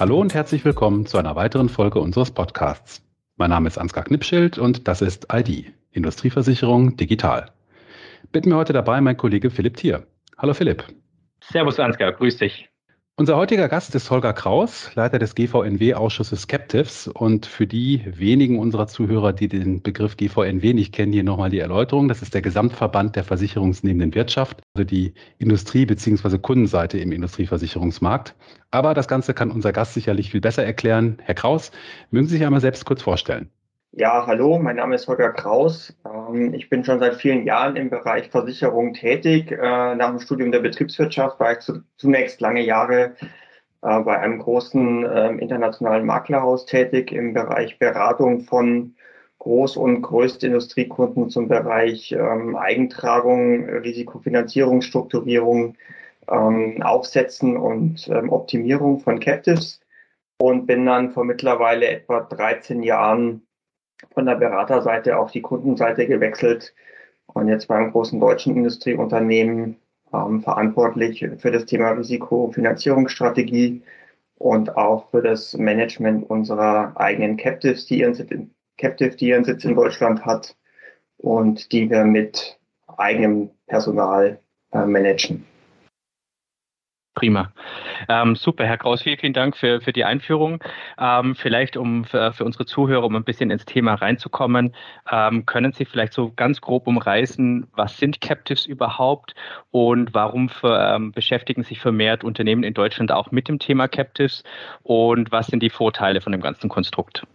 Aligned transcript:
Hallo 0.00 0.18
und 0.18 0.32
herzlich 0.32 0.64
willkommen 0.64 1.04
zu 1.04 1.18
einer 1.18 1.36
weiteren 1.36 1.68
Folge 1.68 2.00
unseres 2.00 2.30
Podcasts. 2.30 3.02
Mein 3.36 3.50
Name 3.50 3.68
ist 3.68 3.76
Ansgar 3.76 4.02
Knipschild 4.02 4.56
und 4.56 4.88
das 4.88 5.02
ist 5.02 5.26
ID, 5.30 5.74
Industrieversicherung 5.90 6.96
digital. 6.96 7.52
Bitten 8.32 8.48
mir 8.48 8.56
heute 8.56 8.72
dabei 8.72 9.02
mein 9.02 9.18
Kollege 9.18 9.50
Philipp 9.50 9.76
Thier. 9.76 10.06
Hallo 10.38 10.54
Philipp. 10.54 10.84
Servus 11.42 11.78
Ansgar, 11.78 12.12
grüß 12.12 12.38
dich. 12.38 12.69
Unser 13.20 13.36
heutiger 13.36 13.68
Gast 13.68 13.94
ist 13.94 14.10
Holger 14.10 14.32
Kraus, 14.32 14.92
Leiter 14.94 15.18
des 15.18 15.34
GVNW-Ausschusses 15.34 16.46
Captives. 16.46 17.06
Und 17.06 17.44
für 17.44 17.66
die 17.66 18.02
wenigen 18.06 18.58
unserer 18.58 18.86
Zuhörer, 18.86 19.34
die 19.34 19.46
den 19.46 19.82
Begriff 19.82 20.16
GVNW 20.16 20.72
nicht 20.72 20.94
kennen, 20.94 21.12
hier 21.12 21.22
nochmal 21.22 21.50
die 21.50 21.58
Erläuterung. 21.58 22.08
Das 22.08 22.22
ist 22.22 22.32
der 22.32 22.40
Gesamtverband 22.40 23.16
der 23.16 23.24
versicherungsnehmenden 23.24 24.14
Wirtschaft, 24.14 24.62
also 24.72 24.84
die 24.84 25.12
Industrie- 25.36 25.84
bzw. 25.84 26.38
Kundenseite 26.38 26.96
im 26.96 27.12
Industrieversicherungsmarkt. 27.12 28.34
Aber 28.70 28.94
das 28.94 29.06
Ganze 29.06 29.34
kann 29.34 29.50
unser 29.50 29.74
Gast 29.74 29.92
sicherlich 29.92 30.30
viel 30.30 30.40
besser 30.40 30.64
erklären. 30.64 31.18
Herr 31.22 31.34
Kraus, 31.34 31.72
mögen 32.10 32.26
Sie 32.26 32.38
sich 32.38 32.46
einmal 32.46 32.62
selbst 32.62 32.86
kurz 32.86 33.02
vorstellen? 33.02 33.50
Ja, 33.92 34.24
hallo, 34.24 34.56
mein 34.60 34.76
Name 34.76 34.94
ist 34.94 35.08
Holger 35.08 35.32
Kraus. 35.32 35.96
Ähm, 36.04 36.54
ich 36.54 36.68
bin 36.70 36.84
schon 36.84 37.00
seit 37.00 37.16
vielen 37.16 37.44
Jahren 37.44 37.74
im 37.74 37.90
Bereich 37.90 38.30
Versicherung 38.30 38.94
tätig. 38.94 39.50
Äh, 39.50 39.96
nach 39.96 40.10
dem 40.10 40.20
Studium 40.20 40.52
der 40.52 40.60
Betriebswirtschaft 40.60 41.40
war 41.40 41.52
ich 41.52 41.58
zunächst 41.96 42.40
lange 42.40 42.62
Jahre 42.62 43.16
äh, 43.82 44.00
bei 44.00 44.16
einem 44.16 44.38
großen 44.38 45.04
ähm, 45.12 45.38
internationalen 45.40 46.06
Maklerhaus 46.06 46.66
tätig 46.66 47.10
im 47.10 47.34
Bereich 47.34 47.80
Beratung 47.80 48.42
von 48.42 48.94
Groß- 49.40 49.76
und 49.76 50.02
Größtindustriekunden 50.02 51.28
zum 51.28 51.48
Bereich 51.48 52.12
ähm, 52.12 52.54
Eigentragung, 52.54 53.68
Risikofinanzierung, 53.68 54.82
Strukturierung, 54.82 55.76
Aufsetzen 56.26 57.56
und 57.56 58.08
Optimierung 58.08 59.00
von 59.00 59.18
Captives 59.18 59.80
und 60.38 60.66
bin 60.66 60.86
dann 60.86 61.10
vor 61.10 61.24
mittlerweile 61.24 61.88
etwa 61.88 62.20
13 62.20 62.84
Jahren 62.84 63.42
von 64.12 64.26
der 64.26 64.36
Beraterseite 64.36 65.18
auf 65.18 65.30
die 65.30 65.42
Kundenseite 65.42 66.06
gewechselt 66.06 66.74
und 67.26 67.48
jetzt 67.48 67.68
beim 67.68 67.92
großen 67.92 68.18
deutschen 68.18 68.56
Industrieunternehmen 68.56 69.76
ähm, 70.12 70.42
verantwortlich 70.42 71.26
für 71.38 71.50
das 71.50 71.66
Thema 71.66 71.90
Risikofinanzierungsstrategie 71.90 73.82
und 74.36 74.76
auch 74.76 75.10
für 75.10 75.22
das 75.22 75.54
Management 75.54 76.28
unserer 76.28 76.92
eigenen 76.96 77.36
Captives, 77.36 77.86
die 77.86 78.00
ihren 78.00 78.54
Captive, 78.78 79.16
die 79.16 79.28
ihren 79.28 79.44
Sitz 79.44 79.64
in 79.64 79.74
Deutschland 79.74 80.24
hat 80.24 80.56
und 81.18 81.70
die 81.72 81.90
wir 81.90 82.04
mit 82.04 82.58
eigenem 82.96 83.50
Personal 83.66 84.40
äh, 84.72 84.86
managen. 84.86 85.44
Prima. 87.20 87.52
Ähm, 88.08 88.34
super, 88.34 88.64
Herr 88.64 88.78
Kraus, 88.78 89.02
vielen, 89.02 89.18
vielen 89.18 89.34
Dank 89.34 89.54
für, 89.54 89.82
für 89.82 89.92
die 89.92 90.06
Einführung. 90.06 90.64
Ähm, 90.98 91.34
vielleicht, 91.34 91.76
um 91.76 92.06
für, 92.06 92.32
für, 92.32 92.46
unsere 92.46 92.64
Zuhörer, 92.64 93.04
um 93.04 93.14
ein 93.14 93.24
bisschen 93.24 93.50
ins 93.50 93.66
Thema 93.66 93.92
reinzukommen, 93.92 94.74
ähm, 95.12 95.44
können 95.44 95.74
Sie 95.74 95.84
vielleicht 95.84 96.14
so 96.14 96.32
ganz 96.34 96.62
grob 96.62 96.86
umreißen, 96.86 97.66
was 97.76 97.98
sind 97.98 98.22
Captives 98.22 98.64
überhaupt 98.64 99.34
und 99.70 100.14
warum 100.14 100.48
für, 100.48 100.94
ähm, 100.94 101.12
beschäftigen 101.12 101.62
sich 101.62 101.78
vermehrt 101.78 102.24
Unternehmen 102.24 102.62
in 102.62 102.72
Deutschland 102.72 103.12
auch 103.12 103.30
mit 103.30 103.48
dem 103.48 103.58
Thema 103.58 103.86
Captives 103.86 104.42
und 104.82 105.30
was 105.30 105.48
sind 105.48 105.62
die 105.62 105.68
Vorteile 105.68 106.22
von 106.22 106.32
dem 106.32 106.40
ganzen 106.40 106.70
Konstrukt? 106.70 107.26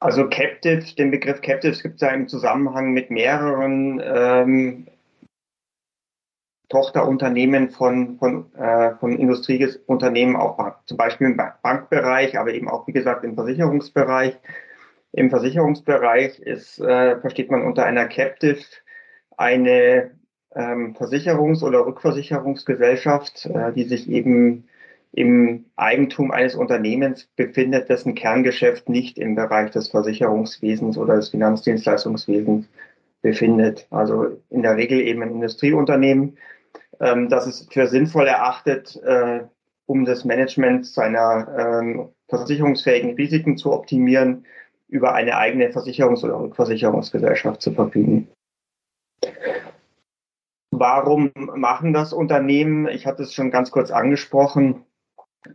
Also 0.00 0.26
Captive, 0.30 0.82
den 0.96 1.10
Begriff 1.10 1.42
Captives 1.42 1.82
gibt 1.82 1.96
es 1.96 2.00
ja 2.00 2.08
im 2.08 2.26
Zusammenhang 2.28 2.92
mit 2.92 3.10
mehreren 3.10 4.00
ähm, 4.02 4.86
Tochterunternehmen 6.72 7.68
von, 7.68 8.16
von, 8.16 8.50
äh, 8.54 8.94
von 8.98 9.12
Industrieunternehmen, 9.12 10.36
auch 10.36 10.74
zum 10.86 10.96
Beispiel 10.96 11.26
im 11.26 11.36
Bankbereich, 11.36 12.38
aber 12.38 12.54
eben 12.54 12.66
auch, 12.66 12.86
wie 12.86 12.92
gesagt, 12.92 13.24
im 13.24 13.34
Versicherungsbereich. 13.34 14.38
Im 15.12 15.28
Versicherungsbereich 15.28 16.40
ist, 16.40 16.80
äh, 16.80 17.20
versteht 17.20 17.50
man 17.50 17.60
unter 17.60 17.84
einer 17.84 18.06
Captive 18.06 18.64
eine 19.36 20.12
ähm, 20.54 20.96
Versicherungs- 20.96 21.62
oder 21.62 21.84
Rückversicherungsgesellschaft, 21.84 23.44
äh, 23.44 23.72
die 23.74 23.84
sich 23.84 24.08
eben 24.08 24.64
im 25.12 25.66
Eigentum 25.76 26.30
eines 26.30 26.54
Unternehmens 26.54 27.28
befindet, 27.36 27.90
dessen 27.90 28.14
Kerngeschäft 28.14 28.88
nicht 28.88 29.18
im 29.18 29.34
Bereich 29.34 29.72
des 29.72 29.88
Versicherungswesens 29.88 30.96
oder 30.96 31.16
des 31.16 31.28
Finanzdienstleistungswesens 31.28 32.66
befindet. 33.20 33.86
Also 33.90 34.38
in 34.48 34.62
der 34.62 34.78
Regel 34.78 35.02
eben 35.02 35.22
ein 35.22 35.32
Industrieunternehmen, 35.32 36.38
ähm, 37.00 37.28
das 37.28 37.46
es 37.46 37.68
für 37.70 37.86
sinnvoll 37.86 38.26
erachtet, 38.26 38.96
äh, 39.04 39.40
um 39.86 40.04
das 40.04 40.24
Management 40.24 40.86
seiner 40.86 41.48
ähm, 41.58 42.08
versicherungsfähigen 42.28 43.14
Risiken 43.14 43.56
zu 43.56 43.72
optimieren, 43.72 44.46
über 44.88 45.14
eine 45.14 45.36
eigene 45.36 45.68
Versicherungs- 45.70 46.24
oder 46.24 46.38
Rückversicherungsgesellschaft 46.38 47.62
zu 47.62 47.72
verfügen. 47.72 48.28
Warum 50.70 51.30
machen 51.34 51.92
das 51.92 52.12
Unternehmen? 52.12 52.88
Ich 52.88 53.06
hatte 53.06 53.22
es 53.22 53.34
schon 53.34 53.50
ganz 53.50 53.70
kurz 53.70 53.90
angesprochen. 53.90 54.84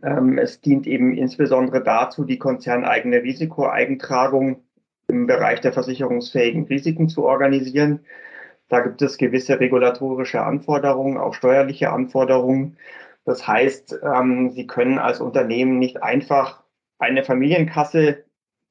Ähm, 0.02 0.38
es 0.38 0.60
dient 0.60 0.86
eben 0.86 1.16
insbesondere 1.16 1.82
dazu, 1.82 2.24
die 2.24 2.38
konzerneigene 2.38 3.22
Risikoeigentragung 3.22 4.62
im 5.08 5.26
Bereich 5.26 5.60
der 5.60 5.72
versicherungsfähigen 5.72 6.66
Risiken 6.66 7.08
zu 7.08 7.24
organisieren. 7.24 8.00
Da 8.68 8.80
gibt 8.80 9.00
es 9.02 9.18
gewisse 9.18 9.58
regulatorische 9.58 10.42
Anforderungen, 10.42 11.16
auch 11.16 11.34
steuerliche 11.34 11.90
Anforderungen. 11.90 12.76
Das 13.24 13.46
heißt, 13.46 14.00
ähm, 14.02 14.50
Sie 14.50 14.66
können 14.66 14.98
als 14.98 15.20
Unternehmen 15.20 15.78
nicht 15.78 16.02
einfach 16.02 16.62
eine 16.98 17.24
Familienkasse 17.24 18.24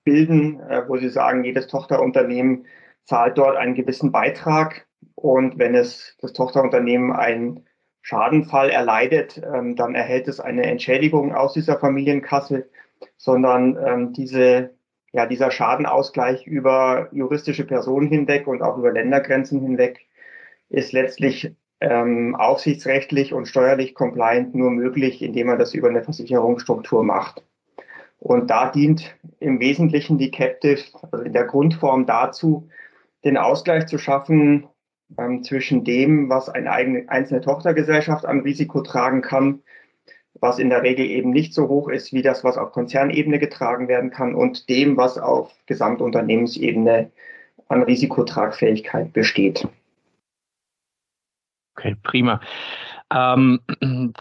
bilden, 0.03 0.59
äh, 0.62 0.88
wo 0.88 0.97
Sie 0.97 1.09
sagen, 1.09 1.44
jedes 1.44 1.68
Tochterunternehmen 1.68 2.66
zahlt 3.03 3.38
dort 3.38 3.58
einen 3.58 3.75
gewissen 3.75 4.12
Beitrag. 4.12 4.88
Und 5.16 5.58
wenn 5.58 5.75
es 5.75 6.16
das 6.22 6.34
Tochterunternehmen 6.34 7.12
einen 7.12 7.66
Schadenfall 8.02 8.69
erleidet, 8.69 9.41
ähm, 9.44 9.75
dann 9.75 9.96
erhält 9.96 10.28
es 10.28 10.40
eine 10.40 10.64
Entschädigung 10.64 11.34
aus 11.35 11.53
dieser 11.53 11.79
Familienkasse, 11.79 12.69
sondern 13.18 13.78
ähm, 13.85 14.14
diese 14.14 14.77
ja, 15.17 15.25
dieser 15.25 15.50
Schadenausgleich 15.50 16.45
über 16.45 17.09
juristische 17.11 17.66
Personen 17.66 18.07
hinweg 18.07 18.45
und 18.45 18.61
auch 18.61 18.78
über 18.78 18.91
Ländergrenzen 18.91 19.59
hinweg 19.59 20.05
ist 20.69 20.94
letztlich 20.94 21.55
ähm, 21.81 22.35
aufsichtsrechtlich 22.35 23.33
und 23.33 23.47
steuerlich 23.47 23.95
compliant 23.95 24.53
nur 24.53 24.69
möglich, 24.69 25.23
indem 25.23 25.47
man 25.47 25.57
das 25.57 25.73
über 25.73 25.89
eine 25.89 26.03
Versicherungsstruktur 26.03 27.03
macht. 27.03 27.44
Und 28.19 28.51
da 28.51 28.69
dient 28.69 29.16
im 29.39 29.59
Wesentlichen 29.59 30.19
die 30.19 30.29
Captive, 30.29 30.83
also 31.11 31.25
in 31.25 31.34
der 31.34 31.45
Grundform 31.45 32.05
dazu, 32.05 32.69
den 33.23 33.38
Ausgleich 33.38 33.88
zu 33.88 33.97
schaffen 33.97 34.67
ähm, 35.17 35.44
zwischen 35.44 35.84
dem, 35.84 36.29
was 36.29 36.47
eine 36.47 36.72
eigene, 36.72 37.09
einzelne 37.09 37.41
Tochtergesellschaft 37.41 38.23
an 38.23 38.41
Risiko 38.41 38.81
tragen 38.81 39.23
kann 39.23 39.63
was 40.40 40.59
in 40.59 40.70
der 40.70 40.84
Regel 40.84 41.06
eben 41.06 41.31
nicht 41.31 41.53
so 41.53 41.68
hoch 41.68 41.90
ist 41.90 42.14
wie 42.14 42.22
das, 42.22 42.44
was 42.44 42.58
auf 42.58 42.72
Konzernebene 42.72 43.40
getragen 43.40 43.88
werden 43.88 44.12
kann 44.12 44.36
und 44.36 44.70
dem, 44.70 44.98
was 44.98 45.18
auf 45.18 45.53
Gesamtunternehmensebene 45.66 47.12
an 47.68 47.84
Risikotragfähigkeit 47.84 49.14
besteht. 49.14 49.68
Okay, 51.76 51.96
prima. 52.03 52.40
Ähm, 53.14 53.59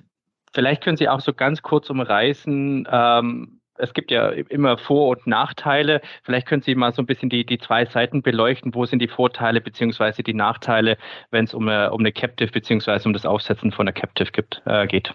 vielleicht 0.53 0.83
können 0.83 0.97
Sie 0.97 1.09
auch 1.09 1.21
so 1.21 1.33
ganz 1.33 1.63
kurz 1.63 1.89
umreißen, 1.91 2.89
ähm, 2.91 3.61
es 3.79 3.95
gibt 3.95 4.11
ja 4.11 4.31
immer 4.31 4.79
Vor- 4.79 5.09
und 5.09 5.27
Nachteile. 5.27 6.01
Vielleicht 6.23 6.47
können 6.47 6.63
Sie 6.63 6.75
mal 6.75 6.93
so 6.93 7.03
ein 7.03 7.07
bisschen 7.07 7.29
die, 7.29 7.45
die 7.45 7.59
zwei 7.59 7.85
Seiten 7.85 8.23
beleuchten. 8.23 8.75
Wo 8.75 8.87
sind 8.87 9.01
die 9.01 9.09
Vorteile 9.09 9.61
beziehungsweise 9.61 10.23
die 10.23 10.35
Nachteile, 10.35 10.97
wenn 11.31 11.45
es 11.45 11.55
um 11.55 11.69
eine, 11.69 11.93
um 11.93 12.01
eine 12.01 12.13
Captive 12.13 12.51
beziehungsweise 12.51 13.07
um 13.07 13.13
das 13.13 13.27
Aufsetzen 13.27 13.73
von 13.73 13.87
einer 13.87 13.93
Captive 13.93 14.31
gibt, 14.33 14.63
äh, 14.65 14.87
geht? 14.87 15.15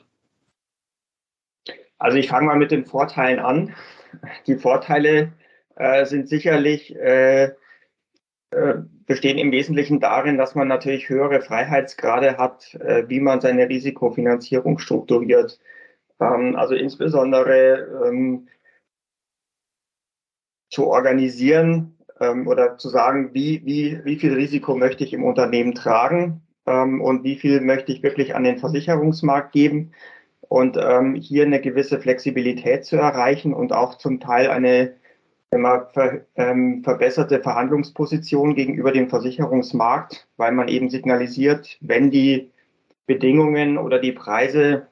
Also 2.01 2.17
ich 2.17 2.29
fange 2.29 2.47
mal 2.47 2.57
mit 2.57 2.71
den 2.71 2.85
Vorteilen 2.85 3.37
an. 3.37 3.75
Die 4.47 4.55
Vorteile 4.55 5.33
äh, 5.75 6.03
sind 6.05 6.27
sicherlich 6.27 6.95
äh, 6.95 7.51
äh, 8.49 8.73
bestehen 9.05 9.37
im 9.37 9.51
Wesentlichen 9.51 9.99
darin, 9.99 10.39
dass 10.39 10.55
man 10.55 10.67
natürlich 10.67 11.09
höhere 11.09 11.41
Freiheitsgrade 11.41 12.37
hat, 12.39 12.73
äh, 12.73 13.07
wie 13.07 13.19
man 13.19 13.39
seine 13.39 13.69
Risikofinanzierung 13.69 14.79
strukturiert. 14.79 15.59
Ähm, 16.19 16.55
also 16.55 16.73
insbesondere 16.73 18.07
ähm, 18.07 18.47
zu 20.71 20.87
organisieren 20.87 21.99
ähm, 22.19 22.47
oder 22.47 22.79
zu 22.79 22.89
sagen, 22.89 23.35
wie, 23.35 23.61
wie, 23.63 24.03
wie 24.05 24.15
viel 24.15 24.33
Risiko 24.33 24.75
möchte 24.75 25.03
ich 25.03 25.13
im 25.13 25.23
Unternehmen 25.23 25.75
tragen 25.75 26.41
ähm, 26.65 26.99
und 26.99 27.23
wie 27.23 27.35
viel 27.35 27.61
möchte 27.61 27.91
ich 27.91 28.01
wirklich 28.01 28.33
an 28.33 28.43
den 28.43 28.57
Versicherungsmarkt 28.57 29.51
geben 29.51 29.91
und 30.51 30.75
ähm, 30.77 31.15
hier 31.15 31.45
eine 31.45 31.61
gewisse 31.61 32.01
Flexibilität 32.01 32.83
zu 32.83 32.97
erreichen 32.97 33.53
und 33.53 33.71
auch 33.71 33.97
zum 33.97 34.19
Teil 34.19 34.49
eine 34.49 34.91
immer 35.49 35.87
ver, 35.93 36.25
ähm, 36.35 36.83
verbesserte 36.83 37.39
Verhandlungsposition 37.39 38.53
gegenüber 38.53 38.91
dem 38.91 39.07
Versicherungsmarkt, 39.07 40.27
weil 40.35 40.51
man 40.51 40.67
eben 40.67 40.89
signalisiert, 40.89 41.77
wenn 41.79 42.11
die 42.11 42.51
Bedingungen 43.05 43.77
oder 43.77 43.99
die 43.99 44.11
Preise 44.11 44.87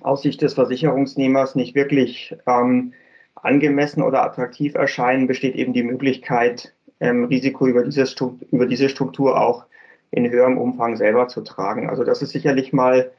aus 0.00 0.22
Sicht 0.22 0.40
des 0.40 0.54
Versicherungsnehmers 0.54 1.54
nicht 1.54 1.74
wirklich 1.74 2.34
ähm, 2.46 2.94
angemessen 3.34 4.02
oder 4.02 4.22
attraktiv 4.24 4.74
erscheinen, 4.74 5.26
besteht 5.26 5.54
eben 5.54 5.74
die 5.74 5.82
Möglichkeit, 5.82 6.74
ähm, 7.00 7.24
Risiko 7.24 7.66
über 7.66 7.84
diese, 7.84 8.06
über 8.50 8.64
diese 8.64 8.88
Struktur 8.88 9.38
auch 9.38 9.66
in 10.10 10.30
höherem 10.30 10.56
Umfang 10.56 10.96
selber 10.96 11.28
zu 11.28 11.42
tragen. 11.42 11.90
Also 11.90 12.04
das 12.04 12.22
ist 12.22 12.30
sicherlich 12.30 12.72
mal 12.72 13.10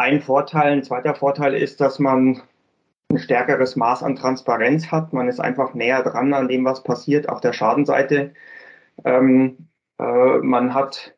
ein 0.00 0.22
Vorteil. 0.22 0.72
Ein 0.72 0.82
zweiter 0.82 1.14
Vorteil 1.14 1.54
ist, 1.54 1.80
dass 1.80 1.98
man 1.98 2.42
ein 3.10 3.18
stärkeres 3.18 3.76
Maß 3.76 4.02
an 4.02 4.16
Transparenz 4.16 4.90
hat. 4.90 5.12
Man 5.12 5.28
ist 5.28 5.40
einfach 5.40 5.74
näher 5.74 6.02
dran 6.02 6.32
an 6.32 6.48
dem, 6.48 6.64
was 6.64 6.82
passiert 6.82 7.28
auf 7.28 7.40
der 7.40 7.52
Schadenseite. 7.52 8.32
Ähm, 9.04 9.68
äh, 9.98 10.38
man 10.38 10.74
hat 10.74 11.16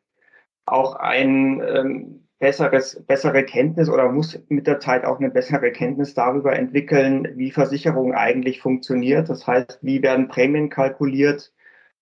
auch 0.65 0.95
ein 0.95 1.61
ähm, 1.65 2.27
besseres, 2.39 3.01
bessere 3.07 3.43
Kenntnis 3.43 3.89
oder 3.89 4.11
muss 4.11 4.39
mit 4.49 4.67
der 4.67 4.79
Zeit 4.81 5.05
auch 5.05 5.19
eine 5.19 5.29
bessere 5.29 5.71
Kenntnis 5.71 6.13
darüber 6.13 6.53
entwickeln, 6.53 7.29
wie 7.35 7.51
Versicherung 7.51 8.13
eigentlich 8.13 8.61
funktioniert. 8.61 9.29
Das 9.29 9.47
heißt, 9.47 9.79
wie 9.81 10.01
werden 10.03 10.27
Prämien 10.27 10.69
kalkuliert, 10.69 11.53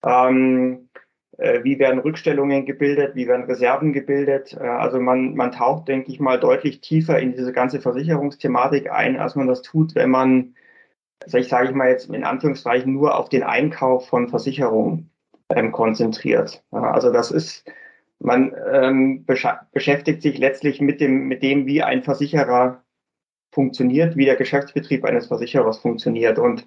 ähm, 0.04 0.90
äh, 0.96 1.01
wie 1.64 1.80
werden 1.80 2.00
Rückstellungen 2.00 2.66
gebildet, 2.66 3.16
wie 3.16 3.28
werden 3.28 3.46
Reserven 3.46 3.94
gebildet. 3.94 4.58
Äh, 4.60 4.64
also 4.64 5.00
man, 5.00 5.36
man 5.36 5.52
taucht, 5.52 5.88
denke 5.88 6.12
ich 6.12 6.20
mal, 6.20 6.40
deutlich 6.40 6.82
tiefer 6.82 7.20
in 7.20 7.32
diese 7.34 7.54
ganze 7.54 7.82
Versicherungsthematik 7.82 8.92
ein, 8.92 9.18
als 9.18 9.36
man 9.36 9.48
das 9.48 9.62
tut, 9.62 9.96
wenn 9.96 10.10
man, 10.10 10.56
also 11.24 11.38
ich 11.38 11.48
sage 11.48 11.70
ich 11.70 11.76
mal 11.76 11.90
jetzt 11.90 12.10
in 12.10 12.24
Anführungszeichen, 12.24 12.94
nur 12.94 13.18
auf 13.18 13.30
den 13.30 13.44
Einkauf 13.44 14.08
von 14.08 14.30
Versicherungen 14.30 15.10
ähm, 15.50 15.72
konzentriert. 15.72 16.64
Also 16.72 17.12
das 17.12 17.32
ist 17.32 17.66
man 18.22 18.56
ähm, 18.72 19.26
beschäftigt 19.26 20.22
sich 20.22 20.38
letztlich 20.38 20.80
mit 20.80 21.02
dem, 21.02 21.28
mit 21.28 21.42
dem, 21.42 21.66
wie 21.66 21.82
ein 21.82 22.04
Versicherer 22.04 22.84
funktioniert, 23.52 24.16
wie 24.16 24.26
der 24.26 24.36
Geschäftsbetrieb 24.36 25.04
eines 25.06 25.28
Versicherers 25.28 25.80
funktioniert. 25.80 26.38
Und 26.40 26.66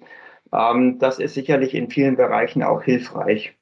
ähm, 0.53 0.99
das 0.99 1.19
ist 1.19 1.33
sicherlich 1.33 1.73
in 1.73 1.89
vielen 1.89 2.17
Bereichen 2.17 2.61
auch 2.61 2.83
hilfreich. 2.83 3.57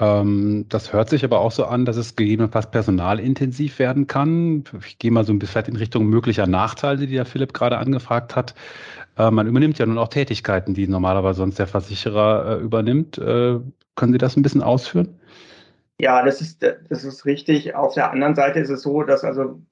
Ähm, 0.00 0.66
das 0.68 0.92
hört 0.92 1.08
sich 1.08 1.24
aber 1.24 1.40
auch 1.40 1.52
so 1.52 1.66
an, 1.66 1.84
dass 1.84 1.96
es 1.96 2.16
gegebenenfalls 2.16 2.70
personalintensiv 2.70 3.78
werden 3.78 4.06
kann. 4.06 4.64
Ich 4.84 4.98
gehe 4.98 5.12
mal 5.12 5.24
so 5.24 5.32
ein 5.32 5.38
bisschen 5.38 5.64
in 5.66 5.76
Richtung 5.76 6.06
möglicher 6.06 6.46
Nachteile, 6.46 7.06
die 7.06 7.14
der 7.14 7.26
Philipp 7.26 7.54
gerade 7.54 7.78
angefragt 7.78 8.34
hat. 8.34 8.54
Äh, 9.16 9.30
man 9.30 9.46
übernimmt 9.46 9.78
ja 9.78 9.86
nun 9.86 9.98
auch 9.98 10.08
Tätigkeiten, 10.08 10.74
die 10.74 10.88
normalerweise 10.88 11.38
sonst 11.38 11.58
der 11.58 11.68
Versicherer 11.68 12.58
äh, 12.58 12.62
übernimmt. 12.62 13.18
Äh, 13.18 13.60
können 13.94 14.12
Sie 14.12 14.18
das 14.18 14.36
ein 14.36 14.42
bisschen 14.42 14.62
ausführen? 14.62 15.20
Ja, 16.00 16.24
das 16.24 16.40
ist, 16.40 16.62
das 16.62 17.04
ist 17.04 17.24
richtig. 17.24 17.76
Auf 17.76 17.94
der 17.94 18.10
anderen 18.10 18.34
Seite 18.34 18.58
ist 18.58 18.70
es 18.70 18.82
so, 18.82 19.04
dass 19.04 19.22
also 19.22 19.62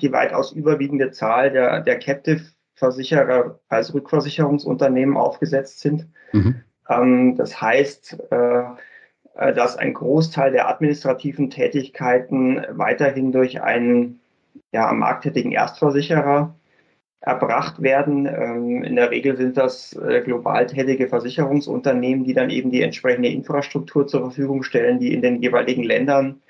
die 0.00 0.10
weitaus 0.10 0.50
überwiegende 0.50 1.12
Zahl 1.12 1.52
der, 1.52 1.80
der 1.82 2.00
Captive-Versicherer 2.00 3.60
als 3.68 3.94
Rückversicherungsunternehmen 3.94 5.16
aufgesetzt 5.16 5.78
sind. 5.78 6.08
Mhm. 6.32 6.56
Ähm, 6.88 7.36
das 7.36 7.62
heißt, 7.62 8.18
äh, 8.32 8.62
dass 9.34 9.76
ein 9.76 9.94
Großteil 9.94 10.52
der 10.52 10.68
administrativen 10.68 11.50
Tätigkeiten 11.50 12.64
weiterhin 12.70 13.32
durch 13.32 13.62
einen 13.62 14.20
ja, 14.72 14.88
am 14.88 14.98
Markt 14.98 15.24
tätigen 15.24 15.52
Erstversicherer 15.52 16.54
erbracht 17.22 17.80
werden. 17.80 18.26
Ähm, 18.26 18.82
in 18.82 18.96
der 18.96 19.10
Regel 19.10 19.36
sind 19.36 19.56
das 19.56 19.94
äh, 19.94 20.20
global 20.22 20.66
tätige 20.66 21.08
Versicherungsunternehmen, 21.08 22.24
die 22.24 22.34
dann 22.34 22.50
eben 22.50 22.70
die 22.70 22.82
entsprechende 22.82 23.28
Infrastruktur 23.28 24.06
zur 24.06 24.22
Verfügung 24.22 24.62
stellen, 24.64 24.98
die 24.98 25.14
in 25.14 25.22
den 25.22 25.40
jeweiligen 25.40 25.84
Ländern 25.84 26.42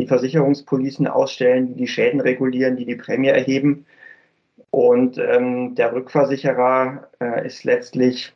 die 0.00 0.06
Versicherungspolicen 0.06 1.06
ausstellen, 1.06 1.68
die 1.68 1.74
die 1.74 1.86
Schäden 1.86 2.20
regulieren, 2.20 2.76
die 2.76 2.86
die 2.86 2.96
Prämie 2.96 3.28
erheben. 3.28 3.86
Und 4.70 5.18
ähm, 5.18 5.74
der 5.74 5.92
Rückversicherer 5.92 7.10
äh, 7.20 7.46
ist 7.46 7.64
letztlich 7.64 8.34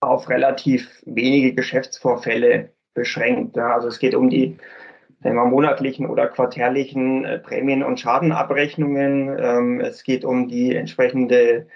auf 0.00 0.28
relativ 0.28 1.02
wenige 1.06 1.54
Geschäftsvorfälle 1.54 2.70
beschränkt. 2.98 3.56
Ja. 3.56 3.74
Also 3.74 3.88
es 3.88 3.98
geht 3.98 4.14
um 4.14 4.28
die 4.28 4.58
wir, 5.22 5.32
monatlichen 5.32 6.06
oder 6.06 6.28
quartärlichen 6.28 7.24
äh, 7.24 7.38
Prämien- 7.38 7.82
und 7.82 7.98
Schadenabrechnungen. 7.98 9.36
Ähm, 9.38 9.80
es 9.80 10.04
geht 10.04 10.24
um 10.24 10.48
die 10.48 10.74
entsprechende 10.74 11.66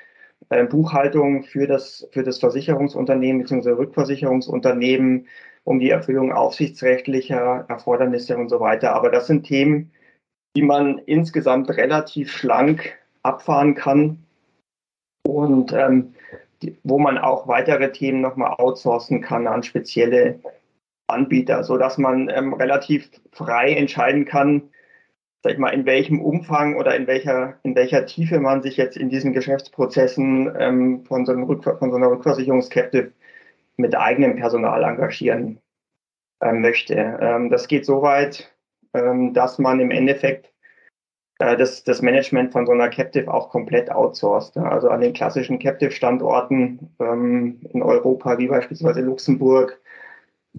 äh, 0.51 0.65
Buchhaltung 0.65 1.43
für 1.45 1.67
das, 1.67 2.09
für 2.13 2.23
das 2.23 2.39
Versicherungsunternehmen 2.39 3.43
bzw. 3.43 3.71
Rückversicherungsunternehmen, 3.71 5.27
um 5.65 5.79
die 5.81 5.91
Erfüllung 5.91 6.33
aufsichtsrechtlicher 6.33 7.67
Erfordernisse 7.69 8.37
und 8.37 8.49
so 8.49 8.61
weiter. 8.61 8.95
Aber 8.95 9.11
das 9.11 9.27
sind 9.27 9.45
Themen, 9.45 9.91
die 10.57 10.63
man 10.63 10.99
insgesamt 10.99 11.71
relativ 11.71 12.31
schlank 12.31 12.99
abfahren 13.23 13.75
kann 13.75 14.19
und 15.27 15.73
ähm, 15.73 16.15
die, 16.63 16.77
wo 16.85 16.99
man 16.99 17.19
auch 17.19 17.49
weitere 17.49 17.91
Themen 17.93 18.21
nochmal 18.21 18.55
outsourcen 18.59 19.21
kann 19.21 19.47
an 19.47 19.63
spezielle 19.63 20.41
Anbieter, 21.12 21.64
so 21.64 21.76
dass 21.79 21.99
man 21.99 22.29
ähm, 22.29 22.55
relativ 22.55 23.11
frei 23.32 23.73
entscheiden 23.75 24.25
kann, 24.25 24.70
sag 25.43 25.53
ich 25.53 25.59
mal, 25.59 25.70
in 25.70 25.87
welchem 25.87 26.20
Umfang 26.20 26.76
oder 26.76 26.94
in 26.97 27.06
welcher, 27.06 27.59
in 27.62 27.75
welcher 27.75 28.06
Tiefe 28.06 28.38
man 28.41 28.62
sich 28.62 28.76
jetzt 28.76 28.97
in 28.97 29.09
diesen 29.09 29.32
Geschäftsprozessen 29.32 30.55
ähm, 30.59 31.05
von, 31.05 31.26
so 31.26 31.35
von 31.35 31.91
so 31.91 31.97
einer 31.97 32.11
Rückversicherungskette 32.11 33.12
mit 33.76 33.97
eigenem 33.97 34.37
Personal 34.37 34.85
engagieren 34.85 35.59
äh, 36.41 36.53
möchte. 36.53 36.94
Ähm, 37.20 37.50
das 37.50 37.69
geht 37.69 37.87
so 37.87 38.03
weit, 38.03 38.53
ähm, 38.94 39.35
dass 39.35 39.59
man 39.59 39.81
im 39.81 39.91
Endeffekt 39.91 40.53
äh, 41.38 41.56
das, 41.56 41.82
das 41.82 42.03
Management 42.03 42.53
von 42.53 42.67
so 42.67 42.73
einer 42.73 42.88
Captive 42.88 43.32
auch 43.32 43.49
komplett 43.50 43.91
outsourced. 43.91 44.56
Also 44.56 44.91
an 44.91 45.00
den 45.00 45.12
klassischen 45.12 45.59
Captive-Standorten 45.59 46.94
ähm, 47.00 47.61
in 47.73 47.82
Europa, 47.82 48.38
wie 48.38 48.47
beispielsweise 48.47 49.00
Luxemburg, 49.00 49.81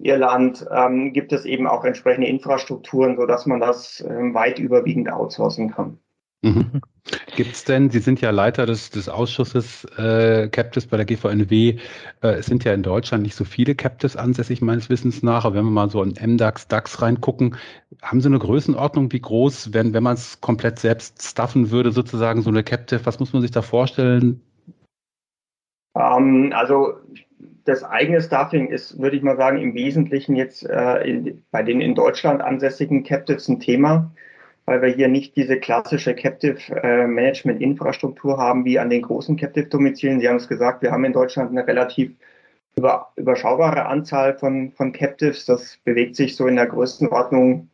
Irland 0.02 0.66
ähm, 0.72 1.14
gibt 1.14 1.34
es 1.34 1.46
eben 1.46 1.68
auch 1.68 1.84
entsprechende 1.84 2.28
Infrastrukturen, 2.28 3.16
sodass 3.16 3.46
man 3.46 3.60
das 3.60 4.04
ähm, 4.08 4.34
weit 4.34 4.60
überwiegend 4.60 5.12
outsourcen 5.12 5.72
kann. 5.72 6.00
Mhm. 6.44 6.82
Gibt 7.36 7.54
es 7.54 7.64
denn, 7.64 7.90
Sie 7.90 8.00
sind 8.00 8.22
ja 8.22 8.30
Leiter 8.30 8.66
des, 8.66 8.90
des 8.90 9.08
Ausschusses 9.08 9.86
äh, 9.98 10.50
Captives 10.50 10.88
bei 10.88 10.98
der 10.98 11.06
GVNW, 11.06 11.78
äh, 12.22 12.28
es 12.28 12.46
sind 12.48 12.64
ja 12.64 12.74
in 12.74 12.84
Deutschland 12.84 13.24
nicht 13.24 13.36
so 13.36 13.46
viele 13.46 13.76
Captives 13.76 14.18
ansässig 14.18 14.62
meines 14.62 14.90
Wissens 14.90 15.24
nach, 15.24 15.46
aber 15.46 15.56
wenn 15.56 15.66
wir 15.66 15.72
mal 15.72 15.90
so 15.90 16.04
in 16.04 16.16
MDAX, 16.22 16.68
DAX 16.68 17.02
reingucken, 17.02 17.56
haben 18.02 18.20
Sie 18.20 18.28
eine 18.28 18.40
Größenordnung, 18.40 19.12
wie 19.12 19.22
groß, 19.22 19.74
wenn, 19.74 19.94
wenn 19.94 20.04
man 20.04 20.16
es 20.16 20.42
komplett 20.42 20.80
selbst 20.80 21.24
staffen 21.24 21.72
würde, 21.72 21.92
sozusagen 21.92 22.42
so 22.42 22.50
eine 22.50 22.64
Captive, 22.64 23.06
was 23.06 23.20
muss 23.20 23.32
man 23.32 23.42
sich 23.42 23.52
da 23.52 23.62
vorstellen? 23.62 24.42
Ähm, 25.96 26.52
also 26.54 26.94
das 27.66 27.84
eigene 27.84 28.22
Staffing 28.22 28.68
ist, 28.70 29.00
würde 29.00 29.16
ich 29.16 29.24
mal 29.24 29.38
sagen, 29.38 29.58
im 29.60 29.74
Wesentlichen 29.74 30.36
jetzt 30.36 30.68
äh, 30.68 31.04
in, 31.04 31.44
bei 31.52 31.64
den 31.64 31.82
in 31.82 31.96
Deutschland 31.96 32.42
ansässigen 32.42 33.04
Captives 33.04 33.48
ein 33.48 33.60
Thema, 33.60 34.12
weil 34.66 34.82
wir 34.82 34.90
hier 34.90 35.08
nicht 35.08 35.36
diese 35.36 35.60
klassische 35.60 36.16
Captive 36.16 36.58
äh, 36.76 37.08
haben 38.38 38.66
wie 38.66 38.80
an 38.80 38.90
den 38.90 39.02
großen 39.02 39.38
Captive 39.38 39.68
Domizilen. 39.68 40.20
Sie 40.20 40.30
haben 40.30 40.38
es 40.38 40.48
gesagt, 40.48 40.82
wir 40.82 40.92
haben 40.92 41.06
in 41.06 41.14
Deutschland 41.14 41.52
eine 41.52 41.66
relativ 41.68 42.12
über, 42.76 43.10
überschaubare 43.16 43.86
Anzahl 43.86 44.38
von, 44.38 44.72
von 44.72 44.92
Captives. 44.92 45.46
Das 45.46 45.78
bewegt 45.84 46.16
sich 46.16 46.36
so 46.36 46.48
in 46.48 46.56
der 46.56 46.68
Größenordnung 46.68 47.70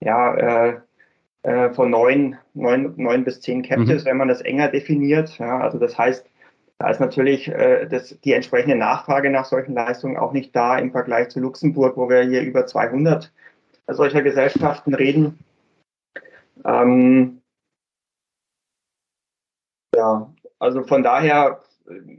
ja, 0.00 0.34
äh, 0.34 0.76
äh, 1.42 1.70
von 1.70 1.90
neun, 1.90 2.36
neun, 2.54 2.94
neun 2.96 3.24
bis 3.24 3.40
zehn 3.40 3.62
Captives, 3.62 4.04
mhm. 4.04 4.08
wenn 4.08 4.16
man 4.16 4.28
das 4.28 4.40
enger 4.40 4.68
definiert. 4.68 5.38
Ja, 5.38 5.58
also 5.60 5.78
das 5.78 5.96
heißt, 5.96 6.26
da 6.78 6.90
ist 6.90 7.00
natürlich 7.00 7.48
äh, 7.48 7.86
das, 7.86 8.18
die 8.20 8.32
entsprechende 8.32 8.76
Nachfrage 8.76 9.30
nach 9.30 9.44
solchen 9.44 9.74
Leistungen 9.74 10.16
auch 10.16 10.32
nicht 10.32 10.54
da 10.54 10.78
im 10.78 10.92
Vergleich 10.92 11.28
zu 11.30 11.40
Luxemburg, 11.40 11.96
wo 11.96 12.08
wir 12.08 12.22
hier 12.22 12.42
über 12.42 12.66
200 12.66 13.32
solcher 13.88 14.22
Gesellschaften 14.22 14.94
reden. 14.94 15.38
Ähm, 16.64 17.42
ja, 19.94 20.32
also 20.58 20.84
von 20.84 21.02
daher 21.02 21.62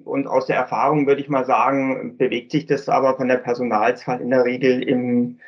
und 0.03 0.27
aus 0.27 0.47
der 0.47 0.55
Erfahrung 0.55 1.07
würde 1.07 1.21
ich 1.21 1.29
mal 1.29 1.45
sagen, 1.45 2.17
bewegt 2.17 2.51
sich 2.51 2.65
das 2.65 2.89
aber 2.89 3.15
von 3.15 3.27
der 3.27 3.37
Personalzahl 3.37 4.19
in 4.19 4.31
der 4.31 4.43
Regel 4.43 4.81
im, 4.83 5.39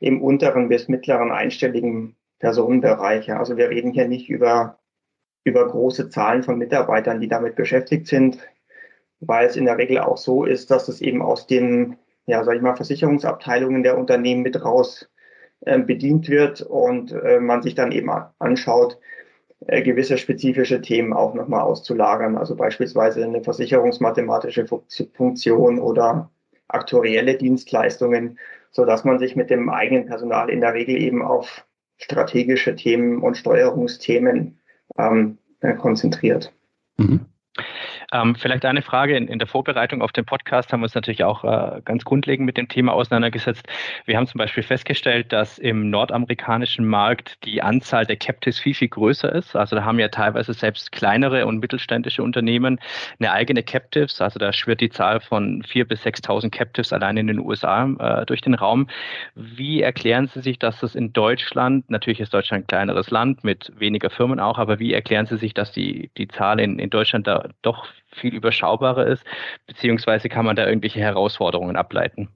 im 0.00 0.22
unteren 0.22 0.68
bis 0.68 0.88
mittleren 0.88 1.32
einstelligen 1.32 2.14
Personenbereich. 2.38 3.32
Also 3.32 3.56
wir 3.56 3.70
reden 3.70 3.92
hier 3.92 4.06
nicht 4.06 4.28
über, 4.28 4.78
über 5.44 5.66
große 5.66 6.10
Zahlen 6.10 6.42
von 6.42 6.58
Mitarbeitern, 6.58 7.20
die 7.20 7.28
damit 7.28 7.56
beschäftigt 7.56 8.06
sind 8.06 8.38
weil 9.20 9.46
es 9.46 9.56
in 9.56 9.66
der 9.66 9.78
Regel 9.78 9.98
auch 9.98 10.16
so 10.16 10.44
ist, 10.44 10.70
dass 10.70 10.88
es 10.88 11.00
eben 11.00 11.22
aus 11.22 11.46
den, 11.46 11.96
ja, 12.26 12.42
sag 12.44 12.56
ich 12.56 12.62
mal, 12.62 12.76
Versicherungsabteilungen 12.76 13.82
der 13.82 13.98
Unternehmen 13.98 14.42
mit 14.42 14.64
raus 14.64 15.08
äh, 15.60 15.78
bedient 15.78 16.28
wird 16.28 16.62
und 16.62 17.12
äh, 17.12 17.38
man 17.38 17.62
sich 17.62 17.74
dann 17.74 17.92
eben 17.92 18.10
anschaut, 18.38 18.98
äh, 19.66 19.82
gewisse 19.82 20.16
spezifische 20.16 20.80
Themen 20.80 21.12
auch 21.12 21.34
nochmal 21.34 21.60
auszulagern, 21.62 22.36
also 22.36 22.56
beispielsweise 22.56 23.22
eine 23.22 23.42
versicherungsmathematische 23.42 24.66
Funktion 24.66 25.78
oder 25.78 26.30
aktuarielle 26.68 27.36
Dienstleistungen, 27.36 28.38
so 28.70 28.84
dass 28.84 29.04
man 29.04 29.18
sich 29.18 29.36
mit 29.36 29.50
dem 29.50 29.68
eigenen 29.68 30.06
Personal 30.06 30.48
in 30.48 30.60
der 30.60 30.72
Regel 30.72 30.96
eben 30.96 31.22
auf 31.22 31.66
strategische 31.98 32.74
Themen 32.74 33.20
und 33.20 33.36
Steuerungsthemen 33.36 34.58
ähm, 34.96 35.38
äh, 35.60 35.74
konzentriert. 35.74 36.52
Mhm. 36.96 37.26
Ähm, 38.12 38.34
vielleicht 38.34 38.64
eine 38.64 38.82
Frage. 38.82 39.16
In, 39.16 39.28
in, 39.28 39.38
der 39.38 39.46
Vorbereitung 39.46 40.02
auf 40.02 40.12
den 40.12 40.24
Podcast 40.24 40.72
haben 40.72 40.80
wir 40.80 40.84
uns 40.84 40.94
natürlich 40.94 41.22
auch 41.22 41.44
äh, 41.44 41.80
ganz 41.84 42.04
grundlegend 42.04 42.44
mit 42.44 42.56
dem 42.56 42.68
Thema 42.68 42.92
auseinandergesetzt. 42.92 43.66
Wir 44.04 44.16
haben 44.16 44.26
zum 44.26 44.38
Beispiel 44.38 44.62
festgestellt, 44.62 45.32
dass 45.32 45.58
im 45.58 45.90
nordamerikanischen 45.90 46.86
Markt 46.86 47.44
die 47.44 47.62
Anzahl 47.62 48.06
der 48.06 48.16
Captives 48.16 48.58
viel, 48.58 48.74
viel 48.74 48.88
größer 48.88 49.32
ist. 49.32 49.54
Also 49.54 49.76
da 49.76 49.84
haben 49.84 49.98
ja 49.98 50.08
teilweise 50.08 50.54
selbst 50.54 50.90
kleinere 50.90 51.46
und 51.46 51.60
mittelständische 51.60 52.22
Unternehmen 52.22 52.80
eine 53.20 53.32
eigene 53.32 53.62
Captives. 53.62 54.20
Also 54.20 54.38
da 54.38 54.52
schwirrt 54.52 54.80
die 54.80 54.90
Zahl 54.90 55.20
von 55.20 55.62
4.000 55.62 55.84
bis 55.84 56.04
6.000 56.04 56.50
Captives 56.50 56.92
allein 56.92 57.16
in 57.16 57.28
den 57.28 57.38
USA 57.38 57.88
äh, 57.98 58.26
durch 58.26 58.40
den 58.40 58.54
Raum. 58.54 58.88
Wie 59.36 59.82
erklären 59.82 60.26
Sie 60.26 60.40
sich, 60.40 60.58
dass 60.58 60.80
das 60.80 60.96
in 60.96 61.12
Deutschland, 61.12 61.88
natürlich 61.90 62.20
ist 62.20 62.34
Deutschland 62.34 62.64
ein 62.64 62.66
kleineres 62.66 63.10
Land 63.10 63.44
mit 63.44 63.72
weniger 63.78 64.10
Firmen 64.10 64.40
auch, 64.40 64.58
aber 64.58 64.80
wie 64.80 64.92
erklären 64.92 65.26
Sie 65.26 65.36
sich, 65.36 65.54
dass 65.54 65.70
die, 65.70 66.10
die 66.16 66.26
Zahl 66.28 66.58
in, 66.58 66.78
in 66.78 66.90
Deutschland 66.90 67.26
da 67.26 67.48
doch 67.62 67.86
viel 68.12 68.34
überschaubarer 68.34 69.06
ist, 69.06 69.24
beziehungsweise 69.66 70.28
kann 70.28 70.44
man 70.44 70.56
da 70.56 70.66
irgendwelche 70.66 71.00
Herausforderungen 71.00 71.76
ableiten? 71.76 72.28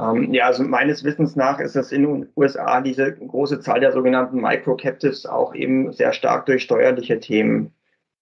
Ähm, 0.00 0.34
ja, 0.34 0.46
also 0.46 0.64
meines 0.64 1.04
Wissens 1.04 1.36
nach 1.36 1.60
ist 1.60 1.76
es 1.76 1.92
in 1.92 2.02
den 2.02 2.28
USA 2.36 2.80
diese 2.80 3.14
große 3.14 3.60
Zahl 3.60 3.80
der 3.80 3.92
sogenannten 3.92 4.40
Micro-Captives 4.40 5.26
auch 5.26 5.54
eben 5.54 5.92
sehr 5.92 6.12
stark 6.12 6.46
durch 6.46 6.64
steuerliche 6.64 7.20
Themen 7.20 7.72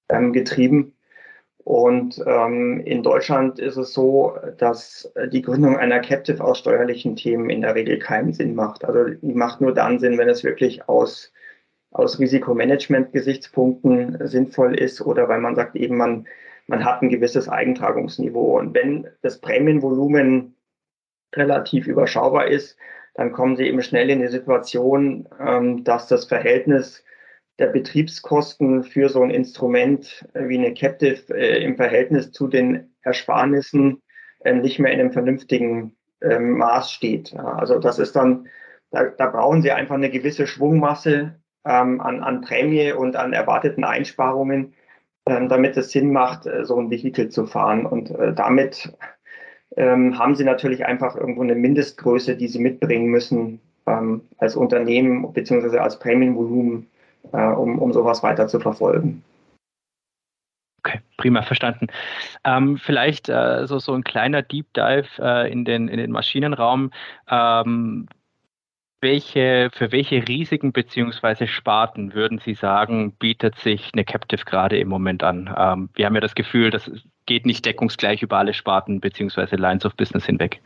ähm, 0.09 0.33
getrieben. 0.33 0.95
Und 1.65 2.21
ähm, 2.27 2.81
in 2.81 3.05
Deutschland 3.05 3.61
ist 3.61 3.77
es 3.77 3.95
so, 3.95 4.37
dass 4.59 5.13
die 5.29 5.43
Gründung 5.43 5.77
einer 5.77 6.01
Captive 6.01 6.43
aus 6.43 6.59
steuerlichen 6.59 7.15
Themen 7.15 7.51
in 7.51 7.61
der 7.61 7.77
Regel 7.77 8.01
keinen 8.01 8.33
Sinn 8.33 8.55
macht. 8.57 8.85
Also 8.85 9.05
die 9.11 9.33
macht 9.33 9.61
nur 9.61 9.73
dann 9.73 10.01
Sinn, 10.01 10.19
wenn 10.19 10.29
es 10.29 10.43
wirklich 10.43 10.89
aus 10.89 11.33
aus 11.93 12.19
Risikomanagement-Gesichtspunkten 12.19 14.27
sinnvoll 14.27 14.79
ist 14.79 15.01
oder 15.03 15.29
weil 15.29 15.41
man 15.41 15.55
sagt 15.55 15.77
eben, 15.77 15.97
man, 15.97 16.27
man 16.67 16.85
hat 16.85 17.03
ein 17.03 17.11
gewisses 17.11 17.49
Eigentragungsniveau. 17.49 18.59
Und 18.59 18.75
wenn 18.75 19.09
das 19.21 19.41
Prämienvolumen 19.41 20.57
relativ 21.35 21.87
überschaubar 21.87 22.49
ist, 22.49 22.77
dann 23.15 23.33
kommen 23.33 23.57
Sie 23.57 23.67
eben 23.67 23.83
schnell 23.83 24.11
in 24.11 24.21
die 24.21 24.29
Situation, 24.29 25.29
ähm, 25.39 25.85
dass 25.85 26.09
das 26.09 26.25
Verhältnis 26.25 27.05
der 27.59 27.67
Betriebskosten 27.67 28.85
für 28.85 29.11
so 29.11 29.23
ein 29.23 29.31
Instrument 29.31 30.27
wie 30.35 30.59
eine 30.59 30.73
Captive 30.73 31.35
äh, 31.35 31.63
im 31.63 31.77
Verhältnis 31.77 32.33
zu 32.33 32.49
den 32.49 32.95
Ersparnissen 33.03 34.01
äh, 34.41 34.55
nicht 34.55 34.79
mehr 34.79 34.93
in 34.93 35.01
einem 35.01 35.13
vernünftigen 35.13 35.95
äh, 36.21 36.39
Maß 36.39 36.91
steht. 36.91 37.37
Also 37.37 37.79
das 37.79 37.99
ist 37.99 38.17
dann, 38.17 38.49
da, 38.91 39.05
da 39.05 39.27
brauchen 39.27 39.61
Sie 39.61 39.71
einfach 39.71 39.97
eine 39.97 40.11
gewisse 40.11 40.47
Schwungmasse 40.47 41.42
ähm, 41.65 42.01
an, 42.01 42.23
an 42.23 42.41
Prämie 42.41 42.93
und 42.93 43.17
an 43.17 43.33
erwarteten 43.33 43.85
Einsparungen, 43.85 44.75
ähm, 45.27 45.49
damit 45.49 45.77
es 45.77 45.91
Sinn 45.91 46.13
macht, 46.13 46.47
äh, 46.47 46.65
so 46.65 46.79
ein 46.79 46.91
Vehikel 46.91 47.29
zu 47.29 47.47
fahren. 47.47 47.87
Und 47.87 48.11
äh, 48.11 48.33
damit 48.33 48.93
ähm, 49.77 50.19
haben 50.19 50.35
sie 50.35 50.45
natürlich 50.45 50.85
einfach 50.85 51.17
irgendwo 51.17 51.43
eine 51.43 51.55
Mindestgröße, 51.55 52.37
die 52.37 52.49
sie 52.49 52.59
mitbringen 52.59 53.07
müssen 53.07 53.61
ähm, 53.87 54.23
als 54.39 54.57
Unternehmen 54.57 55.33
beziehungsweise 55.33 55.81
als 55.81 55.99
Prämienvolumen, 55.99 56.89
äh, 57.33 57.43
um, 57.43 57.79
um 57.79 57.93
sowas 57.93 58.23
weiter 58.23 58.49
zu 58.49 58.61
verfolgen. 58.61 59.23
Okay, 60.85 61.01
prima, 61.17 61.43
verstanden. 61.43 61.87
Ähm, 62.45 62.77
vielleicht 62.77 63.29
äh, 63.29 63.67
so, 63.67 63.79
so 63.79 63.95
ein 63.95 64.03
kleiner 64.03 64.43
Deep 64.43 64.67
Dive 64.75 65.07
äh, 65.21 65.51
in, 65.51 65.65
den, 65.65 65.87
in 65.87 65.99
den 65.99 66.11
Maschinenraum. 66.11 66.91
Ähm, 67.31 68.09
welche, 69.03 69.71
für 69.75 69.93
welche 69.93 70.27
Risiken 70.27 70.73
beziehungsweise 70.73 71.47
Sparten 71.47 72.15
würden 72.15 72.39
Sie 72.39 72.55
sagen, 72.55 73.13
bietet 73.19 73.59
sich 73.59 73.91
eine 73.93 74.05
Captive 74.05 74.45
gerade 74.45 74.79
im 74.79 74.89
Moment 74.89 75.23
an? 75.23 75.53
Ähm, 75.59 75.89
wir 75.95 76.07
haben 76.07 76.15
ja 76.15 76.21
das 76.21 76.35
Gefühl, 76.35 76.71
das 76.71 76.91
geht 77.27 77.45
nicht 77.45 77.67
deckungsgleich 77.67 78.23
über 78.23 78.39
alle 78.39 78.55
Sparten 78.55 79.01
beziehungsweise 79.01 79.57
Lines 79.57 79.85
of 79.85 79.97
Business 79.97 80.25
hinweg. 80.25 80.63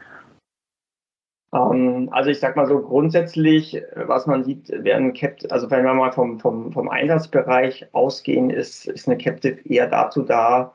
Ähm, 1.54 2.10
also 2.12 2.30
ich 2.30 2.38
sag 2.38 2.56
mal 2.56 2.66
so 2.66 2.80
grundsätzlich, 2.80 3.82
was 3.94 4.26
man 4.26 4.44
sieht, 4.44 4.68
werden 4.68 5.14
Captive, 5.14 5.50
also 5.50 5.70
wenn 5.70 5.84
wir 5.84 5.94
mal 5.94 6.12
vom, 6.12 6.38
vom, 6.38 6.72
vom 6.72 6.88
Einsatzbereich 6.90 7.86
ausgehen, 7.92 8.50
ist, 8.50 8.86
ist 8.86 9.08
eine 9.08 9.16
Captive 9.16 9.60
eher 9.66 9.88
dazu 9.88 10.22
da, 10.22 10.74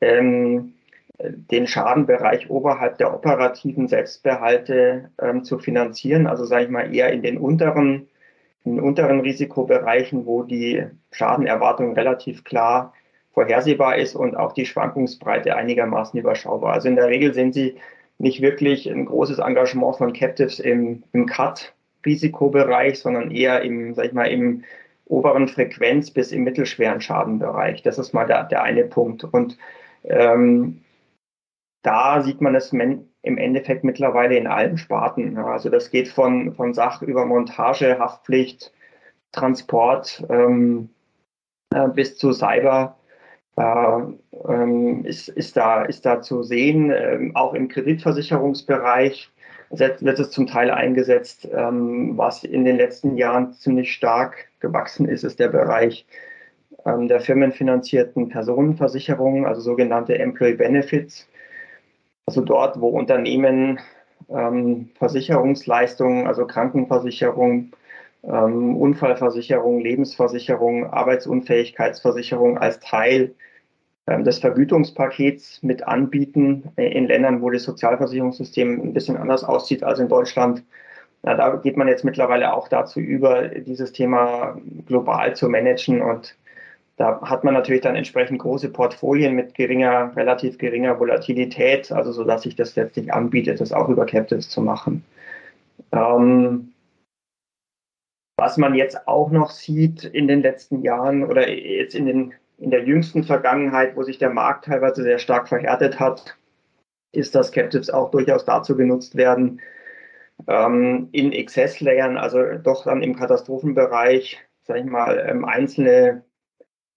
ähm, 0.00 0.72
den 1.22 1.66
Schadenbereich 1.66 2.50
oberhalb 2.50 2.98
der 2.98 3.14
operativen 3.14 3.88
Selbstbehalte 3.88 5.10
ähm, 5.20 5.44
zu 5.44 5.58
finanzieren. 5.58 6.26
Also 6.26 6.44
sage 6.44 6.64
ich 6.64 6.70
mal 6.70 6.94
eher 6.94 7.12
in 7.12 7.22
den 7.22 7.38
unteren, 7.38 8.08
in 8.64 8.80
unteren 8.80 9.20
Risikobereichen, 9.20 10.26
wo 10.26 10.42
die 10.42 10.84
Schadenerwartung 11.10 11.94
relativ 11.94 12.44
klar 12.44 12.92
vorhersehbar 13.32 13.96
ist 13.96 14.14
und 14.14 14.36
auch 14.36 14.52
die 14.52 14.66
Schwankungsbreite 14.66 15.56
einigermaßen 15.56 16.18
überschaubar. 16.18 16.74
Also 16.74 16.88
in 16.88 16.96
der 16.96 17.08
Regel 17.08 17.32
sind 17.34 17.54
sie 17.54 17.76
nicht 18.18 18.42
wirklich 18.42 18.90
ein 18.90 19.06
großes 19.06 19.38
Engagement 19.38 19.96
von 19.96 20.12
Captives 20.12 20.60
im, 20.60 21.02
im 21.12 21.26
Cut-Risikobereich, 21.26 22.98
sondern 22.98 23.30
eher 23.30 23.62
im, 23.62 23.94
sag 23.94 24.06
ich 24.06 24.12
mal, 24.12 24.26
im 24.26 24.64
oberen 25.06 25.48
Frequenz 25.48 26.10
bis 26.10 26.30
im 26.32 26.44
mittelschweren 26.44 27.00
Schadenbereich. 27.00 27.82
Das 27.82 27.98
ist 27.98 28.12
mal 28.12 28.26
der, 28.26 28.44
der 28.44 28.62
eine 28.62 28.84
Punkt. 28.84 29.24
Und 29.24 29.58
ähm, 30.04 30.82
da 31.82 32.22
sieht 32.22 32.40
man 32.40 32.54
es 32.54 32.72
im 32.72 33.38
Endeffekt 33.38 33.84
mittlerweile 33.84 34.36
in 34.36 34.46
allen 34.46 34.78
Sparten. 34.78 35.36
Also 35.36 35.68
das 35.68 35.90
geht 35.90 36.08
von, 36.08 36.54
von 36.54 36.74
Sach 36.74 37.02
über 37.02 37.26
Montage, 37.26 37.98
Haftpflicht, 37.98 38.72
Transport 39.32 40.24
ähm, 40.28 40.90
äh, 41.74 41.88
bis 41.88 42.16
zu 42.18 42.32
Cyber. 42.32 42.96
Äh, 43.56 44.00
ähm, 44.48 45.04
ist, 45.04 45.28
ist, 45.28 45.56
da, 45.56 45.82
ist 45.82 46.06
da 46.06 46.22
zu 46.22 46.42
sehen. 46.42 46.90
Ähm, 46.90 47.36
auch 47.36 47.54
im 47.54 47.68
Kreditversicherungsbereich 47.68 49.30
wird 49.70 50.18
es 50.18 50.30
zum 50.30 50.46
Teil 50.46 50.70
eingesetzt. 50.70 51.48
Ähm, 51.52 52.16
was 52.16 52.44
in 52.44 52.64
den 52.64 52.76
letzten 52.76 53.16
Jahren 53.16 53.52
ziemlich 53.54 53.92
stark 53.92 54.48
gewachsen 54.60 55.08
ist, 55.08 55.24
ist 55.24 55.40
der 55.40 55.48
Bereich 55.48 56.06
ähm, 56.84 57.08
der 57.08 57.20
firmenfinanzierten 57.20 58.28
Personenversicherungen, 58.28 59.46
also 59.46 59.60
sogenannte 59.60 60.18
Employee 60.18 60.54
Benefits. 60.54 61.28
Also 62.26 62.40
dort, 62.40 62.80
wo 62.80 62.88
Unternehmen 62.88 63.80
ähm, 64.28 64.90
Versicherungsleistungen, 64.94 66.26
also 66.26 66.46
Krankenversicherung, 66.46 67.72
ähm, 68.24 68.76
Unfallversicherung, 68.76 69.80
Lebensversicherung, 69.80 70.86
Arbeitsunfähigkeitsversicherung 70.86 72.58
als 72.58 72.78
Teil 72.80 73.34
ähm, 74.06 74.24
des 74.24 74.38
Vergütungspakets 74.38 75.62
mit 75.62 75.86
anbieten 75.86 76.70
in 76.76 77.06
Ländern, 77.06 77.42
wo 77.42 77.50
das 77.50 77.64
Sozialversicherungssystem 77.64 78.80
ein 78.80 78.92
bisschen 78.92 79.16
anders 79.16 79.44
aussieht 79.44 79.82
als 79.82 79.98
in 79.98 80.08
Deutschland. 80.08 80.64
Na, 81.22 81.34
da 81.34 81.56
geht 81.56 81.76
man 81.76 81.88
jetzt 81.88 82.04
mittlerweile 82.04 82.52
auch 82.52 82.68
dazu 82.68 82.98
über, 82.98 83.48
dieses 83.48 83.92
Thema 83.92 84.58
global 84.86 85.36
zu 85.36 85.48
managen 85.48 86.02
und 86.02 86.36
da 86.96 87.20
hat 87.22 87.42
man 87.44 87.54
natürlich 87.54 87.80
dann 87.80 87.96
entsprechend 87.96 88.40
große 88.40 88.68
Portfolien 88.68 89.34
mit 89.34 89.54
geringer, 89.54 90.14
relativ 90.14 90.58
geringer 90.58 90.98
Volatilität, 91.00 91.90
also 91.90 92.12
so 92.12 92.24
dass 92.24 92.42
sich 92.42 92.54
das 92.54 92.76
letztlich 92.76 93.12
anbietet, 93.12 93.60
das 93.60 93.72
auch 93.72 93.88
über 93.88 94.06
Captives 94.06 94.50
zu 94.50 94.60
machen. 94.60 95.04
Ähm, 95.92 96.72
was 98.36 98.56
man 98.56 98.74
jetzt 98.74 99.08
auch 99.08 99.30
noch 99.30 99.50
sieht 99.50 100.04
in 100.04 100.28
den 100.28 100.42
letzten 100.42 100.82
Jahren 100.82 101.24
oder 101.24 101.48
jetzt 101.48 101.94
in, 101.94 102.06
den, 102.06 102.34
in 102.58 102.70
der 102.70 102.84
jüngsten 102.84 103.24
Vergangenheit, 103.24 103.96
wo 103.96 104.02
sich 104.02 104.18
der 104.18 104.30
Markt 104.30 104.66
teilweise 104.66 105.02
sehr 105.02 105.18
stark 105.18 105.48
verhärtet 105.48 105.98
hat, 105.98 106.36
ist, 107.12 107.34
dass 107.34 107.52
Captives 107.52 107.90
auch 107.90 108.10
durchaus 108.10 108.44
dazu 108.44 108.76
genutzt 108.76 109.16
werden, 109.16 109.60
ähm, 110.48 111.08
in 111.12 111.32
Excess-Layern, 111.32 112.16
also 112.16 112.42
doch 112.62 112.84
dann 112.84 113.02
im 113.02 113.14
Katastrophenbereich, 113.16 114.38
sag 114.62 114.78
ich 114.78 114.84
mal, 114.84 115.24
ähm, 115.28 115.44
einzelne 115.44 116.24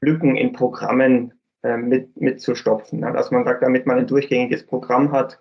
Lücken 0.06 0.36
in 0.36 0.54
Programmen 0.54 1.34
äh, 1.64 1.78
mit, 1.78 2.16
mitzustopfen. 2.20 3.00
Ja, 3.00 3.12
dass 3.12 3.32
man 3.32 3.44
sagt, 3.44 3.64
damit 3.64 3.86
man 3.86 3.98
ein 3.98 4.08
durchgängiges 4.08 4.66
Programm 4.66 5.12
hat, 5.12 5.40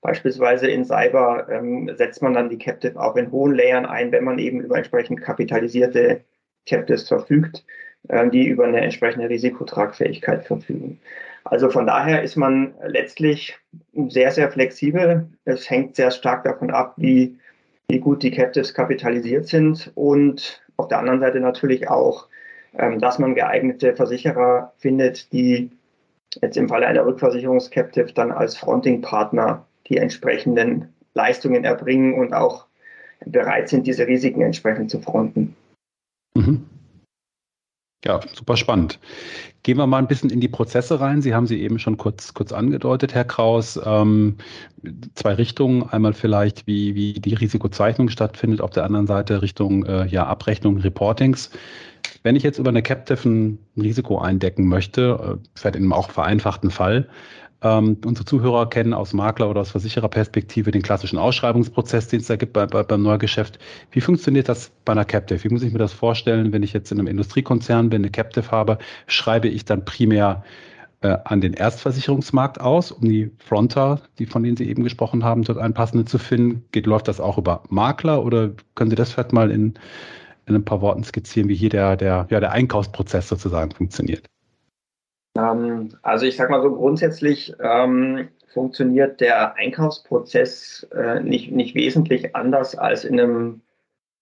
beispielsweise 0.00 0.68
in 0.68 0.84
Cyber, 0.84 1.48
ähm, 1.50 1.90
setzt 1.96 2.22
man 2.22 2.34
dann 2.34 2.50
die 2.50 2.58
Captive 2.58 3.00
auch 3.00 3.16
in 3.16 3.32
hohen 3.32 3.54
Layern 3.54 3.86
ein, 3.86 4.12
wenn 4.12 4.24
man 4.24 4.38
eben 4.38 4.60
über 4.60 4.76
entsprechend 4.76 5.20
kapitalisierte 5.20 6.20
Captives 6.66 7.08
verfügt, 7.08 7.64
äh, 8.08 8.28
die 8.28 8.46
über 8.46 8.64
eine 8.64 8.82
entsprechende 8.82 9.28
Risikotragfähigkeit 9.28 10.44
verfügen. 10.44 11.00
Also 11.44 11.70
von 11.70 11.86
daher 11.86 12.22
ist 12.22 12.36
man 12.36 12.74
letztlich 12.86 13.58
sehr, 14.08 14.30
sehr 14.30 14.50
flexibel. 14.50 15.28
Es 15.44 15.68
hängt 15.68 15.96
sehr 15.96 16.10
stark 16.10 16.44
davon 16.44 16.70
ab, 16.70 16.94
wie, 16.96 17.38
wie 17.88 17.98
gut 17.98 18.22
die 18.22 18.30
Captives 18.30 18.74
kapitalisiert 18.74 19.46
sind 19.46 19.92
und 19.94 20.62
auf 20.76 20.88
der 20.88 20.98
anderen 20.98 21.20
Seite 21.20 21.40
natürlich 21.40 21.88
auch, 21.88 22.28
ähm, 22.28 22.33
dass 22.98 23.18
man 23.18 23.34
geeignete 23.34 23.94
Versicherer 23.94 24.72
findet, 24.78 25.32
die 25.32 25.70
jetzt 26.42 26.56
im 26.56 26.68
Falle 26.68 26.86
einer 26.86 27.06
Rückversicherungscaptive 27.06 28.12
dann 28.12 28.32
als 28.32 28.56
Fronting-Partner 28.56 29.64
die 29.88 29.98
entsprechenden 29.98 30.92
Leistungen 31.14 31.64
erbringen 31.64 32.14
und 32.14 32.34
auch 32.34 32.66
bereit 33.24 33.68
sind, 33.68 33.86
diese 33.86 34.06
Risiken 34.06 34.42
entsprechend 34.42 34.90
zu 34.90 35.00
fronten. 35.00 35.54
Mhm. 36.34 36.66
Ja, 38.04 38.20
super 38.34 38.56
spannend. 38.56 38.98
Gehen 39.62 39.78
wir 39.78 39.86
mal 39.86 39.98
ein 39.98 40.08
bisschen 40.08 40.28
in 40.28 40.40
die 40.40 40.48
Prozesse 40.48 41.00
rein. 41.00 41.22
Sie 41.22 41.34
haben 41.34 41.46
sie 41.46 41.62
eben 41.62 41.78
schon 41.78 41.96
kurz, 41.96 42.34
kurz 42.34 42.52
angedeutet, 42.52 43.14
Herr 43.14 43.24
Kraus. 43.24 43.80
Ähm, 43.82 44.36
zwei 45.14 45.32
Richtungen. 45.32 45.88
Einmal 45.88 46.12
vielleicht, 46.12 46.66
wie, 46.66 46.94
wie 46.94 47.14
die 47.14 47.32
Risikozeichnung 47.32 48.10
stattfindet, 48.10 48.60
auf 48.60 48.70
der 48.70 48.84
anderen 48.84 49.06
Seite 49.06 49.40
Richtung 49.40 49.86
äh, 49.86 50.06
ja, 50.06 50.26
Abrechnung, 50.26 50.78
Reportings. 50.78 51.50
Wenn 52.22 52.36
ich 52.36 52.42
jetzt 52.42 52.58
über 52.58 52.68
eine 52.68 52.82
Captive 52.82 53.26
ein 53.26 53.58
Risiko 53.76 54.18
eindecken 54.18 54.68
möchte, 54.68 55.38
äh, 55.40 55.48
vielleicht 55.54 55.76
in 55.76 55.84
einem 55.84 55.94
auch 55.94 56.10
vereinfachten 56.10 56.70
Fall, 56.70 57.08
ähm, 57.62 57.96
unsere 58.04 58.24
Zuhörer 58.24 58.68
kennen 58.68 58.92
aus 58.92 59.12
Makler- 59.12 59.48
oder 59.48 59.62
aus 59.62 59.70
Versichererperspektive 59.70 60.70
den 60.70 60.82
klassischen 60.82 61.18
Ausschreibungsprozess, 61.18 62.08
den 62.08 62.20
es 62.20 62.26
da 62.26 62.36
gibt 62.36 62.52
bei, 62.52 62.66
bei, 62.66 62.82
beim 62.82 63.02
Neugeschäft. 63.02 63.58
Wie 63.90 64.00
funktioniert 64.00 64.48
das 64.48 64.70
bei 64.84 64.92
einer 64.92 65.04
Captive? 65.04 65.42
Wie 65.42 65.48
muss 65.48 65.62
ich 65.62 65.72
mir 65.72 65.78
das 65.78 65.92
vorstellen, 65.92 66.52
wenn 66.52 66.62
ich 66.62 66.72
jetzt 66.72 66.92
in 66.92 66.98
einem 66.98 67.08
Industriekonzern 67.08 67.90
bin, 67.90 68.02
eine 68.02 68.10
Captive 68.10 68.50
habe, 68.50 68.78
schreibe 69.06 69.48
ich 69.48 69.64
dann 69.64 69.84
primär 69.84 70.44
äh, 71.00 71.18
an 71.24 71.40
den 71.40 71.54
Erstversicherungsmarkt 71.54 72.60
aus, 72.60 72.90
um 72.90 73.08
die 73.08 73.30
Fronter, 73.38 74.02
die 74.18 74.26
von 74.26 74.42
denen 74.42 74.56
Sie 74.56 74.68
eben 74.68 74.82
gesprochen 74.82 75.24
haben, 75.24 75.42
dort 75.42 75.58
ein 75.58 75.74
passende 75.74 76.04
zu 76.04 76.18
finden? 76.18 76.64
Geht, 76.72 76.86
läuft 76.86 77.08
das 77.08 77.20
auch 77.20 77.38
über 77.38 77.62
Makler 77.68 78.24
oder 78.24 78.52
können 78.74 78.90
Sie 78.90 78.96
das 78.96 79.12
vielleicht 79.12 79.32
mal 79.32 79.50
in, 79.50 79.74
in 80.46 80.54
ein 80.54 80.64
paar 80.64 80.80
Worten 80.80 81.04
skizzieren, 81.04 81.48
wie 81.48 81.54
hier 81.54 81.70
der, 81.70 81.96
der, 81.96 82.26
ja, 82.30 82.40
der 82.40 82.52
Einkaufsprozess 82.52 83.28
sozusagen 83.28 83.70
funktioniert? 83.70 84.26
Ähm, 85.36 85.90
also 86.02 86.26
ich 86.26 86.36
sage 86.36 86.50
mal 86.50 86.62
so 86.62 86.74
grundsätzlich 86.74 87.54
ähm, 87.60 88.28
funktioniert 88.52 89.20
der 89.20 89.56
Einkaufsprozess 89.56 90.86
äh, 90.94 91.20
nicht, 91.20 91.50
nicht 91.50 91.74
wesentlich 91.74 92.34
anders 92.36 92.76
als 92.76 93.04
in 93.04 93.20
einem, 93.20 93.62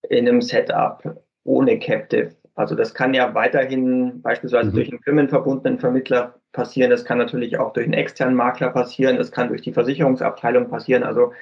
in 0.08 0.26
einem 0.26 0.40
Setup 0.40 1.22
ohne 1.44 1.78
Captive. 1.78 2.34
Also 2.54 2.74
das 2.74 2.94
kann 2.94 3.14
ja 3.14 3.34
weiterhin 3.34 4.20
beispielsweise 4.22 4.70
mhm. 4.70 4.74
durch 4.74 4.90
einen 4.90 5.02
firmenverbundenen 5.02 5.78
Vermittler 5.78 6.34
passieren, 6.52 6.90
das 6.90 7.04
kann 7.04 7.18
natürlich 7.18 7.58
auch 7.58 7.72
durch 7.72 7.86
einen 7.86 7.94
externen 7.94 8.34
Makler 8.34 8.70
passieren, 8.70 9.16
das 9.16 9.32
kann 9.32 9.48
durch 9.48 9.62
die 9.62 9.72
Versicherungsabteilung 9.72 10.68
passieren, 10.68 11.02
also 11.02 11.32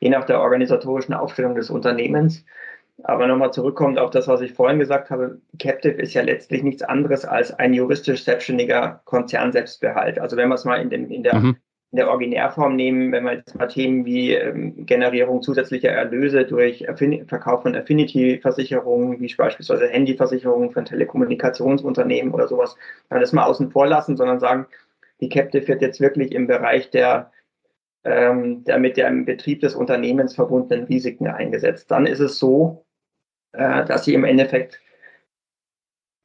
je 0.00 0.10
nach 0.10 0.24
der 0.24 0.40
organisatorischen 0.40 1.14
Aufstellung 1.14 1.54
des 1.54 1.70
Unternehmens. 1.70 2.44
Aber 3.04 3.28
nochmal 3.28 3.52
zurückkommt 3.52 3.98
auf 3.98 4.10
das, 4.10 4.26
was 4.26 4.40
ich 4.40 4.52
vorhin 4.52 4.80
gesagt 4.80 5.10
habe, 5.10 5.40
Captive 5.60 6.02
ist 6.02 6.14
ja 6.14 6.22
letztlich 6.22 6.64
nichts 6.64 6.82
anderes 6.82 7.24
als 7.24 7.52
ein 7.52 7.72
juristisch 7.72 8.24
selbstständiger 8.24 9.02
Konzernselbstbehalt. 9.04 10.18
Also 10.18 10.36
wenn 10.36 10.48
wir 10.48 10.56
es 10.56 10.64
mal 10.64 10.76
in, 10.76 10.90
dem, 10.90 11.08
in, 11.10 11.22
der, 11.22 11.36
mhm. 11.36 11.56
in 11.92 11.96
der 11.96 12.10
Originärform 12.10 12.74
nehmen, 12.74 13.12
wenn 13.12 13.22
wir 13.22 13.34
jetzt 13.34 13.54
mal 13.54 13.68
Themen 13.68 14.04
wie 14.04 14.32
ähm, 14.32 14.84
Generierung 14.84 15.42
zusätzlicher 15.42 15.90
Erlöse 15.90 16.44
durch 16.44 16.88
Affin 16.88 17.24
Verkauf 17.28 17.62
von 17.62 17.76
Affinity-Versicherungen, 17.76 19.20
wie 19.20 19.32
beispielsweise 19.32 19.86
Handyversicherungen 19.86 20.72
von 20.72 20.84
Telekommunikationsunternehmen 20.84 22.34
oder 22.34 22.48
sowas, 22.48 22.76
kann 23.10 23.20
das 23.20 23.32
mal 23.32 23.44
außen 23.44 23.70
vor 23.70 23.86
lassen, 23.86 24.16
sondern 24.16 24.40
sagen, 24.40 24.66
die 25.20 25.28
Captive 25.28 25.68
wird 25.68 25.82
jetzt 25.82 26.00
wirklich 26.00 26.32
im 26.32 26.48
Bereich 26.48 26.90
der 26.90 27.30
ähm, 28.04 28.64
der 28.64 28.78
mit 28.78 28.96
dem 28.96 29.24
Betrieb 29.24 29.60
des 29.60 29.74
Unternehmens 29.74 30.34
verbundenen 30.34 30.84
Risiken 30.84 31.26
eingesetzt. 31.26 31.90
Dann 31.90 32.06
ist 32.06 32.20
es 32.20 32.38
so, 32.38 32.84
äh, 33.52 33.84
dass 33.84 34.04
sie 34.04 34.14
im 34.14 34.24
Endeffekt 34.24 34.80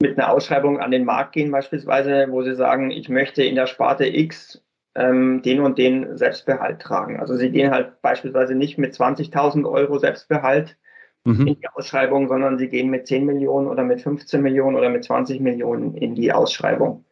mit 0.02 0.18
einer 0.18 0.32
Ausschreibung 0.32 0.80
an 0.80 0.92
den 0.92 1.06
Markt 1.06 1.34
gehen, 1.34 1.52
beispielsweise, 1.52 2.28
wo 2.30 2.44
sie 2.44 2.56
sagen, 2.56 2.92
ich 2.92 3.08
möchte 3.10 3.44
in 3.44 3.56
der 3.56 3.68
Sparte 3.68 4.06
X 4.06 4.62
ähm, 4.96 5.42
den 5.42 5.62
und 5.62 5.78
den 5.78 6.18
Selbstbehalt 6.18 6.82
tragen. 6.82 7.20
Also 7.20 7.36
sie 7.36 7.50
gehen 7.50 7.72
halt 7.72 8.02
beispielsweise 8.02 8.56
nicht 8.56 8.78
mit 8.78 8.94
20.000 8.94 9.70
Euro 9.70 9.98
Selbstbehalt 9.98 10.78
mhm. 11.24 11.48
in 11.48 11.60
die 11.60 11.68
Ausschreibung, 11.70 12.28
sondern 12.28 12.58
sie 12.58 12.68
gehen 12.68 12.90
mit 12.90 13.08
10 13.08 13.26
Millionen 13.26 13.68
oder 13.68 13.84
mit 13.84 14.02
15 14.02 14.42
Millionen 14.42 14.76
oder 14.76 14.90
mit 14.90 15.04
20 15.04 15.40
Millionen 15.40 15.96
in 15.96 16.16
die 16.16 16.32
Ausschreibung 16.34 17.06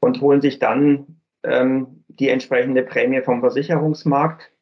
und 0.00 0.20
holen 0.20 0.40
sich 0.40 0.58
dann 0.58 1.20
ähm, 1.44 2.04
die 2.08 2.28
entsprechende 2.28 2.82
Prämie 2.82 3.22
vom 3.22 3.40
Versicherungsmarkt 3.40 4.52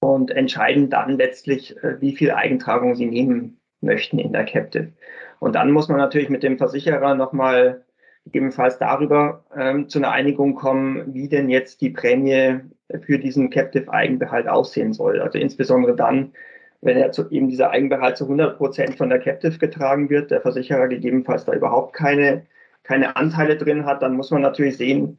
und 0.00 0.30
entscheiden 0.30 0.90
dann 0.90 1.16
letztlich, 1.16 1.76
äh, 1.84 2.00
wie 2.00 2.16
viel 2.16 2.32
Eigentragung 2.32 2.96
sie 2.96 3.06
nehmen 3.06 3.60
möchten 3.82 4.18
in 4.18 4.32
der 4.32 4.44
Captive. 4.44 4.92
Und 5.38 5.54
dann 5.54 5.70
muss 5.70 5.88
man 5.88 5.98
natürlich 5.98 6.28
mit 6.28 6.42
dem 6.42 6.58
Versicherer 6.58 7.14
nochmal 7.14 7.84
gegebenenfalls 8.24 8.78
darüber 8.78 9.44
ähm, 9.56 9.88
zu 9.88 9.98
einer 9.98 10.12
Einigung 10.12 10.54
kommen, 10.54 11.12
wie 11.12 11.28
denn 11.28 11.48
jetzt 11.48 11.80
die 11.80 11.90
Prämie 11.90 12.60
für 13.00 13.18
diesen 13.18 13.50
Captive 13.50 13.92
Eigenbehalt 13.92 14.48
aussehen 14.48 14.92
soll. 14.92 15.20
Also 15.20 15.38
insbesondere 15.38 15.96
dann, 15.96 16.32
wenn 16.80 16.96
er 16.96 17.12
zu, 17.12 17.28
eben 17.30 17.48
dieser 17.48 17.70
Eigenbehalt 17.70 18.16
zu 18.16 18.24
100 18.24 18.56
Prozent 18.56 18.96
von 18.96 19.08
der 19.08 19.18
Captive 19.18 19.58
getragen 19.58 20.10
wird, 20.10 20.30
der 20.30 20.40
Versicherer 20.40 20.88
gegebenenfalls 20.88 21.44
da 21.44 21.52
überhaupt 21.52 21.94
keine, 21.94 22.46
keine 22.82 23.16
Anteile 23.16 23.56
drin 23.56 23.86
hat, 23.86 24.02
dann 24.02 24.14
muss 24.14 24.30
man 24.30 24.42
natürlich 24.42 24.76
sehen, 24.76 25.18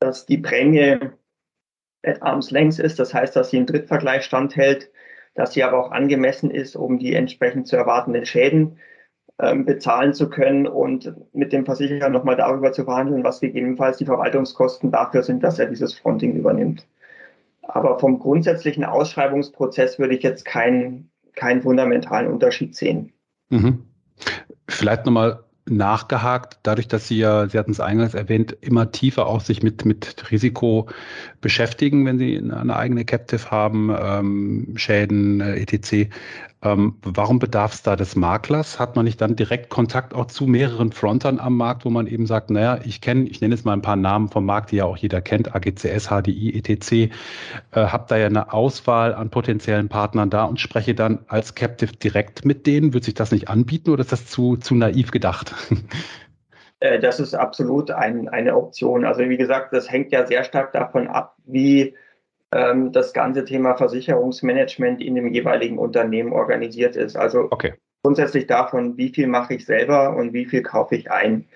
dass 0.00 0.26
die 0.26 0.38
Prämie 0.38 0.98
at 2.02 2.22
arm's 2.22 2.50
length 2.50 2.78
ist. 2.78 2.98
Das 2.98 3.14
heißt, 3.14 3.34
dass 3.34 3.50
sie 3.50 3.58
im 3.58 3.66
Drittvergleich 3.66 4.24
standhält, 4.24 4.90
dass 5.34 5.52
sie 5.52 5.62
aber 5.62 5.78
auch 5.78 5.90
angemessen 5.90 6.50
ist, 6.50 6.76
um 6.76 6.98
die 6.98 7.14
entsprechend 7.14 7.66
zu 7.66 7.76
erwartenden 7.76 8.24
Schäden 8.24 8.78
ähm, 9.40 9.64
bezahlen 9.64 10.14
zu 10.14 10.30
können 10.30 10.66
und 10.66 11.12
mit 11.32 11.52
dem 11.52 11.64
Versicherer 11.64 12.08
nochmal 12.08 12.36
darüber 12.36 12.72
zu 12.72 12.84
verhandeln, 12.84 13.24
was 13.24 13.40
gegebenenfalls 13.40 13.96
die 13.96 14.06
Verwaltungskosten 14.06 14.92
dafür 14.92 15.22
sind, 15.22 15.42
dass 15.42 15.58
er 15.58 15.66
dieses 15.66 15.94
Fronting 15.98 16.34
übernimmt. 16.34 16.86
Aber 17.62 17.98
vom 17.98 18.18
grundsätzlichen 18.18 18.84
Ausschreibungsprozess 18.84 19.98
würde 19.98 20.14
ich 20.14 20.22
jetzt 20.22 20.44
keinen, 20.44 21.10
keinen 21.34 21.62
fundamentalen 21.62 22.30
Unterschied 22.30 22.76
sehen. 22.76 23.12
Mhm. 23.48 23.84
Vielleicht 24.68 25.04
nochmal 25.04 25.42
nachgehakt, 25.66 26.58
dadurch, 26.62 26.88
dass 26.88 27.08
Sie 27.08 27.18
ja, 27.18 27.48
Sie 27.48 27.58
hatten 27.58 27.70
es 27.70 27.80
eingangs 27.80 28.14
erwähnt, 28.14 28.56
immer 28.60 28.92
tiefer 28.92 29.26
auch 29.26 29.40
sich 29.40 29.62
mit, 29.62 29.84
mit 29.84 30.30
Risiko 30.30 30.88
beschäftigen, 31.40 32.04
wenn 32.04 32.18
Sie 32.18 32.36
eine 32.38 32.76
eigene 32.76 33.04
Captive 33.04 33.50
haben, 33.50 33.94
ähm, 33.98 34.74
Schäden, 34.76 35.40
äh, 35.40 35.56
etc. 35.56 36.10
Ähm, 36.64 36.96
warum 37.02 37.38
bedarf 37.38 37.74
es 37.74 37.82
da 37.82 37.94
des 37.94 38.16
Maklers? 38.16 38.80
Hat 38.80 38.96
man 38.96 39.04
nicht 39.04 39.20
dann 39.20 39.36
direkt 39.36 39.68
Kontakt 39.68 40.14
auch 40.14 40.26
zu 40.26 40.46
mehreren 40.46 40.92
Frontern 40.92 41.38
am 41.38 41.58
Markt, 41.58 41.84
wo 41.84 41.90
man 41.90 42.06
eben 42.06 42.26
sagt, 42.26 42.48
naja, 42.48 42.78
ich 42.84 43.02
kenne, 43.02 43.28
ich 43.28 43.42
nenne 43.42 43.54
jetzt 43.54 43.66
mal 43.66 43.74
ein 43.74 43.82
paar 43.82 43.96
Namen 43.96 44.28
vom 44.28 44.46
Markt, 44.46 44.70
die 44.70 44.76
ja 44.76 44.86
auch 44.86 44.96
jeder 44.96 45.20
kennt, 45.20 45.54
AGCS, 45.54 46.08
HDI, 46.08 46.54
etc. 46.58 46.92
Äh, 46.92 47.10
habe 47.72 48.06
da 48.08 48.16
ja 48.16 48.26
eine 48.26 48.52
Auswahl 48.54 49.14
an 49.14 49.28
potenziellen 49.28 49.90
Partnern 49.90 50.30
da 50.30 50.44
und 50.44 50.58
spreche 50.58 50.94
dann 50.94 51.26
als 51.28 51.54
Captive 51.54 51.92
direkt 51.92 52.46
mit 52.46 52.66
denen. 52.66 52.94
Wird 52.94 53.04
sich 53.04 53.14
das 53.14 53.30
nicht 53.30 53.48
anbieten 53.48 53.90
oder 53.90 54.00
ist 54.00 54.12
das 54.12 54.26
zu, 54.26 54.56
zu 54.56 54.74
naiv 54.74 55.10
gedacht? 55.10 55.54
Äh, 56.80 56.98
das 56.98 57.20
ist 57.20 57.34
absolut 57.34 57.92
ein, 57.92 58.28
eine 58.28 58.56
Option. 58.56 59.04
Also 59.04 59.22
wie 59.28 59.36
gesagt, 59.36 59.72
das 59.72 59.90
hängt 59.90 60.10
ja 60.10 60.26
sehr 60.26 60.42
stark 60.44 60.72
davon 60.72 61.06
ab, 61.06 61.36
wie 61.46 61.94
ähm, 62.54 62.92
das 62.92 63.12
ganze 63.12 63.44
Thema 63.44 63.76
Versicherungsmanagement 63.76 65.02
in 65.02 65.16
dem 65.16 65.28
jeweiligen 65.28 65.78
Unternehmen 65.78 66.32
organisiert 66.32 66.94
ist. 66.96 67.16
Also 67.16 67.48
okay. 67.50 67.74
grundsätzlich 68.02 68.46
davon, 68.46 68.96
wie 68.96 69.08
viel 69.08 69.26
mache 69.26 69.54
ich 69.54 69.66
selber 69.66 70.16
und 70.16 70.32
wie 70.32 70.46
viel 70.46 70.62
kaufe 70.62 70.94
ich 70.94 71.10
ein. 71.10 71.46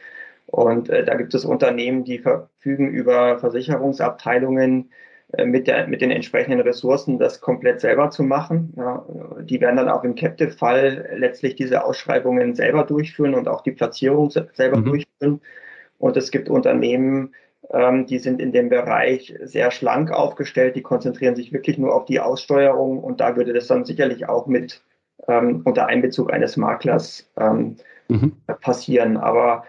Und 0.46 0.88
äh, 0.88 1.04
da 1.04 1.14
gibt 1.14 1.34
es 1.34 1.44
Unternehmen, 1.44 2.04
die 2.04 2.18
verfügen 2.18 2.88
über 2.88 3.38
Versicherungsabteilungen 3.38 4.90
äh, 5.32 5.44
mit, 5.44 5.68
der, 5.68 5.86
mit 5.86 6.00
den 6.00 6.10
entsprechenden 6.10 6.60
Ressourcen, 6.60 7.18
das 7.18 7.40
komplett 7.40 7.80
selber 7.80 8.10
zu 8.10 8.24
machen. 8.24 8.72
Ja, 8.76 9.04
die 9.42 9.60
werden 9.60 9.76
dann 9.76 9.90
auch 9.90 10.02
im 10.02 10.14
Captive-Fall 10.14 11.10
letztlich 11.16 11.54
diese 11.54 11.84
Ausschreibungen 11.84 12.54
selber 12.54 12.84
durchführen 12.84 13.34
und 13.34 13.46
auch 13.46 13.60
die 13.60 13.72
Platzierung 13.72 14.30
selber 14.30 14.78
mhm. 14.78 14.84
durchführen. 14.84 15.40
Und 15.98 16.16
es 16.16 16.30
gibt 16.30 16.48
Unternehmen, 16.48 17.34
ähm, 17.70 18.06
die 18.06 18.18
sind 18.18 18.40
in 18.40 18.52
dem 18.52 18.68
Bereich 18.68 19.34
sehr 19.42 19.70
schlank 19.70 20.10
aufgestellt, 20.10 20.76
die 20.76 20.82
konzentrieren 20.82 21.36
sich 21.36 21.52
wirklich 21.52 21.78
nur 21.78 21.94
auf 21.94 22.04
die 22.04 22.20
Aussteuerung 22.20 22.98
und 23.02 23.20
da 23.20 23.36
würde 23.36 23.52
das 23.52 23.66
dann 23.66 23.84
sicherlich 23.84 24.28
auch 24.28 24.46
mit 24.46 24.82
ähm, 25.26 25.62
unter 25.64 25.86
Einbezug 25.86 26.32
eines 26.32 26.56
Maklers 26.56 27.30
ähm, 27.38 27.76
mhm. 28.08 28.32
passieren. 28.60 29.16
Aber 29.16 29.64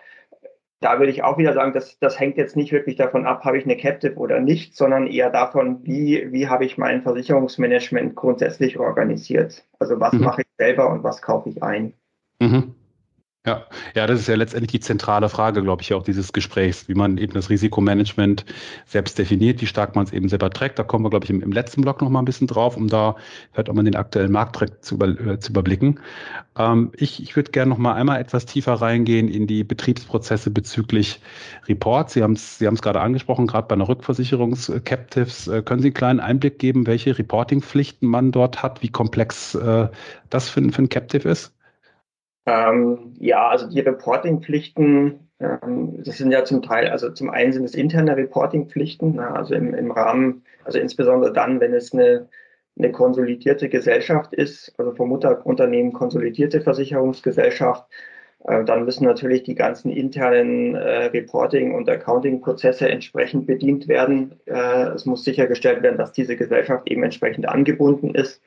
da 0.82 1.00
würde 1.00 1.12
ich 1.12 1.24
auch 1.24 1.38
wieder 1.38 1.54
sagen, 1.54 1.74
das, 1.74 2.00
das 2.00 2.20
hängt 2.20 2.38
jetzt 2.38 2.56
nicht 2.56 2.72
wirklich 2.72 2.96
davon 2.96 3.26
ab, 3.26 3.44
habe 3.44 3.58
ich 3.58 3.66
eine 3.66 3.76
Captive 3.76 4.16
oder 4.16 4.40
nicht, 4.40 4.76
sondern 4.76 5.08
eher 5.08 5.30
davon, 5.30 5.80
wie, 5.84 6.32
wie 6.32 6.48
habe 6.48 6.66
ich 6.66 6.78
mein 6.78 7.02
Versicherungsmanagement 7.02 8.16
grundsätzlich 8.16 8.80
organisiert. 8.80 9.66
Also 9.80 10.00
was 10.00 10.14
mhm. 10.14 10.22
mache 10.22 10.42
ich 10.42 10.48
selber 10.58 10.90
und 10.90 11.04
was 11.04 11.22
kaufe 11.22 11.50
ich 11.50 11.62
ein. 11.62 11.94
Mhm. 12.40 12.76
Ja, 13.46 13.66
ja, 13.96 14.06
das 14.06 14.20
ist 14.20 14.28
ja 14.28 14.36
letztendlich 14.36 14.72
die 14.72 14.80
zentrale 14.82 15.30
Frage, 15.30 15.62
glaube 15.64 15.82
ich, 15.82 15.94
auch 15.94 16.04
dieses 16.04 16.34
Gesprächs, 16.34 16.90
wie 16.90 16.94
man 16.94 17.18
eben 17.18 17.32
das 17.32 17.50
Risikomanagement 17.50 18.46
selbst 18.86 19.18
definiert, 19.18 19.62
wie 19.62 19.66
stark 19.66 19.96
man 19.96 20.06
es 20.06 20.12
eben 20.12 20.28
selber 20.28 20.50
trägt. 20.50 20.78
Da 20.78 20.84
kommen 20.84 21.06
wir, 21.06 21.10
glaube 21.10 21.24
ich, 21.24 21.30
im, 21.30 21.42
im 21.42 21.54
letzten 21.54 21.82
Block 21.82 22.02
noch 22.02 22.10
mal 22.10 22.20
ein 22.20 22.26
bisschen 22.26 22.48
drauf, 22.48 22.76
um 22.76 22.90
da 22.90 23.16
vielleicht 23.54 23.70
auch 23.70 23.74
mal 23.74 23.84
den 23.86 23.96
aktuellen 23.96 24.34
Markt 24.34 24.58
zu, 24.86 24.96
über, 24.96 25.08
äh, 25.08 25.40
zu 25.40 25.52
überblicken. 25.52 26.02
Ähm, 26.58 26.92
ich 26.98 27.24
ich 27.24 27.36
würde 27.38 27.52
gerne 27.52 27.70
noch 27.70 27.78
mal 27.78 27.94
einmal 27.94 28.20
etwas 28.20 28.46
tiefer 28.46 28.74
reingehen 28.74 29.30
in 29.30 29.48
die 29.48 29.64
Betriebsprozesse 29.64 30.52
bezüglich 30.52 31.22
Reports. 31.70 32.14
Sie 32.14 32.24
haben 32.24 32.34
es 32.34 32.58
Sie 32.58 32.68
haben 32.68 32.76
es 32.76 32.82
gerade 32.82 33.00
angesprochen, 33.00 33.48
gerade 33.48 33.68
bei 33.70 33.76
einer 33.76 33.88
Rückversicherungs-Captives. 33.88 35.48
Äh, 35.48 35.62
können 35.64 35.82
Sie 35.82 35.88
einen 35.88 35.94
kleinen 35.94 36.20
Einblick 36.20 36.60
geben, 36.60 36.86
welche 36.88 37.18
Reporting-Pflichten 37.18 38.06
man 38.08 38.32
dort 38.34 38.62
hat, 38.64 38.82
wie 38.84 38.90
komplex 38.90 39.56
äh, 39.56 39.88
das 40.30 40.50
für, 40.50 40.62
für 40.72 40.82
ein 40.82 40.90
Captive 40.90 41.30
ist? 41.30 41.54
Ähm, 42.50 43.14
ja, 43.20 43.48
also 43.48 43.70
die 43.70 43.80
Reportingpflichten, 43.80 45.30
ähm, 45.40 46.04
das 46.04 46.18
sind 46.18 46.32
ja 46.32 46.44
zum 46.46 46.64
Teil, 46.64 46.88
also 46.88 47.12
zum 47.12 47.30
einen 47.30 47.54
sind 47.54 47.64
es 47.64 47.76
interne 47.76 48.18
Reportingpflichten, 48.18 49.16
na, 49.16 49.36
also 49.36 49.54
im, 49.54 49.74
im 49.76 49.92
Rahmen, 49.92 50.44
also 50.64 50.80
insbesondere 50.80 51.32
dann, 51.32 51.60
wenn 51.60 51.74
es 51.74 51.94
eine, 51.94 52.28
eine 52.78 52.92
konsolidierte 52.92 53.70
Gesellschaft 53.70 54.34
ist, 54.34 54.74
also 54.80 54.96
vom 54.96 55.10
Mutterunternehmen 55.10 55.94
konsolidierte 55.94 56.62
Versicherungsgesellschaft, 56.62 57.86
äh, 58.46 58.64
dann 58.64 58.86
müssen 58.86 59.06
natürlich 59.06 59.44
die 59.44 59.56
ganzen 59.56 59.92
internen 59.92 60.74
äh, 60.74 61.06
Reporting- 61.06 61.76
und 61.76 61.88
Accounting-Prozesse 61.88 62.90
entsprechend 62.90 63.46
bedient 63.46 63.88
werden. 63.88 64.40
Äh, 64.46 64.88
es 64.96 65.06
muss 65.06 65.24
sichergestellt 65.24 65.84
werden, 65.84 65.98
dass 65.98 66.14
diese 66.14 66.36
Gesellschaft 66.36 66.90
eben 66.90 67.04
entsprechend 67.04 67.48
angebunden 67.48 68.16
ist. 68.16 68.42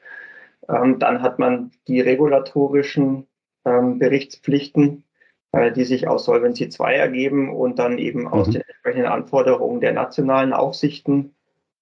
Ähm, 0.69 0.99
dann 0.99 1.23
hat 1.23 1.39
man 1.39 1.71
die 1.87 2.01
regulatorischen 2.01 3.29
ähm, 3.65 3.99
Berichtspflichten, 3.99 5.05
äh, 5.53 5.73
die 5.73 5.85
sich 5.85 6.09
aus 6.09 6.25
Solvency 6.25 6.65
II 6.65 6.95
ergeben 6.95 7.55
und 7.55 7.79
dann 7.79 7.99
eben 7.99 8.29
aus 8.29 8.49
mhm. 8.49 8.53
den 8.53 8.63
entsprechenden 8.63 9.07
Anforderungen 9.07 9.81
der 9.81 9.93
nationalen 9.93 10.53
Aufsichten. 10.53 11.35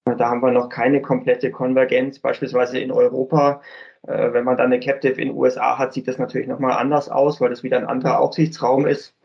Äh, 0.05 0.15
da 0.15 0.29
haben 0.29 0.41
wir 0.41 0.51
noch 0.51 0.69
keine 0.69 1.01
komplette 1.01 1.51
Konvergenz. 1.51 2.19
Beispielsweise 2.19 2.79
in 2.79 2.91
Europa, 2.91 3.61
äh, 4.07 4.33
wenn 4.33 4.43
man 4.43 4.57
dann 4.57 4.67
eine 4.67 4.79
Captive 4.79 5.21
in 5.21 5.29
den 5.29 5.37
USA 5.37 5.77
hat, 5.77 5.93
sieht 5.93 6.07
das 6.07 6.17
natürlich 6.17 6.47
nochmal 6.47 6.73
anders 6.73 7.09
aus, 7.09 7.41
weil 7.41 7.49
das 7.49 7.63
wieder 7.63 7.77
ein 7.77 7.87
anderer 7.87 8.19
Aufsichtsraum 8.19 8.85
ist. 8.85 9.15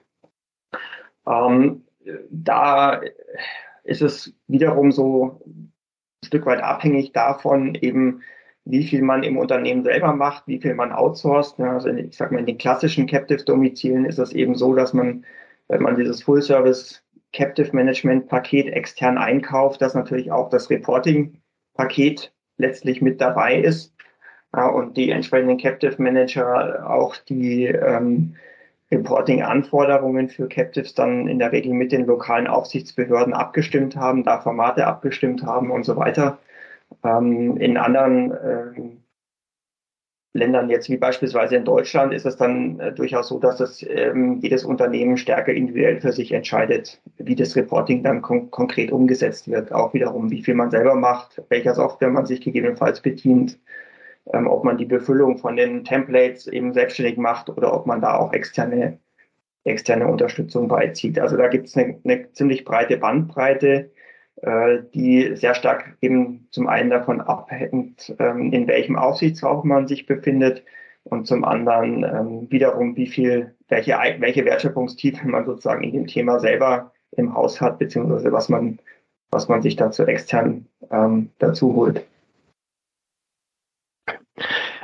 Ähm, 1.27 1.85
da 2.31 3.01
ist 3.83 4.03
es 4.03 4.35
wiederum 4.47 4.93
so 4.93 5.41
ein 5.47 5.73
Stück 6.25 6.47
weit 6.47 6.63
abhängig 6.63 7.13
davon, 7.13 7.75
eben 7.75 8.23
wie 8.67 8.85
viel 8.85 9.03
man 9.03 9.23
im 9.23 9.39
Unternehmen 9.39 9.85
selber 9.85 10.13
macht, 10.13 10.47
wie 10.47 10.61
viel 10.61 10.75
man 10.75 10.93
outsourced. 10.93 11.59
Also 11.61 11.89
in, 11.89 11.99
ich 11.99 12.17
sag 12.17 12.33
mal, 12.33 12.41
in 12.41 12.47
den 12.47 12.59
klassischen 12.59 13.07
Captive-Domizilen 13.07 14.05
ist 14.05 14.19
es 14.19 14.33
eben 14.33 14.57
so, 14.57 14.75
dass 14.75 14.93
man, 14.93 15.25
wenn 15.69 15.83
man 15.83 15.97
dieses 15.97 16.23
Full-Service 16.23 17.03
Captive 17.33 17.75
Management 17.75 18.29
Paket 18.29 18.69
extern 18.69 19.19
einkauft, 19.19 19.81
dass 19.81 19.95
natürlich 19.95 20.33
auch 20.33 20.51
das 20.51 20.69
Reporting 20.69 21.41
Paket 21.75 22.33
letztlich 22.59 23.01
mit 23.01 23.21
dabei 23.21 23.57
ist 23.57 23.95
ja, 24.55 24.67
und 24.67 24.97
die 24.97 25.11
entsprechenden 25.11 25.59
Captive 25.59 26.03
Manager 26.03 26.91
auch 26.91 27.17
die 27.17 27.67
ähm, 27.67 28.35
Reporting-Anforderungen 28.91 30.29
für 30.29 30.49
Captives 30.49 30.95
dann 30.95 31.29
in 31.29 31.39
der 31.39 31.53
Regel 31.53 31.73
mit 31.73 31.93
den 31.93 32.07
lokalen 32.07 32.47
Aufsichtsbehörden 32.47 33.35
abgestimmt 33.35 33.97
haben, 33.97 34.25
da 34.25 34.41
Formate 34.41 34.87
abgestimmt 34.87 35.45
haben 35.45 35.71
und 35.71 35.85
so 35.85 35.97
weiter. 35.97 36.39
Ähm, 37.05 37.57
in 37.59 37.77
anderen 37.77 38.33
äh, 38.33 38.97
Ländern 40.37 40.71
jetzt 40.71 40.89
wie 40.89 40.97
beispielsweise 40.97 41.57
in 41.57 41.65
Deutschland 41.65 42.13
ist 42.15 42.27
es 42.27 42.37
dann 42.37 42.79
äh, 42.79 42.93
durchaus 42.93 43.29
so, 43.29 43.39
dass 43.39 43.57
das 43.57 43.85
ähm, 43.89 44.39
jedes 44.41 44.65
Unternehmen 44.65 45.17
stärker 45.17 45.53
individuell 45.53 46.01
für 46.01 46.13
sich 46.13 46.33
entscheidet, 46.33 47.01
wie 47.17 47.35
das 47.35 47.57
Reporting 47.57 48.03
dann 48.03 48.23
kon 48.23 48.51
konkret 48.51 48.93
umgesetzt 48.93 49.49
wird. 49.51 49.73
Auch 49.73 49.95
wiederum, 49.95 50.31
wie 50.31 50.43
viel 50.43 50.55
man 50.55 50.71
selber 50.71 50.95
macht, 50.95 51.43
welcher 51.49 51.75
Software 51.75 52.11
man 52.11 52.27
sich 52.27 52.41
gegebenenfalls 52.41 53.01
bedient, 53.01 53.59
ähm, 54.33 54.47
ob 54.47 54.65
man 54.65 54.79
die 54.79 54.85
Befüllung 54.85 55.39
von 55.39 55.57
den 55.57 55.85
Templates 55.85 56.47
eben 56.47 56.73
selbstständig 56.73 57.17
macht 57.17 57.49
oder 57.51 57.73
ob 57.75 57.87
man 57.87 58.01
da 58.01 58.17
auch 58.17 58.33
externe, 58.33 58.99
externe 59.65 60.07
Unterstützung 60.07 60.69
beizieht. 60.69 61.19
Also 61.19 61.37
da 61.37 61.49
gibt 61.49 61.69
es 61.69 61.77
eine, 61.77 61.99
eine 62.05 62.31
ziemlich 62.33 62.65
breite 62.65 62.99
Bandbreite 62.99 63.91
die 64.95 65.35
sehr 65.35 65.55
stark 65.55 65.97
eben 66.03 66.47
zum 66.51 66.69
einen 66.69 66.91
davon 66.91 67.21
abhängt, 67.21 68.15
ähm, 68.19 68.53
in 68.53 68.69
welchem 68.69 68.97
Aufsichtsraum 68.97 69.67
man 69.67 69.89
sich 69.89 70.07
befindet 70.07 70.63
und 71.05 71.27
zum 71.27 71.45
anderen 71.45 72.05
ähm, 72.05 72.51
wiederum, 72.51 72.97
wie 72.97 73.07
viel, 73.07 73.55
welche, 73.69 73.97
welche 74.19 74.45
Wertschöpfungstiefe 74.45 75.27
man 75.27 75.47
sozusagen 75.47 75.85
in 75.85 75.93
dem 75.93 76.07
Thema 76.07 76.39
selber 76.41 76.93
im 77.13 77.35
Haus 77.35 77.61
hat, 77.61 77.79
beziehungsweise 77.79 78.33
was 78.33 78.49
man, 78.49 78.79
was 79.31 79.49
man 79.49 79.63
sich 79.63 79.77
dazu 79.77 80.05
extern 80.05 80.67
ähm, 80.91 81.31
dazu 81.39 81.75
holt. 81.75 82.07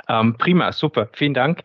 Ähm, 0.09 0.37
prima, 0.37 0.73
super, 0.73 1.09
vielen 1.13 1.35
Dank. 1.35 1.63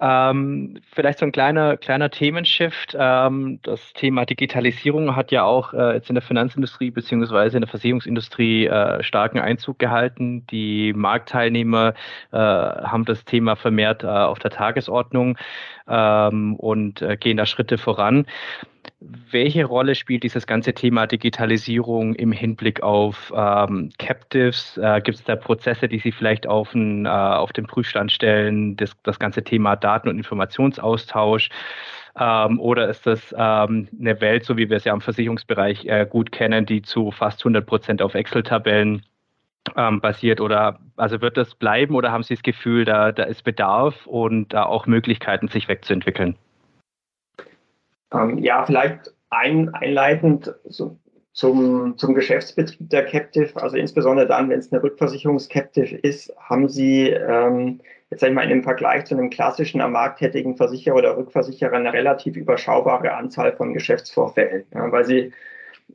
Ähm, 0.00 0.78
vielleicht 0.92 1.18
so 1.18 1.26
ein 1.26 1.32
kleiner, 1.32 1.76
kleiner 1.76 2.10
Themenshift. 2.10 2.96
Ähm, 2.98 3.58
das 3.62 3.92
Thema 3.94 4.24
Digitalisierung 4.24 5.16
hat 5.16 5.32
ja 5.32 5.44
auch 5.44 5.74
äh, 5.74 5.94
jetzt 5.94 6.08
in 6.08 6.14
der 6.14 6.22
Finanzindustrie 6.22 6.90
beziehungsweise 6.90 7.56
in 7.56 7.62
der 7.62 7.68
Versicherungsindustrie 7.68 8.66
äh, 8.66 9.02
starken 9.02 9.38
Einzug 9.38 9.78
gehalten. 9.78 10.46
Die 10.46 10.92
Marktteilnehmer 10.92 11.94
äh, 12.32 12.36
haben 12.36 13.04
das 13.04 13.24
Thema 13.24 13.56
vermehrt 13.56 14.04
äh, 14.04 14.06
auf 14.06 14.38
der 14.38 14.50
Tagesordnung 14.50 15.36
ähm, 15.88 16.54
und 16.56 17.02
äh, 17.02 17.16
gehen 17.16 17.36
da 17.36 17.46
Schritte 17.46 17.76
voran. 17.76 18.26
Welche 19.00 19.64
Rolle 19.64 19.94
spielt 19.94 20.22
dieses 20.22 20.46
ganze 20.46 20.74
Thema 20.74 21.06
Digitalisierung 21.06 22.14
im 22.14 22.32
Hinblick 22.32 22.82
auf 22.82 23.32
ähm, 23.34 23.90
Captives? 23.98 24.78
Äh, 24.78 25.00
Gibt 25.00 25.18
es 25.18 25.24
da 25.24 25.36
Prozesse, 25.36 25.88
die 25.88 25.98
Sie 25.98 26.12
vielleicht 26.12 26.46
auf 26.46 26.72
den, 26.72 27.06
äh, 27.06 27.08
auf 27.08 27.52
den 27.52 27.66
Prüfstand 27.66 28.12
stellen? 28.12 28.76
Das, 28.76 28.96
das 29.02 29.18
ganze 29.18 29.42
Thema 29.42 29.76
Daten- 29.76 30.08
und 30.08 30.18
Informationsaustausch? 30.18 31.48
Ähm, 32.18 32.60
oder 32.60 32.88
ist 32.88 33.06
das 33.06 33.34
ähm, 33.36 33.88
eine 33.98 34.20
Welt, 34.20 34.44
so 34.44 34.56
wie 34.56 34.68
wir 34.68 34.76
es 34.76 34.84
ja 34.84 34.92
im 34.92 35.00
Versicherungsbereich 35.00 35.86
äh, 35.86 36.06
gut 36.08 36.32
kennen, 36.32 36.66
die 36.66 36.82
zu 36.82 37.10
fast 37.10 37.40
100 37.40 37.66
Prozent 37.66 38.02
auf 38.02 38.14
Excel-Tabellen 38.14 39.02
ähm, 39.76 40.00
basiert? 40.00 40.40
Oder 40.40 40.80
also 40.96 41.20
wird 41.20 41.36
das 41.36 41.54
bleiben 41.54 41.94
oder 41.94 42.12
haben 42.12 42.22
Sie 42.22 42.34
das 42.34 42.42
Gefühl, 42.42 42.84
da, 42.84 43.12
da 43.12 43.24
ist 43.24 43.44
Bedarf 43.44 44.06
und 44.06 44.52
da 44.52 44.64
auch 44.64 44.86
Möglichkeiten, 44.86 45.48
sich 45.48 45.68
wegzuentwickeln? 45.68 46.36
Ähm, 48.12 48.38
ja, 48.38 48.64
vielleicht 48.64 49.12
ein, 49.30 49.72
einleitend 49.74 50.54
so 50.64 50.98
zum, 51.32 51.96
zum 51.96 52.14
Geschäftsbetrieb 52.14 52.90
der 52.90 53.06
Captive, 53.06 53.50
also 53.62 53.76
insbesondere 53.76 54.26
dann, 54.26 54.50
wenn 54.50 54.58
es 54.58 54.72
eine 54.72 54.82
Rückversicherungs-Captive 54.82 55.96
ist, 55.96 56.34
haben 56.38 56.68
Sie 56.68 57.08
ähm, 57.10 57.80
jetzt 58.10 58.24
einmal 58.24 58.44
in 58.44 58.50
dem 58.50 58.62
Vergleich 58.64 59.04
zu 59.04 59.14
einem 59.14 59.30
klassischen 59.30 59.80
am 59.80 59.92
Markt 59.92 60.18
tätigen 60.18 60.56
Versicherer 60.56 60.96
oder 60.96 61.16
Rückversicherer 61.16 61.76
eine 61.76 61.92
relativ 61.92 62.36
überschaubare 62.36 63.14
Anzahl 63.14 63.52
von 63.56 63.72
Geschäftsvorfällen, 63.72 64.64
ja, 64.74 64.90
weil 64.90 65.04
Sie 65.04 65.32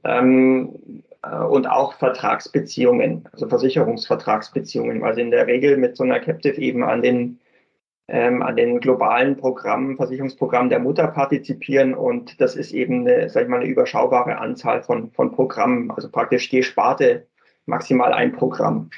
ähm, 0.05 1.03
äh, 1.21 1.35
und 1.35 1.67
auch 1.67 1.93
Vertragsbeziehungen, 1.95 3.27
also 3.33 3.49
Versicherungsvertragsbeziehungen, 3.49 5.01
weil 5.01 5.15
Sie 5.15 5.21
in 5.21 5.31
der 5.31 5.47
Regel 5.47 5.77
mit 5.77 5.97
so 5.97 6.03
einer 6.03 6.21
Captive 6.21 6.59
eben 6.59 6.83
an 6.83 7.01
den 7.01 7.39
ähm, 8.07 8.41
an 8.41 8.55
den 8.55 8.79
globalen 8.79 9.35
Programmen, 9.35 9.97
Versicherungsprogrammen 9.97 10.69
der 10.69 10.79
Mutter 10.79 11.07
partizipieren. 11.07 11.93
Und 11.93 12.39
das 12.39 12.55
ist 12.55 12.71
eben 12.71 13.01
eine, 13.01 13.29
sag 13.29 13.43
ich 13.43 13.49
mal, 13.49 13.61
eine 13.61 13.69
überschaubare 13.69 14.37
Anzahl 14.37 14.83
von, 14.83 15.11
von 15.11 15.31
Programmen, 15.31 15.91
also 15.91 16.09
praktisch 16.09 16.49
je 16.49 16.63
Sparte 16.63 17.27
maximal 17.65 18.13
ein 18.13 18.31
Programm. 18.31 18.89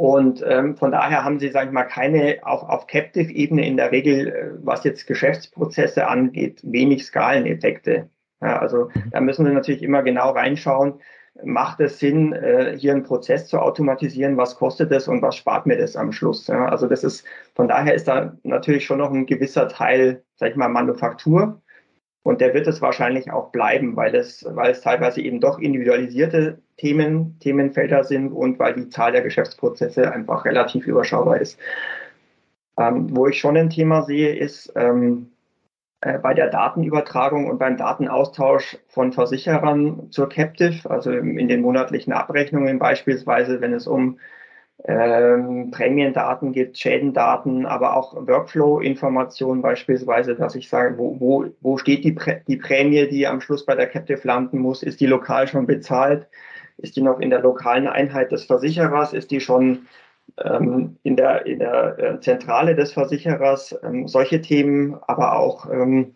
Und 0.00 0.42
ähm, 0.46 0.76
von 0.78 0.92
daher 0.92 1.24
haben 1.24 1.38
sie, 1.38 1.50
sage 1.50 1.66
ich 1.66 1.72
mal, 1.72 1.84
keine, 1.84 2.38
auch 2.42 2.66
auf 2.66 2.86
Captive-Ebene 2.86 3.66
in 3.66 3.76
der 3.76 3.92
Regel, 3.92 4.28
äh, 4.28 4.50
was 4.64 4.84
jetzt 4.84 5.06
Geschäftsprozesse 5.06 6.06
angeht, 6.06 6.60
wenig 6.62 7.04
Skaleneffekte. 7.04 8.08
Ja, 8.40 8.58
also 8.58 8.88
mhm. 8.94 9.10
da 9.10 9.20
müssen 9.20 9.44
wir 9.44 9.52
natürlich 9.52 9.82
immer 9.82 10.02
genau 10.02 10.30
reinschauen, 10.30 11.00
macht 11.44 11.80
es 11.80 11.98
Sinn, 11.98 12.32
äh, 12.32 12.76
hier 12.76 12.92
einen 12.92 13.02
Prozess 13.02 13.46
zu 13.48 13.58
automatisieren? 13.58 14.36
Was 14.36 14.56
kostet 14.56 14.90
es 14.92 15.08
und 15.08 15.22
was 15.22 15.36
spart 15.36 15.66
mir 15.66 15.76
das 15.76 15.96
am 15.96 16.12
Schluss? 16.12 16.48
Also 16.48 16.86
das 16.86 17.04
ist, 17.04 17.26
von 17.54 17.68
daher 17.68 17.94
ist 17.94 18.08
da 18.08 18.36
natürlich 18.42 18.84
schon 18.84 18.98
noch 18.98 19.12
ein 19.12 19.26
gewisser 19.26 19.68
Teil, 19.68 20.22
sag 20.36 20.50
ich 20.50 20.56
mal, 20.56 20.68
Manufaktur. 20.68 21.60
Und 22.22 22.40
der 22.40 22.52
wird 22.52 22.66
es 22.66 22.82
wahrscheinlich 22.82 23.30
auch 23.30 23.50
bleiben, 23.50 23.96
weil 23.96 24.14
es, 24.14 24.44
weil 24.48 24.72
es 24.72 24.82
teilweise 24.82 25.22
eben 25.22 25.40
doch 25.40 25.58
individualisierte 25.58 26.60
Themen, 26.76 27.38
Themenfelder 27.40 28.04
sind 28.04 28.32
und 28.32 28.58
weil 28.58 28.74
die 28.74 28.88
Zahl 28.90 29.12
der 29.12 29.22
Geschäftsprozesse 29.22 30.12
einfach 30.12 30.44
relativ 30.44 30.86
überschaubar 30.86 31.40
ist. 31.40 31.58
Ähm, 32.78 33.14
wo 33.16 33.26
ich 33.26 33.38
schon 33.38 33.56
ein 33.56 33.70
Thema 33.70 34.02
sehe, 34.02 34.36
ist, 34.36 34.72
ähm, 34.76 35.30
äh, 35.32 35.39
bei 36.00 36.32
der 36.32 36.48
Datenübertragung 36.48 37.48
und 37.48 37.58
beim 37.58 37.76
Datenaustausch 37.76 38.78
von 38.88 39.12
Versicherern 39.12 40.10
zur 40.10 40.30
Captive, 40.30 40.88
also 40.88 41.10
in 41.12 41.48
den 41.48 41.60
monatlichen 41.60 42.12
Abrechnungen 42.12 42.78
beispielsweise, 42.78 43.60
wenn 43.60 43.74
es 43.74 43.86
um 43.86 44.18
ähm, 44.84 45.70
Prämiendaten 45.70 46.52
gibt, 46.52 46.78
Schädendaten, 46.78 47.66
aber 47.66 47.96
auch 47.96 48.14
Workflow-Informationen 48.14 49.60
beispielsweise, 49.60 50.34
dass 50.34 50.54
ich 50.54 50.70
sage, 50.70 50.96
wo, 50.96 51.20
wo, 51.20 51.46
wo 51.60 51.76
steht 51.76 52.02
die, 52.04 52.12
Prä 52.12 52.40
die 52.48 52.56
Prämie, 52.56 53.06
die 53.06 53.26
am 53.26 53.42
Schluss 53.42 53.66
bei 53.66 53.74
der 53.74 53.86
Captive 53.86 54.26
landen 54.26 54.58
muss? 54.58 54.82
Ist 54.82 55.00
die 55.00 55.06
lokal 55.06 55.48
schon 55.48 55.66
bezahlt? 55.66 56.28
Ist 56.78 56.96
die 56.96 57.02
noch 57.02 57.20
in 57.20 57.28
der 57.28 57.40
lokalen 57.40 57.88
Einheit 57.88 58.32
des 58.32 58.44
Versicherers? 58.44 59.12
Ist 59.12 59.30
die 59.30 59.40
schon 59.40 59.86
ähm, 60.38 60.96
in 61.02 61.16
der, 61.16 61.46
in 61.46 61.58
der 61.58 61.98
äh, 61.98 62.20
Zentrale 62.20 62.74
des 62.74 62.92
Versicherers? 62.92 63.78
Ähm, 63.82 64.08
solche 64.08 64.40
Themen, 64.40 64.96
aber 65.06 65.38
auch 65.38 65.70
ähm, 65.70 66.14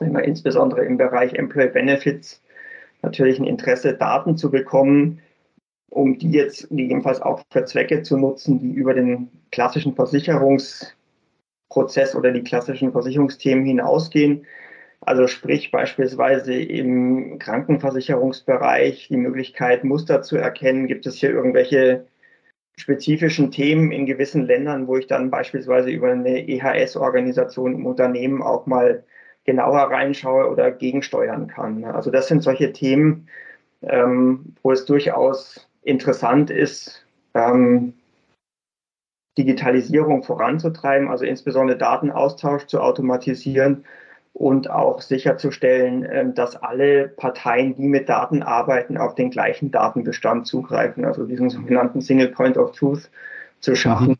insbesondere 0.00 0.84
im 0.84 0.96
Bereich 0.96 1.34
Employee 1.34 1.68
Benefits 1.68 2.42
natürlich 3.02 3.38
ein 3.38 3.44
Interesse, 3.44 3.94
Daten 3.94 4.36
zu 4.36 4.50
bekommen, 4.50 5.20
um 5.90 6.18
die 6.18 6.30
jetzt 6.30 6.68
gegebenenfalls 6.70 7.20
auch 7.20 7.42
für 7.50 7.64
Zwecke 7.64 8.02
zu 8.02 8.16
nutzen, 8.16 8.58
die 8.60 8.72
über 8.72 8.94
den 8.94 9.28
klassischen 9.50 9.94
Versicherungsprozess 9.94 10.94
oder 12.16 12.32
die 12.32 12.44
klassischen 12.44 12.92
Versicherungsthemen 12.92 13.66
hinausgehen. 13.66 14.46
Also 15.00 15.26
sprich 15.26 15.70
beispielsweise 15.72 16.54
im 16.54 17.38
Krankenversicherungsbereich 17.40 19.08
die 19.08 19.16
Möglichkeit, 19.16 19.82
Muster 19.84 20.22
zu 20.22 20.36
erkennen. 20.36 20.86
Gibt 20.86 21.06
es 21.06 21.16
hier 21.16 21.30
irgendwelche 21.30 22.06
spezifischen 22.76 23.50
Themen 23.50 23.92
in 23.92 24.06
gewissen 24.06 24.46
Ländern, 24.46 24.86
wo 24.86 24.96
ich 24.96 25.06
dann 25.06 25.30
beispielsweise 25.30 25.90
über 25.90 26.10
eine 26.10 26.48
EHS-Organisation 26.48 27.74
im 27.74 27.86
Unternehmen 27.86 28.42
auch 28.42 28.66
mal 28.66 29.04
genauer 29.44 29.90
reinschaue 29.90 30.48
oder 30.50 30.70
gegensteuern 30.70 31.48
kann. 31.48 31.84
Also 31.84 32.10
das 32.10 32.28
sind 32.28 32.42
solche 32.42 32.72
Themen, 32.72 33.28
ähm, 33.82 34.54
wo 34.62 34.72
es 34.72 34.84
durchaus 34.84 35.68
interessant 35.82 36.50
ist, 36.50 37.04
ähm, 37.34 37.94
Digitalisierung 39.36 40.22
voranzutreiben, 40.22 41.08
also 41.08 41.24
insbesondere 41.24 41.78
Datenaustausch 41.78 42.66
zu 42.66 42.80
automatisieren 42.80 43.84
und 44.32 44.70
auch 44.70 45.00
sicherzustellen, 45.00 46.06
ähm, 46.10 46.34
dass 46.34 46.56
alle 46.56 47.08
Parteien, 47.08 47.74
die 47.74 47.86
mit 47.86 48.08
Daten 48.08 48.42
arbeiten, 48.42 48.96
auf 48.96 49.14
den 49.14 49.30
gleichen 49.30 49.70
Datenbestand 49.70 50.46
zugreifen, 50.46 51.04
also 51.04 51.26
diesen 51.26 51.50
sogenannten 51.50 52.00
Single 52.00 52.28
Point 52.28 52.56
of 52.56 52.72
Truth 52.72 53.10
zu 53.60 53.74
schaffen. 53.74 54.16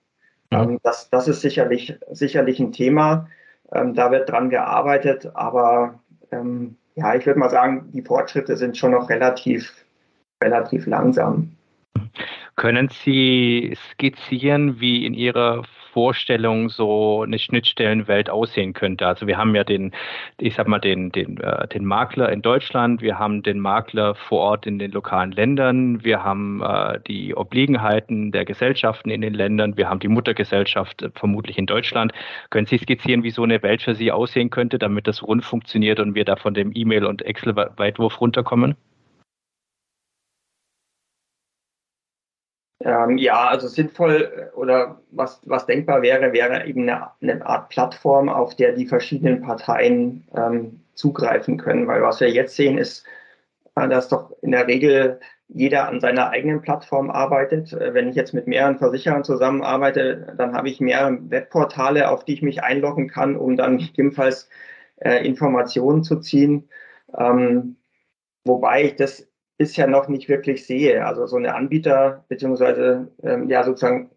Ja. 0.50 0.62
Ähm, 0.62 0.78
das, 0.82 1.08
das 1.10 1.28
ist 1.28 1.40
sicherlich, 1.40 1.98
sicherlich 2.10 2.60
ein 2.60 2.72
Thema. 2.72 3.28
Ähm, 3.72 3.94
da 3.94 4.10
wird 4.10 4.28
dran 4.28 4.50
gearbeitet, 4.50 5.30
aber 5.34 5.98
ja, 6.94 7.14
ich 7.14 7.26
würde 7.26 7.38
mal 7.38 7.50
sagen, 7.50 7.90
die 7.92 8.00
Fortschritte 8.00 8.56
sind 8.56 8.78
schon 8.78 8.92
noch 8.92 9.10
relativ 9.10 9.82
relativ 10.42 10.86
langsam. 10.86 11.52
Können 12.56 12.88
Sie 12.88 13.76
skizzieren, 13.92 14.80
wie 14.80 15.06
in 15.06 15.14
Ihrer 15.14 15.62
Vorstellung 15.92 16.70
so 16.70 17.22
eine 17.22 17.38
Schnittstellenwelt 17.38 18.30
aussehen 18.30 18.72
könnte? 18.72 19.06
Also 19.06 19.26
wir 19.26 19.36
haben 19.36 19.54
ja 19.54 19.64
den, 19.64 19.92
ich 20.38 20.54
sag 20.54 20.66
mal, 20.68 20.78
den, 20.78 21.12
den, 21.12 21.38
äh, 21.38 21.68
den 21.68 21.84
Makler 21.84 22.32
in 22.32 22.42
Deutschland, 22.42 23.02
wir 23.02 23.18
haben 23.18 23.42
den 23.42 23.60
Makler 23.60 24.14
vor 24.14 24.40
Ort 24.40 24.66
in 24.66 24.78
den 24.78 24.92
lokalen 24.92 25.32
Ländern, 25.32 26.02
wir 26.02 26.24
haben 26.24 26.62
äh, 26.62 26.98
die 27.06 27.34
Obliegenheiten 27.34 28.32
der 28.32 28.44
Gesellschaften 28.44 29.10
in 29.10 29.20
den 29.20 29.34
Ländern, 29.34 29.76
wir 29.76 29.88
haben 29.88 30.00
die 30.00 30.08
Muttergesellschaft 30.08 31.02
äh, 31.02 31.10
vermutlich 31.14 31.58
in 31.58 31.66
Deutschland. 31.66 32.12
Können 32.50 32.66
Sie 32.66 32.78
skizzieren, 32.78 33.22
wie 33.22 33.30
so 33.30 33.42
eine 33.42 33.62
Welt 33.62 33.82
für 33.82 33.94
Sie 33.94 34.10
aussehen 34.10 34.50
könnte, 34.50 34.78
damit 34.78 35.06
das 35.06 35.22
rund 35.22 35.44
funktioniert 35.44 36.00
und 36.00 36.14
wir 36.14 36.24
da 36.24 36.36
von 36.36 36.54
dem 36.54 36.72
E-Mail- 36.74 37.06
und 37.06 37.22
Excel-Weitwurf 37.22 38.20
runterkommen? 38.20 38.76
Ähm, 42.84 43.18
ja, 43.18 43.48
also 43.48 43.68
sinnvoll 43.68 44.50
äh, 44.52 44.56
oder 44.56 45.00
was, 45.10 45.40
was 45.44 45.66
denkbar 45.66 46.02
wäre, 46.02 46.32
wäre 46.32 46.66
eben 46.66 46.88
eine, 46.88 47.10
eine 47.20 47.46
Art 47.46 47.68
Plattform, 47.68 48.28
auf 48.28 48.56
der 48.56 48.72
die 48.72 48.86
verschiedenen 48.86 49.42
Parteien 49.42 50.26
ähm, 50.36 50.80
zugreifen 50.94 51.58
können. 51.58 51.86
Weil 51.86 52.02
was 52.02 52.20
wir 52.20 52.30
jetzt 52.30 52.56
sehen, 52.56 52.78
ist, 52.78 53.04
äh, 53.76 53.88
dass 53.88 54.08
doch 54.08 54.32
in 54.42 54.50
der 54.52 54.66
Regel 54.66 55.20
jeder 55.48 55.88
an 55.88 56.00
seiner 56.00 56.30
eigenen 56.30 56.62
Plattform 56.62 57.10
arbeitet. 57.10 57.72
Äh, 57.72 57.94
wenn 57.94 58.08
ich 58.08 58.16
jetzt 58.16 58.34
mit 58.34 58.46
mehreren 58.46 58.78
Versicherern 58.78 59.24
zusammenarbeite, 59.24 60.34
dann 60.36 60.54
habe 60.54 60.68
ich 60.68 60.80
mehrere 60.80 61.18
Webportale, 61.30 62.10
auf 62.10 62.24
die 62.24 62.34
ich 62.34 62.42
mich 62.42 62.62
einloggen 62.62 63.08
kann, 63.08 63.36
um 63.36 63.56
dann 63.56 63.78
gegebenenfalls 63.78 64.48
äh, 64.96 65.24
Informationen 65.26 66.04
zu 66.04 66.20
ziehen. 66.20 66.68
Ähm, 67.16 67.76
wobei 68.44 68.84
ich 68.84 68.96
das 68.96 69.28
bisher 69.58 69.86
noch 69.86 70.08
nicht 70.08 70.28
wirklich 70.28 70.66
sehe. 70.66 71.04
Also 71.06 71.26
so 71.26 71.36
eine 71.36 71.54
Anbieter 71.54 72.24
beziehungsweise 72.28 73.12
ähm, 73.22 73.48
ja 73.48 73.62
sozusagen 73.64 74.10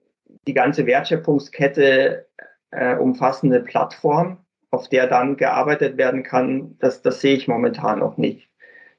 die 0.47 0.53
ganze 0.53 0.85
Wertschöpfungskette 0.85 2.27
äh, 2.71 2.95
umfassende 2.95 3.61
Plattform, 3.61 4.37
auf 4.71 4.89
der 4.89 5.07
dann 5.07 5.37
gearbeitet 5.37 5.97
werden 5.97 6.23
kann, 6.23 6.77
das, 6.79 7.01
das 7.01 7.21
sehe 7.21 7.35
ich 7.35 7.47
momentan 7.47 7.99
noch 7.99 8.17
nicht. 8.17 8.49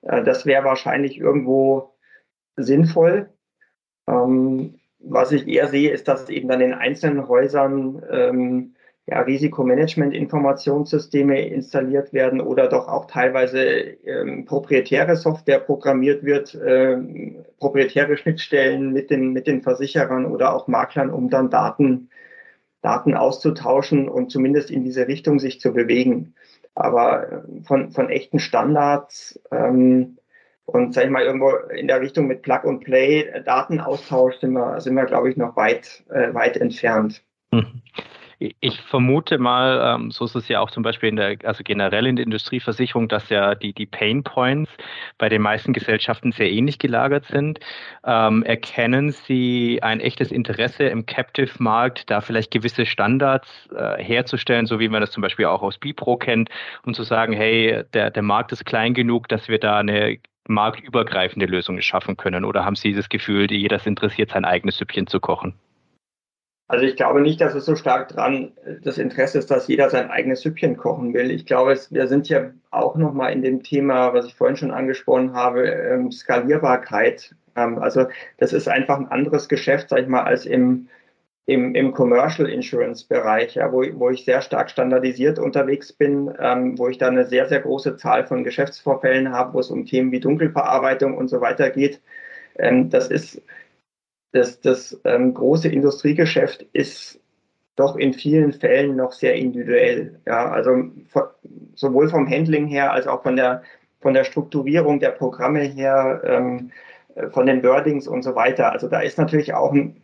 Äh, 0.02 0.22
das 0.22 0.46
wäre 0.46 0.64
wahrscheinlich 0.64 1.18
irgendwo 1.18 1.94
sinnvoll. 2.56 3.28
Ähm, 4.08 4.78
was 4.98 5.32
ich 5.32 5.46
eher 5.46 5.68
sehe, 5.68 5.90
ist, 5.90 6.08
dass 6.08 6.28
eben 6.30 6.48
dann 6.48 6.60
in 6.60 6.74
einzelnen 6.74 7.28
Häusern 7.28 8.02
ähm, 8.10 8.75
ja, 9.06 9.20
Risikomanagement-Informationssysteme 9.20 11.46
installiert 11.46 12.12
werden 12.12 12.40
oder 12.40 12.68
doch 12.68 12.88
auch 12.88 13.06
teilweise 13.06 13.60
ähm, 13.60 14.46
proprietäre 14.46 15.14
Software 15.14 15.60
programmiert 15.60 16.24
wird, 16.24 16.58
ähm, 16.66 17.44
proprietäre 17.60 18.16
Schnittstellen 18.18 18.92
mit 18.92 19.10
den, 19.10 19.32
mit 19.32 19.46
den 19.46 19.62
Versicherern 19.62 20.26
oder 20.26 20.52
auch 20.54 20.66
Maklern, 20.66 21.10
um 21.10 21.30
dann 21.30 21.50
Daten, 21.50 22.10
Daten 22.82 23.14
auszutauschen 23.14 24.08
und 24.08 24.32
zumindest 24.32 24.72
in 24.72 24.82
diese 24.82 25.06
Richtung 25.06 25.38
sich 25.38 25.60
zu 25.60 25.72
bewegen. 25.72 26.34
Aber 26.74 27.30
äh, 27.30 27.42
von, 27.62 27.92
von 27.92 28.10
echten 28.10 28.40
Standards 28.40 29.40
ähm, 29.52 30.18
und 30.64 30.94
sag 30.94 31.04
ich 31.04 31.10
mal 31.10 31.22
irgendwo 31.22 31.52
in 31.76 31.86
der 31.86 32.00
Richtung 32.00 32.26
mit 32.26 32.42
Plug 32.42 32.64
and 32.64 32.82
Play 32.82 33.20
äh, 33.20 33.44
Datenaustausch 33.44 34.40
sind 34.40 34.54
wir, 34.54 34.80
sind 34.80 34.94
wir 34.94 35.04
glaube 35.04 35.30
ich, 35.30 35.36
noch 35.36 35.54
weit, 35.54 36.02
äh, 36.10 36.34
weit 36.34 36.56
entfernt. 36.56 37.22
Mhm. 37.52 37.82
Ich 38.38 38.82
vermute 38.82 39.38
mal, 39.38 39.94
ähm, 39.94 40.10
so 40.10 40.26
ist 40.26 40.34
es 40.34 40.48
ja 40.48 40.60
auch 40.60 40.70
zum 40.70 40.82
Beispiel 40.82 41.08
in 41.08 41.16
der, 41.16 41.38
also 41.44 41.62
generell 41.64 42.06
in 42.06 42.16
der 42.16 42.24
Industrieversicherung, 42.26 43.08
dass 43.08 43.30
ja 43.30 43.54
die, 43.54 43.72
die 43.72 43.86
Pain 43.86 44.24
Points 44.24 44.70
bei 45.16 45.30
den 45.30 45.40
meisten 45.40 45.72
Gesellschaften 45.72 46.32
sehr 46.32 46.50
ähnlich 46.50 46.78
gelagert 46.78 47.24
sind. 47.26 47.60
Ähm, 48.04 48.42
erkennen 48.42 49.10
Sie 49.12 49.82
ein 49.82 50.00
echtes 50.00 50.32
Interesse 50.32 50.84
im 50.84 51.06
Captive-Markt, 51.06 52.10
da 52.10 52.20
vielleicht 52.20 52.50
gewisse 52.50 52.84
Standards 52.84 53.70
äh, 53.74 54.02
herzustellen, 54.02 54.66
so 54.66 54.80
wie 54.80 54.88
man 54.88 55.00
das 55.00 55.12
zum 55.12 55.22
Beispiel 55.22 55.46
auch 55.46 55.62
aus 55.62 55.78
Bipro 55.78 56.18
kennt, 56.18 56.50
und 56.84 56.94
zu 56.94 57.04
sagen, 57.04 57.32
hey, 57.32 57.84
der, 57.94 58.10
der 58.10 58.22
Markt 58.22 58.52
ist 58.52 58.66
klein 58.66 58.92
genug, 58.92 59.28
dass 59.28 59.48
wir 59.48 59.58
da 59.58 59.78
eine 59.78 60.18
marktübergreifende 60.46 61.46
Lösung 61.46 61.80
schaffen 61.80 62.18
können? 62.18 62.44
Oder 62.44 62.66
haben 62.66 62.76
Sie 62.76 62.92
das 62.92 63.08
Gefühl, 63.08 63.50
jeder 63.50 63.76
ist 63.76 63.86
interessiert, 63.86 64.30
sein 64.30 64.44
eigenes 64.44 64.76
Süppchen 64.76 65.06
zu 65.06 65.20
kochen? 65.20 65.54
Also 66.68 66.84
ich 66.84 66.96
glaube 66.96 67.20
nicht, 67.20 67.40
dass 67.40 67.54
es 67.54 67.64
so 67.64 67.76
stark 67.76 68.08
dran 68.08 68.52
das 68.82 68.98
Interesse 68.98 69.38
ist, 69.38 69.50
dass 69.50 69.68
jeder 69.68 69.88
sein 69.88 70.10
eigenes 70.10 70.40
Süppchen 70.40 70.76
kochen 70.76 71.14
will. 71.14 71.30
Ich 71.30 71.46
glaube, 71.46 71.72
es, 71.72 71.92
wir 71.92 72.08
sind 72.08 72.28
ja 72.28 72.50
auch 72.72 72.96
nochmal 72.96 73.32
in 73.32 73.42
dem 73.42 73.62
Thema, 73.62 74.12
was 74.14 74.26
ich 74.26 74.34
vorhin 74.34 74.56
schon 74.56 74.72
angesprochen 74.72 75.32
habe, 75.32 75.68
ähm, 75.68 76.10
Skalierbarkeit. 76.10 77.36
Ähm, 77.54 77.78
also 77.78 78.06
das 78.38 78.52
ist 78.52 78.68
einfach 78.68 78.98
ein 78.98 79.06
anderes 79.08 79.48
Geschäft, 79.48 79.90
sag 79.90 80.00
ich 80.00 80.08
mal, 80.08 80.24
als 80.24 80.44
im, 80.44 80.88
im, 81.46 81.76
im 81.76 81.92
Commercial 81.92 82.48
Insurance 82.48 83.06
Bereich, 83.06 83.54
ja, 83.54 83.70
wo, 83.72 83.84
wo 83.94 84.10
ich 84.10 84.24
sehr 84.24 84.40
stark 84.40 84.68
standardisiert 84.68 85.38
unterwegs 85.38 85.92
bin, 85.92 86.34
ähm, 86.40 86.76
wo 86.78 86.88
ich 86.88 86.98
da 86.98 87.06
eine 87.06 87.26
sehr, 87.26 87.48
sehr 87.48 87.60
große 87.60 87.96
Zahl 87.96 88.26
von 88.26 88.42
Geschäftsvorfällen 88.42 89.32
habe, 89.32 89.54
wo 89.54 89.60
es 89.60 89.70
um 89.70 89.86
Themen 89.86 90.10
wie 90.10 90.18
Dunkelverarbeitung 90.18 91.16
und 91.16 91.28
so 91.28 91.40
weiter 91.40 91.70
geht. 91.70 92.00
Ähm, 92.58 92.90
das 92.90 93.08
ist 93.08 93.40
das, 94.36 94.60
das 94.60 95.00
ähm, 95.04 95.34
große 95.34 95.68
Industriegeschäft 95.68 96.62
ist 96.72 97.20
doch 97.76 97.96
in 97.96 98.12
vielen 98.12 98.52
Fällen 98.52 98.96
noch 98.96 99.12
sehr 99.12 99.34
individuell. 99.34 100.20
Ja, 100.26 100.50
also 100.50 100.70
von, 101.08 101.24
sowohl 101.74 102.08
vom 102.08 102.28
Handling 102.28 102.66
her 102.66 102.92
als 102.92 103.06
auch 103.06 103.22
von 103.22 103.36
der, 103.36 103.62
von 104.00 104.14
der 104.14 104.24
Strukturierung 104.24 105.00
der 105.00 105.10
Programme 105.10 105.60
her, 105.60 106.22
ähm, 106.24 106.70
äh, 107.14 107.28
von 107.28 107.46
den 107.46 107.62
Wordings 107.62 108.06
und 108.08 108.22
so 108.22 108.34
weiter. 108.34 108.72
Also 108.72 108.88
da 108.88 109.00
ist 109.00 109.18
natürlich 109.18 109.54
auch 109.54 109.72
ein, 109.72 110.02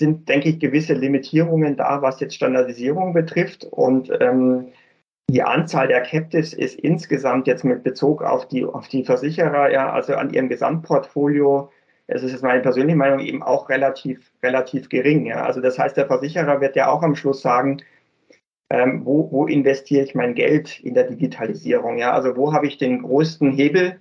sind, 0.00 0.28
denke 0.28 0.48
ich, 0.48 0.58
gewisse 0.58 0.94
Limitierungen 0.94 1.76
da, 1.76 2.02
was 2.02 2.20
jetzt 2.20 2.34
Standardisierung 2.34 3.12
betrifft. 3.12 3.64
Und 3.64 4.10
ähm, 4.20 4.68
die 5.30 5.42
Anzahl 5.42 5.88
der 5.88 6.02
Captives 6.02 6.52
ist 6.52 6.78
insgesamt 6.78 7.46
jetzt 7.46 7.64
mit 7.64 7.82
Bezug 7.82 8.22
auf 8.22 8.48
die, 8.48 8.64
auf 8.64 8.88
die 8.88 9.04
Versicherer, 9.04 9.70
ja, 9.70 9.90
also 9.90 10.14
an 10.14 10.30
ihrem 10.30 10.48
Gesamtportfolio 10.48 11.70
es 12.06 12.22
ist 12.22 12.32
jetzt 12.32 12.42
meine 12.42 12.60
persönliche 12.60 12.96
Meinung 12.96 13.20
eben 13.20 13.42
auch 13.42 13.68
relativ, 13.68 14.30
relativ 14.42 14.88
gering. 14.88 15.26
Ja. 15.26 15.44
Also 15.44 15.60
das 15.60 15.78
heißt, 15.78 15.96
der 15.96 16.06
Versicherer 16.06 16.60
wird 16.60 16.76
ja 16.76 16.88
auch 16.88 17.02
am 17.02 17.16
Schluss 17.16 17.40
sagen, 17.40 17.82
ähm, 18.70 19.04
wo, 19.04 19.30
wo 19.30 19.46
investiere 19.46 20.04
ich 20.04 20.14
mein 20.14 20.34
Geld 20.34 20.80
in 20.80 20.94
der 20.94 21.04
Digitalisierung? 21.04 21.98
Ja, 21.98 22.12
also 22.12 22.36
wo 22.36 22.52
habe 22.52 22.66
ich 22.66 22.78
den 22.78 23.02
größten 23.02 23.52
Hebel? 23.52 24.00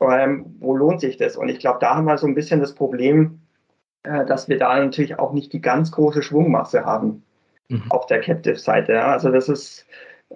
Ähm, 0.00 0.56
wo 0.60 0.76
lohnt 0.76 1.00
sich 1.00 1.16
das? 1.16 1.36
Und 1.36 1.48
ich 1.48 1.58
glaube, 1.58 1.78
da 1.80 1.96
haben 1.96 2.04
wir 2.04 2.18
so 2.18 2.26
ein 2.26 2.34
bisschen 2.34 2.60
das 2.60 2.74
Problem, 2.74 3.40
äh, 4.02 4.24
dass 4.26 4.48
wir 4.48 4.58
da 4.58 4.78
natürlich 4.78 5.18
auch 5.18 5.32
nicht 5.32 5.52
die 5.52 5.60
ganz 5.60 5.90
große 5.92 6.22
Schwungmasse 6.22 6.84
haben 6.84 7.22
mhm. 7.68 7.84
auf 7.90 8.06
der 8.06 8.20
Captive-Seite. 8.20 8.92
Ja. 8.92 9.12
Also 9.12 9.30
das 9.30 9.48
ist, 9.48 9.86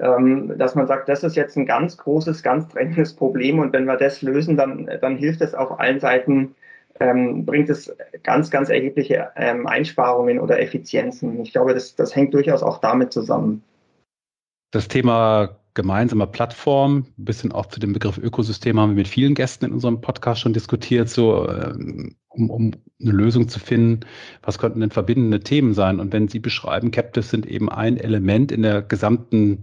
ähm, 0.00 0.54
dass 0.58 0.74
man 0.74 0.86
sagt, 0.86 1.08
das 1.08 1.22
ist 1.22 1.36
jetzt 1.36 1.56
ein 1.56 1.66
ganz 1.66 1.96
großes, 1.98 2.42
ganz 2.42 2.68
drängendes 2.68 3.14
Problem 3.14 3.58
und 3.58 3.72
wenn 3.72 3.84
wir 3.84 3.96
das 3.96 4.22
lösen, 4.22 4.56
dann, 4.56 4.90
dann 5.00 5.16
hilft 5.16 5.42
es 5.42 5.54
auf 5.54 5.78
allen 5.78 6.00
Seiten, 6.00 6.54
ähm, 7.02 7.44
bringt 7.44 7.68
es 7.68 7.94
ganz, 8.22 8.50
ganz 8.50 8.68
erhebliche 8.68 9.30
ähm, 9.36 9.66
Einsparungen 9.66 10.38
oder 10.38 10.60
Effizienzen. 10.60 11.40
Ich 11.40 11.52
glaube, 11.52 11.74
das, 11.74 11.96
das 11.96 12.14
hängt 12.14 12.32
durchaus 12.32 12.62
auch 12.62 12.78
damit 12.78 13.12
zusammen. 13.12 13.62
Das 14.70 14.88
Thema 14.88 15.58
gemeinsame 15.74 16.26
Plattform, 16.26 17.06
ein 17.18 17.24
bisschen 17.24 17.50
auch 17.52 17.66
zu 17.66 17.80
dem 17.80 17.92
Begriff 17.92 18.18
Ökosystem 18.18 18.78
haben 18.78 18.90
wir 18.90 18.96
mit 18.96 19.08
vielen 19.08 19.34
Gästen 19.34 19.66
in 19.66 19.72
unserem 19.72 20.00
Podcast 20.00 20.40
schon 20.40 20.52
diskutiert, 20.52 21.08
so 21.08 21.48
ähm, 21.48 22.14
um, 22.28 22.50
um 22.50 22.72
eine 23.00 23.10
Lösung 23.10 23.48
zu 23.48 23.58
finden, 23.58 24.00
was 24.42 24.58
könnten 24.58 24.80
denn 24.80 24.90
verbindende 24.90 25.40
Themen 25.40 25.74
sein? 25.74 25.98
Und 25.98 26.12
wenn 26.12 26.28
Sie 26.28 26.38
beschreiben, 26.38 26.90
Captives 26.90 27.30
sind 27.30 27.46
eben 27.46 27.68
ein 27.68 27.96
Element 27.96 28.52
in 28.52 28.62
der 28.62 28.82
gesamten 28.82 29.62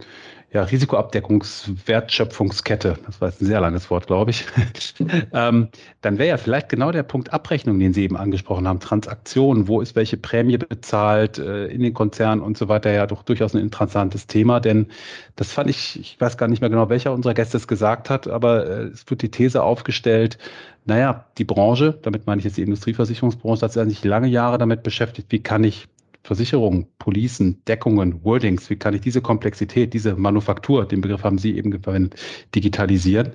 ja, 0.51 0.63
Risikoabdeckungswertschöpfungskette, 0.63 2.97
das 3.05 3.21
war 3.21 3.29
jetzt 3.29 3.39
ein 3.41 3.45
sehr 3.45 3.61
langes 3.61 3.91
Wort, 3.91 4.07
glaube 4.07 4.31
ich, 4.31 4.47
ähm, 5.33 5.67
dann 6.01 6.17
wäre 6.17 6.29
ja 6.29 6.37
vielleicht 6.37 6.69
genau 6.69 6.91
der 6.91 7.03
Punkt 7.03 7.31
Abrechnung, 7.31 7.77
den 7.79 7.93
Sie 7.93 8.01
eben 8.03 8.17
angesprochen 8.17 8.67
haben, 8.67 8.79
Transaktionen, 8.79 9.67
wo 9.67 9.81
ist 9.81 9.95
welche 9.95 10.17
Prämie 10.17 10.57
bezahlt 10.57 11.37
äh, 11.37 11.67
in 11.67 11.83
den 11.83 11.93
Konzernen 11.93 12.41
und 12.41 12.57
so 12.57 12.67
weiter, 12.67 12.91
ja 12.91 13.05
doch 13.05 13.21
durchaus 13.21 13.53
ein 13.53 13.61
interessantes 13.61 14.25
Thema, 14.25 14.59
denn 14.59 14.87
das 15.35 15.51
fand 15.51 15.69
ich, 15.69 15.99
ich 15.99 16.19
weiß 16.19 16.37
gar 16.37 16.47
nicht 16.47 16.61
mehr 16.61 16.71
genau, 16.71 16.89
welcher 16.89 17.13
unserer 17.13 17.35
Gäste 17.35 17.57
es 17.57 17.67
gesagt 17.67 18.09
hat, 18.09 18.27
aber 18.27 18.65
äh, 18.65 18.85
es 18.85 19.07
wird 19.07 19.21
die 19.21 19.29
These 19.29 19.61
aufgestellt, 19.61 20.39
naja, 20.85 21.25
die 21.37 21.43
Branche, 21.43 21.99
damit 22.01 22.25
meine 22.25 22.39
ich 22.39 22.45
jetzt 22.45 22.57
die 22.57 22.63
Industrieversicherungsbranche, 22.63 23.61
hat 23.61 23.73
sich 23.73 24.03
lange 24.03 24.27
Jahre 24.27 24.57
damit 24.57 24.81
beschäftigt, 24.81 25.31
wie 25.31 25.43
kann 25.43 25.63
ich 25.63 25.87
Versicherungen, 26.23 26.87
Policen, 26.99 27.63
Deckungen, 27.65 28.23
Wordings, 28.23 28.69
wie 28.69 28.75
kann 28.75 28.93
ich 28.93 29.01
diese 29.01 29.21
Komplexität, 29.21 29.93
diese 29.93 30.15
Manufaktur, 30.15 30.85
den 30.85 31.01
Begriff 31.01 31.23
haben 31.23 31.37
Sie 31.37 31.55
eben 31.55 31.81
verwendet, 31.81 32.15
digitalisieren. 32.53 33.33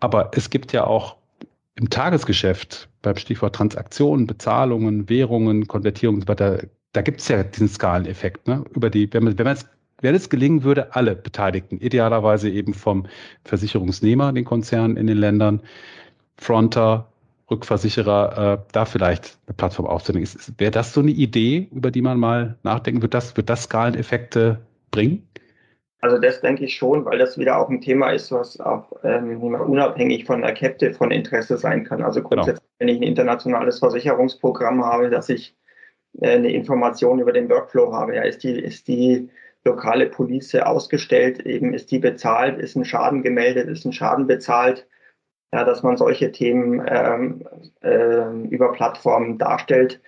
Aber 0.00 0.30
es 0.34 0.50
gibt 0.50 0.72
ja 0.72 0.84
auch 0.84 1.16
im 1.76 1.88
Tagesgeschäft 1.88 2.88
beim 3.02 3.16
Stichwort 3.16 3.54
Transaktionen, 3.54 4.26
Bezahlungen, 4.26 5.08
Währungen, 5.08 5.66
Konvertierungen 5.66 6.20
und 6.20 6.26
so 6.26 6.28
weiter, 6.28 6.62
da 6.92 7.02
gibt 7.02 7.20
es 7.20 7.28
ja 7.28 7.42
diesen 7.42 7.68
Skaleneffekt. 7.68 8.46
Ne? 8.46 8.64
Über 8.74 8.90
die, 8.90 9.12
wenn 9.12 9.24
man, 9.24 9.38
wenn 9.38 9.44
man 9.44 9.54
es 9.54 9.66
wenn 10.02 10.14
es 10.14 10.30
gelingen 10.30 10.62
würde, 10.62 10.94
alle 10.94 11.14
Beteiligten, 11.14 11.78
idealerweise 11.78 12.48
eben 12.48 12.72
vom 12.72 13.06
Versicherungsnehmer, 13.44 14.32
den 14.32 14.44
Konzernen 14.44 14.96
in 14.96 15.06
den 15.06 15.18
Ländern, 15.18 15.60
Fronter, 16.36 17.09
Rückversicherer, 17.50 18.54
äh, 18.54 18.58
da 18.72 18.84
vielleicht 18.84 19.38
eine 19.46 19.54
Plattform 19.54 19.86
aufzunehmen. 19.86 20.28
Wäre 20.58 20.70
das 20.70 20.92
so 20.92 21.00
eine 21.00 21.10
Idee, 21.10 21.68
über 21.72 21.90
die 21.90 22.02
man 22.02 22.18
mal 22.18 22.56
nachdenken 22.62 23.02
wird? 23.02 23.14
Das, 23.14 23.36
wird 23.36 23.50
das 23.50 23.64
Skaleneffekte 23.64 24.60
bringen? 24.90 25.26
Also 26.02 26.18
das 26.18 26.40
denke 26.40 26.64
ich 26.64 26.76
schon, 26.76 27.04
weil 27.04 27.18
das 27.18 27.36
wieder 27.36 27.58
auch 27.58 27.68
ein 27.68 27.80
Thema 27.80 28.10
ist, 28.10 28.32
was 28.32 28.58
auch 28.58 28.92
ähm, 29.04 29.42
unabhängig 29.42 30.24
von 30.24 30.40
der 30.40 30.54
Captive 30.54 30.94
von 30.94 31.10
Interesse 31.10 31.58
sein 31.58 31.84
kann. 31.84 32.02
Also 32.02 32.20
genau. 32.22 32.36
grundsätzlich, 32.36 32.66
genau. 32.78 32.78
wenn 32.78 32.88
ich 32.88 33.00
ein 33.00 33.08
internationales 33.08 33.78
Versicherungsprogramm 33.80 34.82
habe, 34.82 35.10
dass 35.10 35.28
ich 35.28 35.54
äh, 36.20 36.30
eine 36.30 36.52
Information 36.52 37.18
über 37.18 37.32
den 37.32 37.50
Workflow 37.50 37.92
habe, 37.92 38.16
ja, 38.16 38.22
ist 38.22 38.42
die, 38.44 38.58
ist 38.58 38.88
die 38.88 39.28
lokale 39.64 40.06
Police 40.06 40.54
ausgestellt, 40.54 41.44
eben 41.44 41.74
ist 41.74 41.90
die 41.90 41.98
bezahlt, 41.98 42.58
ist 42.58 42.76
ein 42.76 42.86
Schaden 42.86 43.22
gemeldet, 43.22 43.68
ist 43.68 43.84
ein 43.84 43.92
Schaden 43.92 44.26
bezahlt, 44.26 44.86
ja, 45.52 45.64
dass 45.64 45.82
man 45.82 45.96
solche 45.96 46.30
Themen 46.32 46.84
ähm, 46.86 47.44
äh, 47.82 48.48
über 48.48 48.72
Plattformen 48.72 49.38
darstellt. 49.38 50.00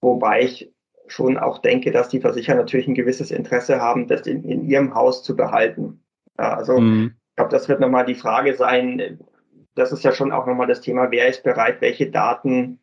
Wobei 0.00 0.42
ich 0.42 0.72
schon 1.08 1.36
auch 1.36 1.58
denke, 1.58 1.90
dass 1.90 2.08
die 2.08 2.20
Versicherer 2.20 2.56
natürlich 2.56 2.88
ein 2.88 2.94
gewisses 2.94 3.30
Interesse 3.30 3.80
haben, 3.80 4.06
das 4.06 4.26
in, 4.26 4.44
in 4.44 4.64
ihrem 4.64 4.94
Haus 4.94 5.22
zu 5.22 5.36
behalten. 5.36 6.02
Ja, 6.38 6.54
also 6.54 6.80
mhm. 6.80 7.14
ich 7.30 7.36
glaube, 7.36 7.50
das 7.50 7.68
wird 7.68 7.80
nochmal 7.80 8.06
die 8.06 8.14
Frage 8.14 8.54
sein. 8.54 9.18
Das 9.74 9.92
ist 9.92 10.04
ja 10.04 10.12
schon 10.12 10.32
auch 10.32 10.46
nochmal 10.46 10.66
das 10.66 10.80
Thema, 10.80 11.10
wer 11.10 11.28
ist 11.28 11.42
bereit, 11.42 11.80
welche 11.80 12.10
Daten 12.10 12.80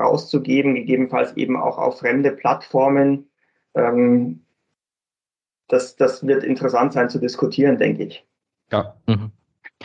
rauszugeben, 0.00 0.74
gegebenenfalls 0.74 1.36
eben 1.36 1.56
auch 1.56 1.78
auf 1.78 2.00
fremde 2.00 2.32
Plattformen. 2.32 3.30
Ähm, 3.74 4.44
das, 5.68 5.96
das 5.96 6.26
wird 6.26 6.44
interessant 6.44 6.92
sein 6.92 7.08
zu 7.08 7.18
diskutieren, 7.18 7.78
denke 7.78 8.04
ich. 8.04 8.26
Ja. 8.70 8.96
Mhm. 9.06 9.32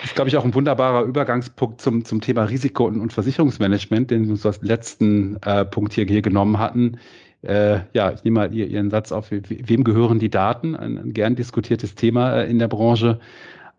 Ist, 0.03 0.15
glaube 0.15 0.29
ich, 0.29 0.37
auch 0.37 0.45
ein 0.45 0.53
wunderbarer 0.53 1.03
Übergangspunkt 1.03 1.81
zum, 1.81 2.05
zum 2.05 2.21
Thema 2.21 2.45
Risiko- 2.45 2.87
und, 2.87 2.99
und 2.99 3.13
Versicherungsmanagement, 3.13 4.09
den 4.09 4.25
wir 4.25 4.31
uns 4.31 4.45
als 4.45 4.61
letzten 4.61 5.37
äh, 5.43 5.63
Punkt 5.65 5.93
hier, 5.93 6.05
hier 6.05 6.21
genommen 6.21 6.57
hatten. 6.57 6.97
Äh, 7.43 7.81
ja, 7.93 8.11
ich 8.11 8.23
nehme 8.23 8.39
mal 8.39 8.53
ihr, 8.53 8.67
Ihren 8.67 8.89
Satz 8.89 9.11
auf, 9.11 9.31
wem 9.31 9.83
gehören 9.83 10.19
die 10.19 10.29
Daten? 10.29 10.75
Ein, 10.75 10.97
ein 10.97 11.13
gern 11.13 11.35
diskutiertes 11.35 11.95
Thema 11.95 12.41
äh, 12.41 12.49
in 12.49 12.59
der 12.59 12.67
Branche. 12.67 13.19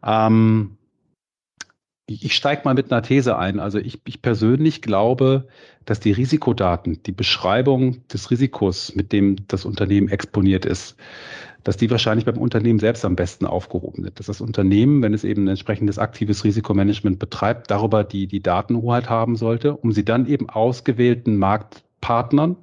Ähm, 0.05 0.77
ich, 2.07 2.35
steige 2.35 2.63
mal 2.65 2.75
mit 2.75 2.91
einer 2.91 3.03
These 3.03 3.39
ein. 3.39 3.61
Also 3.61 3.79
ich, 3.79 4.01
ich 4.05 4.23
persönlich 4.23 4.83
glaube, 4.83 5.47
dass 5.85 6.01
die 6.01 6.13
Risikodaten, 6.13 7.03
die 7.05 7.13
Beschreibung 7.13 8.07
des 8.09 8.31
Risikos, 8.31 8.95
mit 8.95 9.13
dem 9.13 9.37
das 9.49 9.65
Unternehmen 9.65 10.09
exponiert 10.09 10.65
ist, 10.65 10.97
dass 11.65 11.77
die 11.77 11.91
wahrscheinlich 11.91 12.25
beim 12.25 12.39
Unternehmen 12.39 12.81
selbst 12.81 13.05
am 13.05 13.15
besten 13.15 13.47
aufgehoben 13.47 14.03
sind. 14.03 14.19
Dass 14.19 14.27
das 14.27 14.41
Unternehmen, 14.41 15.03
wenn 15.03 15.15
es 15.15 15.25
eben 15.25 15.45
ein 15.45 15.49
entsprechendes 15.49 15.99
aktives 15.99 16.45
Risikomanagement 16.45 17.19
betreibt, 17.19 17.71
darüber 17.71 18.03
die, 18.05 18.27
die 18.27 18.43
Datenhoheit 18.43 19.09
haben 19.09 19.37
sollte, 19.37 19.77
um 19.77 19.93
sie 19.93 20.05
dann 20.05 20.27
eben 20.27 20.51
ausgewählten 20.51 21.37
Marktpartnern, 21.37 22.57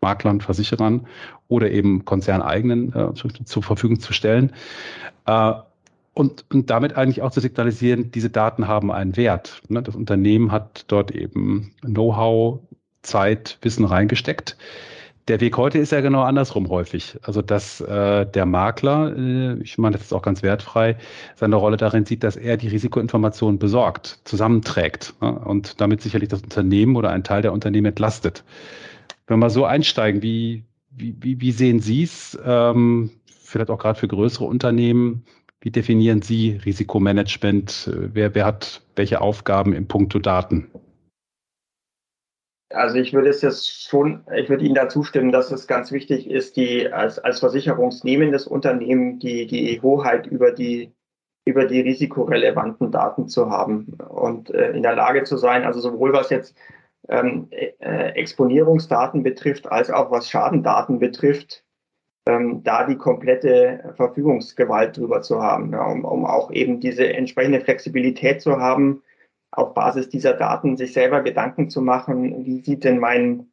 Maklern, 0.00 0.40
Versicherern 0.40 1.06
oder 1.48 1.70
eben 1.70 2.04
konzerneigenen 2.04 2.94
äh, 2.94 3.12
zur 3.14 3.62
Verfügung 3.62 4.00
zu 4.00 4.12
stellen. 4.12 4.52
Äh, 5.26 5.52
und, 6.16 6.46
und 6.50 6.70
damit 6.70 6.96
eigentlich 6.96 7.20
auch 7.20 7.30
zu 7.30 7.40
signalisieren, 7.40 8.10
diese 8.10 8.30
Daten 8.30 8.66
haben 8.66 8.90
einen 8.90 9.18
Wert. 9.18 9.60
Ne? 9.68 9.82
Das 9.82 9.94
Unternehmen 9.94 10.50
hat 10.50 10.86
dort 10.88 11.10
eben 11.10 11.72
Know-how, 11.82 12.60
Zeit, 13.02 13.58
Wissen 13.60 13.84
reingesteckt. 13.84 14.56
Der 15.28 15.42
Weg 15.42 15.58
heute 15.58 15.78
ist 15.78 15.92
ja 15.92 16.00
genau 16.00 16.22
andersrum 16.22 16.70
häufig. 16.70 17.18
Also 17.20 17.42
dass 17.42 17.82
äh, 17.82 18.24
der 18.24 18.46
Makler, 18.46 19.14
äh, 19.14 19.60
ich 19.60 19.76
meine, 19.76 19.98
das 19.98 20.06
ist 20.06 20.14
auch 20.14 20.22
ganz 20.22 20.42
wertfrei, 20.42 20.96
seine 21.34 21.56
Rolle 21.56 21.76
darin 21.76 22.06
sieht, 22.06 22.24
dass 22.24 22.36
er 22.36 22.56
die 22.56 22.68
Risikoinformationen 22.68 23.58
besorgt, 23.58 24.20
zusammenträgt 24.24 25.12
ne? 25.20 25.38
und 25.38 25.82
damit 25.82 26.00
sicherlich 26.00 26.30
das 26.30 26.40
Unternehmen 26.40 26.96
oder 26.96 27.10
ein 27.10 27.24
Teil 27.24 27.42
der 27.42 27.52
Unternehmen 27.52 27.88
entlastet. 27.88 28.42
Wenn 29.26 29.38
wir 29.38 29.50
so 29.50 29.66
einsteigen, 29.66 30.22
wie, 30.22 30.64
wie, 30.90 31.42
wie, 31.42 31.52
sehen 31.52 31.80
Sie 31.80 32.04
es, 32.04 32.38
ähm, 32.42 33.10
vielleicht 33.26 33.68
auch 33.68 33.78
gerade 33.78 33.98
für 33.98 34.08
größere 34.08 34.46
Unternehmen, 34.46 35.26
wie 35.60 35.70
definieren 35.70 36.22
Sie 36.22 36.60
Risikomanagement? 36.64 37.90
Wer, 37.94 38.34
wer 38.34 38.44
hat 38.44 38.82
welche 38.94 39.20
Aufgaben 39.20 39.72
im 39.72 39.88
Punkto 39.88 40.18
Daten? 40.18 40.70
Also 42.70 42.96
ich 42.96 43.12
würde 43.12 43.28
es 43.28 43.42
jetzt 43.42 43.88
schon, 43.88 44.24
ich 44.34 44.48
würde 44.48 44.64
Ihnen 44.64 44.74
da 44.74 44.88
zustimmen, 44.88 45.30
dass 45.30 45.52
es 45.52 45.66
ganz 45.66 45.92
wichtig 45.92 46.28
ist, 46.28 46.56
die 46.56 46.92
als, 46.92 47.18
als 47.18 47.38
versicherungsnehmendes 47.38 48.46
Unternehmen 48.46 49.18
die, 49.18 49.46
die 49.46 49.80
Hoheit 49.80 50.26
über 50.26 50.50
die, 50.50 50.92
über 51.44 51.66
die 51.66 51.80
risikorelevanten 51.80 52.90
Daten 52.90 53.28
zu 53.28 53.50
haben 53.50 53.96
und 54.08 54.50
äh, 54.50 54.72
in 54.72 54.82
der 54.82 54.96
Lage 54.96 55.22
zu 55.24 55.36
sein, 55.36 55.64
also 55.64 55.80
sowohl 55.80 56.12
was 56.12 56.30
jetzt 56.30 56.56
ähm, 57.08 57.48
äh, 57.50 58.10
Exponierungsdaten 58.10 59.22
betrifft, 59.22 59.70
als 59.70 59.90
auch 59.90 60.10
was 60.10 60.28
Schadendaten 60.28 60.98
betrifft, 60.98 61.64
ähm, 62.26 62.62
da 62.64 62.86
die 62.86 62.96
komplette 62.96 63.94
Verfügungsgewalt 63.96 64.96
drüber 64.96 65.22
zu 65.22 65.40
haben, 65.40 65.72
ja, 65.72 65.86
um, 65.86 66.04
um 66.04 66.26
auch 66.26 66.50
eben 66.50 66.80
diese 66.80 67.12
entsprechende 67.12 67.60
Flexibilität 67.60 68.42
zu 68.42 68.58
haben, 68.58 69.02
auf 69.52 69.74
Basis 69.74 70.08
dieser 70.08 70.34
Daten 70.34 70.76
sich 70.76 70.92
selber 70.92 71.22
Gedanken 71.22 71.70
zu 71.70 71.80
machen, 71.80 72.44
wie 72.44 72.60
sieht 72.60 72.84
denn 72.84 72.98
mein, 72.98 73.52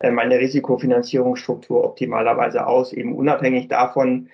äh, 0.00 0.10
meine 0.10 0.38
Risikofinanzierungsstruktur 0.38 1.84
optimalerweise 1.84 2.66
aus, 2.66 2.92
eben 2.92 3.14
unabhängig 3.14 3.68
davon 3.68 4.28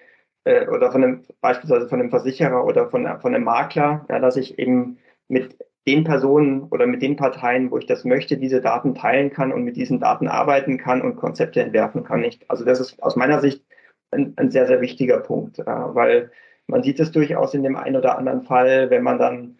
äh, 0.44 0.66
oder 0.68 0.90
von 0.90 1.04
einem, 1.04 1.24
beispielsweise 1.40 1.88
von 1.88 2.00
einem 2.00 2.10
Versicherer 2.10 2.64
oder 2.64 2.88
von, 2.90 3.06
von 3.20 3.34
einem 3.34 3.44
Makler, 3.44 4.06
ja, 4.08 4.18
dass 4.18 4.36
ich 4.36 4.58
eben 4.58 4.98
mit 5.28 5.56
den 5.86 6.02
Personen 6.02 6.64
oder 6.64 6.86
mit 6.86 7.02
den 7.02 7.16
Parteien, 7.16 7.70
wo 7.70 7.78
ich 7.78 7.86
das 7.86 8.04
möchte, 8.04 8.38
diese 8.38 8.60
Daten 8.60 8.94
teilen 8.94 9.30
kann 9.30 9.52
und 9.52 9.62
mit 9.62 9.76
diesen 9.76 10.00
Daten 10.00 10.26
arbeiten 10.26 10.78
kann 10.78 11.00
und 11.00 11.16
Konzepte 11.16 11.62
entwerfen 11.62 12.02
kann. 12.02 12.24
Ich, 12.24 12.40
also 12.48 12.64
das 12.64 12.80
ist 12.80 13.00
aus 13.02 13.14
meiner 13.14 13.40
Sicht 13.40 13.64
ein, 14.10 14.34
ein 14.36 14.50
sehr, 14.50 14.66
sehr 14.66 14.80
wichtiger 14.80 15.18
Punkt, 15.18 15.58
äh, 15.58 15.64
weil 15.66 16.30
man 16.66 16.82
sieht 16.82 17.00
es 17.00 17.12
durchaus 17.12 17.54
in 17.54 17.62
dem 17.62 17.76
einen 17.76 17.96
oder 17.96 18.18
anderen 18.18 18.42
Fall, 18.42 18.90
wenn 18.90 19.02
man 19.02 19.18
dann 19.18 19.58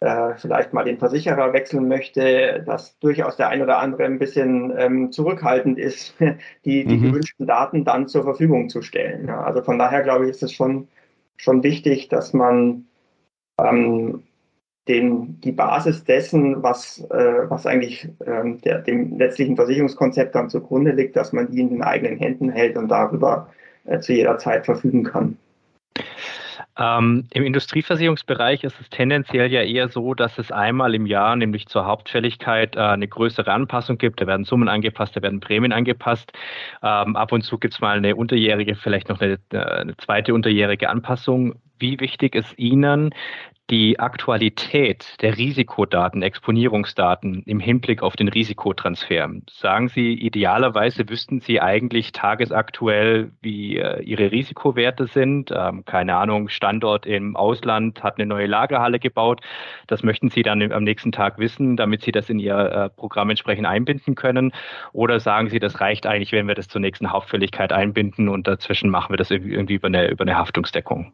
äh, 0.00 0.34
vielleicht 0.36 0.72
mal 0.74 0.84
den 0.84 0.98
Versicherer 0.98 1.52
wechseln 1.52 1.88
möchte, 1.88 2.62
dass 2.66 2.98
durchaus 2.98 3.36
der 3.36 3.48
ein 3.48 3.62
oder 3.62 3.78
andere 3.78 4.04
ein 4.04 4.18
bisschen 4.18 4.72
ähm, 4.76 5.12
zurückhaltend 5.12 5.78
ist, 5.78 6.14
die, 6.64 6.84
die 6.84 6.98
mhm. 6.98 7.02
gewünschten 7.02 7.46
Daten 7.46 7.84
dann 7.84 8.08
zur 8.08 8.24
Verfügung 8.24 8.68
zu 8.68 8.82
stellen. 8.82 9.26
Ja, 9.28 9.42
also 9.42 9.62
von 9.62 9.78
daher 9.78 10.02
glaube 10.02 10.24
ich, 10.24 10.32
ist 10.32 10.42
es 10.42 10.52
schon, 10.52 10.88
schon 11.36 11.62
wichtig, 11.62 12.08
dass 12.08 12.34
man 12.34 12.86
ähm, 13.58 14.22
den, 14.88 15.40
die 15.40 15.52
Basis 15.52 16.04
dessen, 16.04 16.62
was, 16.62 17.00
äh, 17.10 17.50
was 17.50 17.66
eigentlich 17.66 18.08
ähm, 18.24 18.60
der, 18.60 18.80
dem 18.80 19.18
letztlichen 19.18 19.56
Versicherungskonzept 19.56 20.34
dann 20.34 20.50
zugrunde 20.50 20.92
liegt, 20.92 21.16
dass 21.16 21.32
man 21.32 21.50
die 21.50 21.60
in 21.60 21.70
den 21.70 21.82
eigenen 21.82 22.18
Händen 22.18 22.50
hält 22.50 22.76
und 22.76 22.88
darüber 22.88 23.48
zu 24.00 24.12
jeder 24.12 24.38
Zeit 24.38 24.64
verfügen 24.64 25.04
kann. 25.04 25.36
Ähm, 26.78 27.26
Im 27.32 27.44
Industrieversicherungsbereich 27.44 28.62
ist 28.64 28.78
es 28.80 28.90
tendenziell 28.90 29.50
ja 29.50 29.62
eher 29.62 29.88
so, 29.88 30.12
dass 30.12 30.38
es 30.38 30.52
einmal 30.52 30.94
im 30.94 31.06
Jahr, 31.06 31.34
nämlich 31.34 31.66
zur 31.68 31.86
Hauptfälligkeit, 31.86 32.76
äh, 32.76 32.80
eine 32.80 33.08
größere 33.08 33.50
Anpassung 33.50 33.96
gibt. 33.96 34.20
Da 34.20 34.26
werden 34.26 34.44
Summen 34.44 34.68
angepasst, 34.68 35.16
da 35.16 35.22
werden 35.22 35.40
Prämien 35.40 35.72
angepasst. 35.72 36.32
Ähm, 36.82 37.16
ab 37.16 37.32
und 37.32 37.42
zu 37.42 37.58
gibt 37.58 37.74
es 37.74 37.80
mal 37.80 37.96
eine 37.96 38.14
unterjährige, 38.14 38.74
vielleicht 38.74 39.08
noch 39.08 39.20
eine, 39.20 39.38
äh, 39.52 39.58
eine 39.58 39.96
zweite 39.96 40.34
unterjährige 40.34 40.90
Anpassung. 40.90 41.54
Wie 41.78 41.98
wichtig 42.00 42.34
ist 42.34 42.58
Ihnen 42.58 43.14
die 43.70 43.98
Aktualität 43.98 45.20
der 45.22 45.36
Risikodaten, 45.36 46.22
Exponierungsdaten 46.22 47.42
im 47.46 47.58
Hinblick 47.58 48.02
auf 48.02 48.14
den 48.14 48.28
Risikotransfer. 48.28 49.28
Sagen 49.50 49.88
Sie, 49.88 50.14
idealerweise 50.14 51.08
wüssten 51.08 51.40
Sie 51.40 51.60
eigentlich 51.60 52.12
tagesaktuell, 52.12 53.32
wie 53.42 53.78
äh, 53.78 54.02
Ihre 54.02 54.30
Risikowerte 54.30 55.08
sind. 55.08 55.50
Ähm, 55.52 55.84
keine 55.84 56.16
Ahnung, 56.16 56.48
Standort 56.48 57.06
im 57.06 57.34
Ausland 57.34 58.04
hat 58.04 58.18
eine 58.18 58.26
neue 58.26 58.46
Lagerhalle 58.46 59.00
gebaut. 59.00 59.40
Das 59.88 60.04
möchten 60.04 60.30
Sie 60.30 60.42
dann 60.42 60.70
am 60.70 60.84
nächsten 60.84 61.10
Tag 61.10 61.38
wissen, 61.38 61.76
damit 61.76 62.02
Sie 62.02 62.12
das 62.12 62.30
in 62.30 62.38
Ihr 62.38 62.56
äh, 62.56 62.90
Programm 62.90 63.30
entsprechend 63.30 63.66
einbinden 63.66 64.14
können. 64.14 64.52
Oder 64.92 65.18
sagen 65.18 65.48
Sie, 65.48 65.58
das 65.58 65.80
reicht 65.80 66.06
eigentlich, 66.06 66.30
wenn 66.30 66.46
wir 66.46 66.54
das 66.54 66.68
zur 66.68 66.80
nächsten 66.80 67.10
Hauptfälligkeit 67.10 67.72
einbinden 67.72 68.28
und 68.28 68.46
dazwischen 68.46 68.90
machen 68.90 69.12
wir 69.12 69.16
das 69.16 69.30
irgendwie 69.32 69.74
über 69.74 69.88
eine, 69.88 70.08
über 70.08 70.22
eine 70.22 70.36
Haftungsdeckung? 70.36 71.12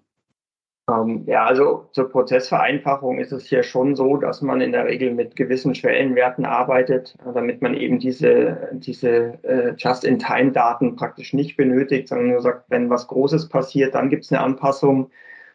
Ähm, 0.90 1.24
ja, 1.26 1.44
also 1.44 1.88
zur 1.92 2.10
Prozessvereinfachung 2.10 3.18
ist 3.18 3.32
es 3.32 3.46
hier 3.46 3.62
schon 3.62 3.94
so, 3.94 4.16
dass 4.16 4.42
man 4.42 4.60
in 4.60 4.72
der 4.72 4.86
Regel 4.86 5.14
mit 5.14 5.36
gewissen 5.36 5.74
Schwellenwerten 5.74 6.44
arbeitet, 6.44 7.16
damit 7.34 7.62
man 7.62 7.74
eben 7.74 8.00
diese, 8.00 8.70
diese 8.72 9.38
äh, 9.44 9.74
Just-in-Time-Daten 9.76 10.96
praktisch 10.96 11.32
nicht 11.34 11.56
benötigt, 11.56 12.08
sondern 12.08 12.30
nur 12.30 12.40
sagt, 12.40 12.64
wenn 12.68 12.90
was 12.90 13.06
Großes 13.06 13.48
passiert, 13.48 13.94
dann 13.94 14.10
gibt 14.10 14.24
es 14.24 14.32
eine 14.32 14.40
Anpassung 14.42 15.10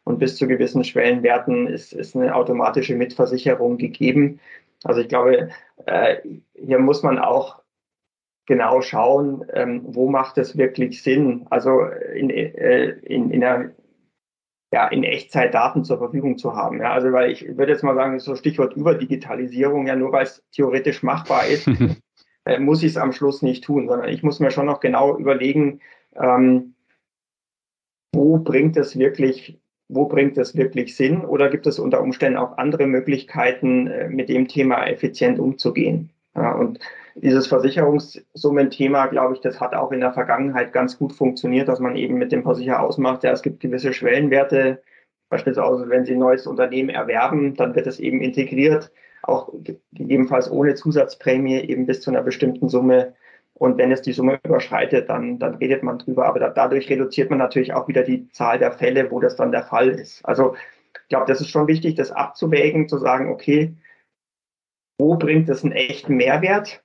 und 0.06 0.20
bis 0.20 0.38
zu 0.38 0.48
gewissen 0.48 0.86
Schwellenwerten 0.86 1.68
ist, 1.68 1.92
ist 1.92 2.16
eine 2.16 2.34
automatische 2.34 2.96
Mitversicherung 2.96 3.78
gegeben. 3.78 4.40
Also 4.86 5.02
ich 5.02 5.10
glaube, 5.10 5.50
äh, 5.86 6.18
hier 6.56 6.80
muss 6.80 7.04
man 7.04 7.20
auch 7.20 7.62
genau 8.46 8.82
schauen, 8.82 9.46
ähm, 9.54 9.82
wo 9.84 10.10
macht 10.10 10.38
es 10.38 10.58
wirklich 10.58 11.04
Sinn. 11.04 11.46
Also 11.50 11.82
in, 12.16 12.30
äh, 12.30 12.92
in, 13.02 13.32
in 13.32 13.42
der 13.42 13.72
ja, 14.72 14.88
in 14.88 15.04
Echtzeit 15.04 15.54
Daten 15.54 15.84
zur 15.84 15.98
Verfügung 15.98 16.38
zu 16.38 16.56
haben. 16.56 16.82
Ja, 16.82 16.92
also 16.92 17.12
weil 17.12 17.32
ich 17.32 17.58
würde 17.58 17.72
jetzt 17.72 17.84
mal 17.84 17.96
sagen, 17.96 18.20
so 18.20 18.36
Stichwort 18.36 18.76
Überdigitalisierung, 18.76 19.88
ja, 19.88 19.96
nur 19.96 20.12
weil 20.12 20.24
es 20.24 20.44
theoretisch 20.52 21.04
machbar 21.04 21.48
ist, 21.48 21.68
äh, 22.46 22.60
muss 22.60 22.84
ich 22.84 22.92
es 22.92 22.98
am 22.98 23.14
Schluss 23.14 23.42
nicht 23.42 23.64
tun, 23.64 23.88
sondern 23.88 24.10
ich 24.10 24.24
muss 24.24 24.40
mir 24.40 24.52
schon 24.52 24.66
noch 24.66 24.80
genau 24.80 25.18
überlegen, 25.18 25.80
ähm, 26.16 26.74
wo 28.14 28.38
bringt 28.40 28.76
es 28.78 28.98
wirklich, 28.98 29.60
wo 29.88 30.06
bringt 30.08 30.38
es 30.38 30.56
wirklich 30.56 30.96
Sinn 30.96 31.24
oder 31.24 31.50
gibt 31.50 31.68
es 31.68 31.80
unter 31.80 32.02
Umständen 32.02 32.38
auch 32.38 32.58
andere 32.58 32.88
Möglichkeiten, 32.88 33.88
äh, 33.88 34.10
mit 34.10 34.28
dem 34.28 34.48
Thema 34.50 34.86
effizient 34.86 35.40
umzugehen. 35.40 36.10
Ja, 36.36 36.52
und 36.52 36.80
dieses 37.22 37.48
Versicherungssummen-Thema, 37.48 39.08
glaube 39.08 39.36
ich, 39.36 39.42
das 39.42 39.60
hat 39.60 39.74
auch 39.74 39.92
in 39.92 40.00
der 40.00 40.14
Vergangenheit 40.14 40.74
ganz 40.74 40.98
gut 40.98 41.14
funktioniert, 41.14 41.68
dass 41.68 41.80
man 41.80 41.96
eben 41.96 42.16
mit 42.16 42.32
dem 42.32 42.44
Versicherer 42.44 42.82
ausmacht, 42.82 43.24
ja, 43.24 43.32
es 43.32 43.42
gibt 43.42 43.60
gewisse 43.60 43.94
Schwellenwerte, 43.94 44.82
beispielsweise 45.30 45.90
wenn 45.90 46.06
Sie 46.06 46.14
ein 46.14 46.20
neues 46.20 46.48
Unternehmen 46.48 46.90
erwerben, 46.90 47.56
dann 47.56 47.76
wird 47.76 47.88
es 47.88 48.00
eben 48.00 48.22
integriert, 48.22 48.92
auch 49.24 49.52
gegebenenfalls 49.94 50.50
ohne 50.50 50.76
Zusatzprämie 50.76 51.60
eben 51.62 51.86
bis 51.86 52.02
zu 52.02 52.12
einer 52.12 52.22
bestimmten 52.22 52.70
Summe. 52.70 53.14
Und 53.54 53.78
wenn 53.78 53.92
es 53.92 54.04
die 54.04 54.14
Summe 54.14 54.40
überschreitet, 54.44 55.10
dann, 55.10 55.40
dann 55.40 55.56
redet 55.56 55.82
man 55.82 55.98
drüber. 55.98 56.28
Aber 56.28 56.40
da, 56.40 56.50
dadurch 56.50 56.90
reduziert 56.90 57.32
man 57.32 57.40
natürlich 57.40 57.74
auch 57.74 57.88
wieder 57.88 58.04
die 58.04 58.30
Zahl 58.30 58.60
der 58.60 58.72
Fälle, 58.72 59.10
wo 59.10 59.20
das 59.20 59.36
dann 59.36 59.52
der 59.52 59.64
Fall 59.64 59.90
ist. 59.90 60.24
Also 60.24 60.56
ich 60.94 61.10
glaube, 61.10 61.26
das 61.26 61.42
ist 61.42 61.50
schon 61.50 61.68
wichtig, 61.68 61.96
das 61.96 62.12
abzuwägen, 62.12 62.88
zu 62.88 63.00
sagen, 63.00 63.30
okay, 63.30 63.74
wo 65.00 65.16
bringt 65.16 65.50
es 65.50 65.64
einen 65.64 65.74
echten 65.74 66.16
Mehrwert? 66.16 66.84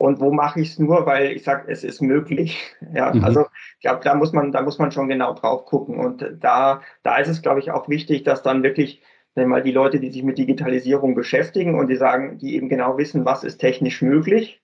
Und 0.00 0.18
wo 0.18 0.32
mache 0.32 0.60
ich 0.60 0.70
es 0.70 0.78
nur, 0.78 1.04
weil 1.04 1.32
ich 1.32 1.44
sage, 1.44 1.70
es 1.70 1.84
ist 1.84 2.00
möglich. 2.00 2.74
Ja, 2.94 3.12
mhm. 3.12 3.22
also 3.22 3.42
ich 3.74 3.82
glaube, 3.82 4.00
da 4.02 4.14
muss 4.14 4.32
man, 4.32 4.50
da 4.50 4.62
muss 4.62 4.78
man 4.78 4.90
schon 4.90 5.08
genau 5.08 5.34
drauf 5.34 5.66
gucken. 5.66 5.96
Und 6.00 6.26
da, 6.40 6.80
da 7.02 7.18
ist 7.18 7.28
es, 7.28 7.42
glaube 7.42 7.60
ich, 7.60 7.70
auch 7.70 7.88
wichtig, 7.88 8.24
dass 8.24 8.42
dann 8.42 8.62
wirklich 8.62 9.02
mal 9.36 9.62
die 9.62 9.72
Leute, 9.72 10.00
die 10.00 10.10
sich 10.10 10.22
mit 10.22 10.38
Digitalisierung 10.38 11.14
beschäftigen 11.14 11.78
und 11.78 11.88
die 11.88 11.96
sagen, 11.96 12.38
die 12.38 12.56
eben 12.56 12.70
genau 12.70 12.96
wissen, 12.96 13.26
was 13.26 13.44
ist 13.44 13.58
technisch 13.58 14.00
möglich. 14.00 14.62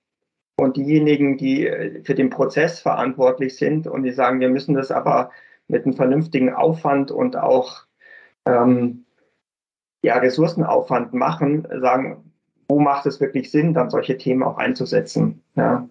Und 0.59 0.79
diejenigen, 0.79 1.37
die 1.37 1.67
äh, 1.67 2.03
für 2.03 2.15
den 2.15 2.31
Prozess 2.31 2.81
verantwortlich 2.81 3.57
sind 3.57 3.87
und 3.87 4.05
die 4.05 4.13
sagen, 4.13 4.41
wir 4.41 4.49
müssen 4.49 4.75
das 4.75 4.91
aber 4.91 5.31
mit 5.69 5.85
einem 5.85 5.95
vernünftigen 5.95 6.53
Aufwand 6.53 7.11
und 7.11 7.37
auch 7.37 7.85
ähm, 8.47 9.05
ja, 10.03 10.17
Ressourcenaufwand 10.17 11.13
machen, 11.13 11.69
sagen, 11.81 12.26
wo 12.69 12.81
macht 12.81 13.07
es 13.07 13.21
wirklich 13.21 13.51
Sinn, 13.51 13.75
dann 13.75 13.91
solche 13.91 14.17
Themen 14.17 14.43
auch 14.43 14.59
einzusetzen. 14.59 15.43
Ja. 15.55 15.89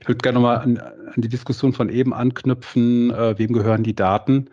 Ich 0.00 0.08
würde 0.08 0.18
gerne 0.18 0.38
nochmal 0.38 0.58
an, 0.58 0.78
an, 0.78 1.14
die 1.16 1.28
Diskussion 1.28 1.72
von 1.72 1.88
eben 1.88 2.14
anknüpfen, 2.14 3.10
äh, 3.10 3.38
wem 3.38 3.52
gehören 3.52 3.82
die 3.82 3.94
Daten. 3.94 4.50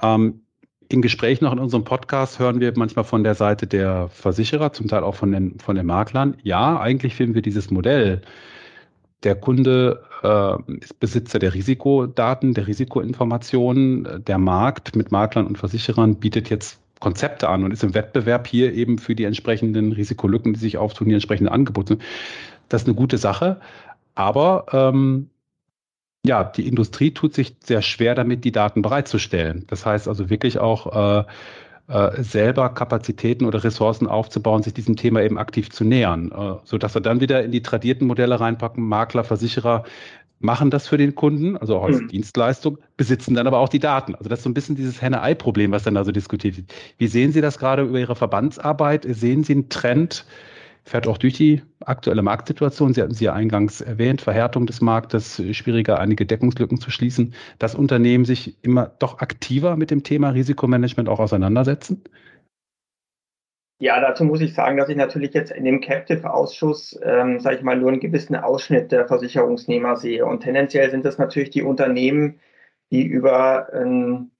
Ähm, 0.00 0.42
in 0.88 1.02
Gesprächen 1.02 1.44
noch 1.44 1.52
in 1.52 1.58
unserem 1.58 1.84
Podcast 1.84 2.38
hören 2.38 2.60
wir 2.60 2.72
manchmal 2.76 3.04
von 3.04 3.24
der 3.24 3.34
Seite 3.34 3.66
der 3.66 4.08
Versicherer, 4.10 4.72
zum 4.72 4.88
Teil 4.88 5.02
auch 5.04 5.14
von 5.14 5.32
den, 5.32 5.58
von 5.58 5.74
den 5.74 5.86
Maklern. 5.86 6.36
Ja, 6.42 6.78
eigentlich 6.78 7.14
finden 7.14 7.34
wir 7.34 7.42
dieses 7.42 7.70
Modell. 7.70 8.20
Der 9.22 9.34
Kunde 9.34 10.02
äh, 10.22 10.76
ist 10.76 11.00
Besitzer 11.00 11.38
der 11.38 11.54
Risikodaten, 11.54 12.54
der 12.54 12.66
Risikoinformationen. 12.66 14.24
Der 14.26 14.38
Markt 14.38 14.94
mit 14.94 15.12
Maklern 15.12 15.46
und 15.46 15.58
Versicherern 15.58 16.16
bietet 16.16 16.50
jetzt 16.50 16.81
Konzepte 17.02 17.48
an 17.48 17.64
und 17.64 17.72
ist 17.72 17.82
im 17.82 17.94
Wettbewerb 17.94 18.46
hier 18.46 18.72
eben 18.72 18.96
für 18.96 19.16
die 19.16 19.24
entsprechenden 19.24 19.92
Risikolücken, 19.92 20.52
die 20.54 20.60
sich 20.60 20.78
auftun, 20.78 21.08
die 21.08 21.14
entsprechenden 21.14 21.52
Angebote. 21.52 21.98
Das 22.68 22.82
ist 22.82 22.88
eine 22.88 22.94
gute 22.94 23.18
Sache. 23.18 23.60
Aber 24.14 24.66
ähm, 24.72 25.28
ja, 26.24 26.44
die 26.44 26.68
Industrie 26.68 27.10
tut 27.10 27.34
sich 27.34 27.56
sehr 27.64 27.82
schwer 27.82 28.14
damit, 28.14 28.44
die 28.44 28.52
Daten 28.52 28.82
bereitzustellen. 28.82 29.64
Das 29.66 29.84
heißt 29.84 30.06
also 30.06 30.30
wirklich 30.30 30.60
auch 30.60 31.20
äh, 31.20 31.24
äh, 31.88 32.22
selber 32.22 32.68
Kapazitäten 32.68 33.46
oder 33.46 33.64
Ressourcen 33.64 34.06
aufzubauen, 34.06 34.62
sich 34.62 34.72
diesem 34.72 34.94
Thema 34.94 35.22
eben 35.22 35.38
aktiv 35.38 35.70
zu 35.70 35.84
nähern, 35.84 36.30
äh, 36.30 36.54
so 36.62 36.78
dass 36.78 36.94
wir 36.94 37.02
dann 37.02 37.20
wieder 37.20 37.42
in 37.42 37.50
die 37.50 37.62
tradierten 37.62 38.06
Modelle 38.06 38.38
reinpacken, 38.38 38.86
Makler, 38.86 39.24
Versicherer, 39.24 39.82
machen 40.42 40.70
das 40.70 40.88
für 40.88 40.98
den 40.98 41.14
Kunden, 41.14 41.56
also 41.56 41.76
auch 41.76 41.84
als 41.84 42.00
mhm. 42.00 42.08
Dienstleistung, 42.08 42.78
besitzen 42.96 43.34
dann 43.34 43.46
aber 43.46 43.58
auch 43.58 43.68
die 43.68 43.78
Daten. 43.78 44.14
Also 44.14 44.28
das 44.28 44.40
ist 44.40 44.44
so 44.44 44.50
ein 44.50 44.54
bisschen 44.54 44.76
dieses 44.76 45.00
Henne-Ei-Problem, 45.00 45.72
was 45.72 45.84
dann 45.84 45.94
da 45.94 46.04
so 46.04 46.12
diskutiert 46.12 46.56
wird. 46.56 46.72
Wie 46.98 47.06
sehen 47.06 47.32
Sie 47.32 47.40
das 47.40 47.58
gerade 47.58 47.82
über 47.82 47.98
Ihre 47.98 48.16
Verbandsarbeit? 48.16 49.06
Sehen 49.08 49.44
Sie 49.44 49.52
einen 49.52 49.68
Trend, 49.68 50.26
fährt 50.84 51.06
auch 51.06 51.18
durch 51.18 51.34
die 51.34 51.62
aktuelle 51.80 52.22
Marktsituation, 52.22 52.92
Sie 52.92 53.02
hatten 53.02 53.14
sie 53.14 53.26
ja 53.26 53.32
eingangs 53.32 53.80
erwähnt, 53.80 54.20
Verhärtung 54.20 54.66
des 54.66 54.80
Marktes, 54.80 55.42
schwieriger, 55.52 55.98
einige 56.00 56.26
Deckungslücken 56.26 56.80
zu 56.80 56.90
schließen, 56.90 57.34
dass 57.58 57.74
Unternehmen 57.74 58.24
sich 58.24 58.56
immer 58.62 58.90
doch 58.98 59.18
aktiver 59.20 59.76
mit 59.76 59.90
dem 59.90 60.02
Thema 60.02 60.30
Risikomanagement 60.30 61.08
auch 61.08 61.20
auseinandersetzen? 61.20 62.02
Ja, 63.82 64.00
dazu 64.00 64.22
muss 64.22 64.40
ich 64.40 64.54
sagen, 64.54 64.76
dass 64.76 64.88
ich 64.88 64.94
natürlich 64.94 65.34
jetzt 65.34 65.50
in 65.50 65.64
dem 65.64 65.80
Captive-Ausschuss, 65.80 67.00
ähm, 67.02 67.40
sage 67.40 67.56
ich 67.56 67.62
mal, 67.62 67.76
nur 67.76 67.88
einen 67.88 67.98
gewissen 67.98 68.36
Ausschnitt 68.36 68.92
der 68.92 69.08
Versicherungsnehmer 69.08 69.96
sehe. 69.96 70.24
Und 70.24 70.44
tendenziell 70.44 70.88
sind 70.92 71.04
das 71.04 71.18
natürlich 71.18 71.50
die 71.50 71.64
Unternehmen, 71.64 72.38
die 72.92 73.02
über 73.02 73.74
ähm, 73.74 74.30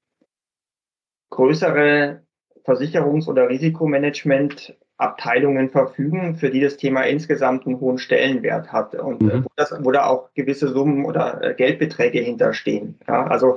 größere 1.30 2.22
Versicherungs- 2.64 3.26
oder 3.26 3.49
Risikomanagement-Abteilungen 3.49 5.70
verfügen, 5.70 6.36
für 6.36 6.51
die 6.51 6.61
das 6.61 6.76
Thema 6.76 7.03
insgesamt 7.03 7.66
einen 7.66 7.80
hohen 7.80 7.99
Stellenwert 7.99 8.70
hat 8.70 8.95
und 8.95 9.22
äh, 9.22 9.38
mhm. 9.38 9.45
wo, 9.45 9.49
das, 9.57 9.74
wo 9.80 9.90
da 9.90 10.07
auch 10.07 10.32
gewisse 10.34 10.68
Summen 10.68 11.05
oder 11.05 11.43
äh, 11.43 11.55
Geldbeträge 11.55 12.20
hinterstehen. 12.20 13.01
Ja, 13.09 13.26
also 13.26 13.57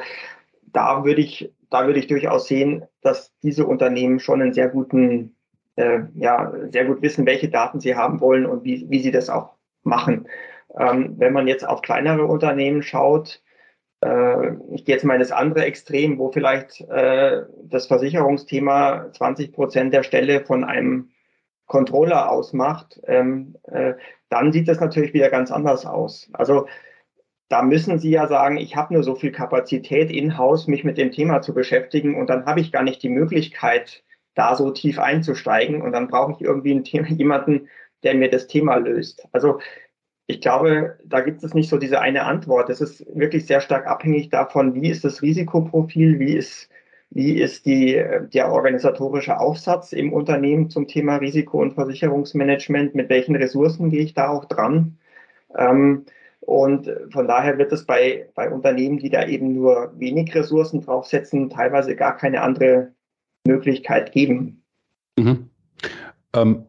da 0.64 1.06
würde 1.06 1.22
ich, 1.22 1.54
da 1.70 1.86
würde 1.86 2.00
ich 2.00 2.08
durchaus 2.08 2.48
sehen, 2.48 2.86
dass 3.04 3.32
diese 3.44 3.68
Unternehmen 3.68 4.20
schon 4.20 4.42
einen 4.42 4.54
sehr 4.54 4.70
guten 4.70 5.35
äh, 5.76 6.00
ja, 6.16 6.54
sehr 6.70 6.86
gut 6.86 7.02
wissen, 7.02 7.26
welche 7.26 7.50
Daten 7.50 7.80
sie 7.80 7.96
haben 7.96 8.22
wollen 8.22 8.46
und 8.46 8.64
wie, 8.64 8.86
wie 8.90 9.00
sie 9.00 9.12
das 9.12 9.30
auch 9.30 9.56
machen. 9.84 10.28
Ähm, 10.78 11.16
wenn 11.18 11.34
man 11.34 11.48
jetzt 11.48 11.68
auf 11.68 11.82
kleinere 11.82 12.26
Unternehmen 12.26 12.82
schaut, 12.82 13.42
äh, 14.02 14.54
ich 14.74 14.86
gehe 14.86 14.96
jetzt 14.96 15.06
mal 15.06 15.16
in 15.16 15.20
das 15.20 15.32
andere 15.32 15.66
Extrem, 15.66 16.18
wo 16.18 16.32
vielleicht 16.32 16.82
äh, 16.82 17.44
das 17.64 17.88
Versicherungsthema 17.88 19.12
20 19.14 19.54
Prozent 19.54 19.94
der 19.94 20.04
Stelle 20.04 20.44
von 20.46 20.64
einem 20.64 21.10
Controller 21.66 22.32
ausmacht, 22.32 23.00
ähm, 23.08 23.56
äh, 23.64 23.94
dann 24.30 24.52
sieht 24.52 24.68
das 24.68 24.80
natürlich 24.80 25.14
wieder 25.14 25.30
ganz 25.30 25.52
anders 25.52 25.86
aus. 25.86 26.30
Also 26.34 26.68
da 27.50 27.62
müssen 27.62 28.00
Sie 28.00 28.10
ja 28.10 28.28
sagen, 28.28 28.58
ich 28.58 28.76
habe 28.76 28.94
nur 28.94 29.04
so 29.04 29.16
viel 29.16 29.32
Kapazität 29.32 30.12
in-house, 30.12 30.68
mich 30.68 30.84
mit 30.84 30.98
dem 30.98 31.12
Thema 31.12 31.42
zu 31.42 31.54
beschäftigen 31.54 32.16
und 32.16 32.30
dann 32.30 32.46
habe 32.46 32.60
ich 32.60 32.72
gar 32.72 32.84
nicht 32.84 33.04
die 33.04 33.10
Möglichkeit, 33.10 34.04
da 34.36 34.56
so 34.56 34.72
tief 34.72 35.00
einzusteigen. 35.00 35.82
Und 35.82 35.94
dann 35.94 36.08
brauche 36.08 36.34
ich 36.34 36.42
irgendwie 36.42 36.82
Thema, 36.84 37.08
jemanden, 37.10 37.68
der 38.04 38.16
mir 38.16 38.30
das 38.30 38.48
Thema 38.48 38.76
löst. 38.76 39.28
Also 39.32 39.60
ich 40.28 40.42
glaube, 40.42 40.98
da 41.06 41.22
gibt 41.22 41.44
es 41.44 41.54
nicht 41.54 41.70
so 41.70 41.78
diese 41.78 42.02
eine 42.02 42.24
Antwort. 42.24 42.70
Es 42.70 42.82
ist 42.82 43.06
wirklich 43.16 43.46
sehr 43.46 43.62
stark 43.62 43.88
abhängig 43.88 44.30
davon, 44.30 44.74
wie 44.74 44.90
ist 44.90 45.04
das 45.04 45.22
Risikoprofil, 45.22 46.20
wie 46.20 46.36
ist, 46.36 46.70
wie 47.12 47.40
ist 47.40 47.66
die, 47.66 48.04
der 48.34 48.52
organisatorische 48.52 49.40
Aufsatz 49.40 49.94
im 49.94 50.14
Unternehmen 50.14 50.70
zum 50.70 50.88
Thema 50.88 51.18
Risiko- 51.18 51.62
und 51.62 51.74
Versicherungsmanagement, 51.74 52.96
mit 52.96 53.10
welchen 53.10 53.36
Ressourcen 53.36 53.90
gehe 53.92 54.02
ich 54.02 54.14
da 54.16 54.30
auch 54.30 54.46
dran. 54.46 54.98
Ähm, 55.58 56.06
und 56.42 56.92
von 57.12 57.28
daher 57.28 57.58
wird 57.58 57.72
es 57.72 57.86
bei, 57.86 58.30
bei 58.36 58.52
Unternehmen, 58.52 59.00
die 59.00 59.10
da 59.10 59.26
eben 59.28 59.54
nur 59.54 59.94
wenig 59.98 60.34
Ressourcen 60.36 60.82
draufsetzen, 60.82 61.50
teilweise 61.50 61.96
gar 61.96 62.18
keine 62.18 62.42
andere 62.42 62.95
Möglichkeit 63.46 64.12
geben. 64.12 64.64
Mhm. 65.18 65.50
Ähm, 66.34 66.66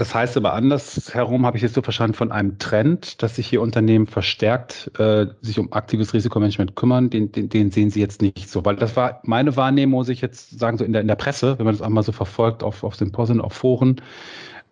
das 0.00 0.14
heißt 0.14 0.38
aber 0.38 0.54
andersherum 0.54 1.44
habe 1.44 1.58
ich 1.58 1.62
jetzt 1.62 1.74
so 1.74 1.82
verstanden 1.82 2.14
von 2.14 2.32
einem 2.32 2.56
Trend, 2.58 3.22
dass 3.22 3.36
sich 3.36 3.46
hier 3.46 3.60
Unternehmen 3.60 4.06
verstärkt 4.06 4.90
äh, 4.98 5.26
sich 5.42 5.58
um 5.58 5.74
aktives 5.74 6.14
Risikomanagement 6.14 6.74
kümmern, 6.74 7.10
den, 7.10 7.32
den, 7.32 7.50
den 7.50 7.70
sehen 7.70 7.90
Sie 7.90 8.00
jetzt 8.00 8.22
nicht 8.22 8.48
so. 8.48 8.64
Weil 8.64 8.76
das 8.76 8.96
war 8.96 9.20
meine 9.24 9.56
Wahrnehmung, 9.56 9.98
muss 9.98 10.08
ich 10.08 10.22
jetzt 10.22 10.58
sagen, 10.58 10.78
so 10.78 10.86
in 10.86 10.94
der, 10.94 11.02
in 11.02 11.08
der 11.08 11.16
Presse, 11.16 11.58
wenn 11.58 11.66
man 11.66 11.74
das 11.74 11.82
einmal 11.82 12.02
so 12.02 12.12
verfolgt 12.12 12.62
auf, 12.62 12.82
auf 12.82 12.96
Symposien, 12.96 13.42
auf 13.42 13.52
Foren, 13.52 14.00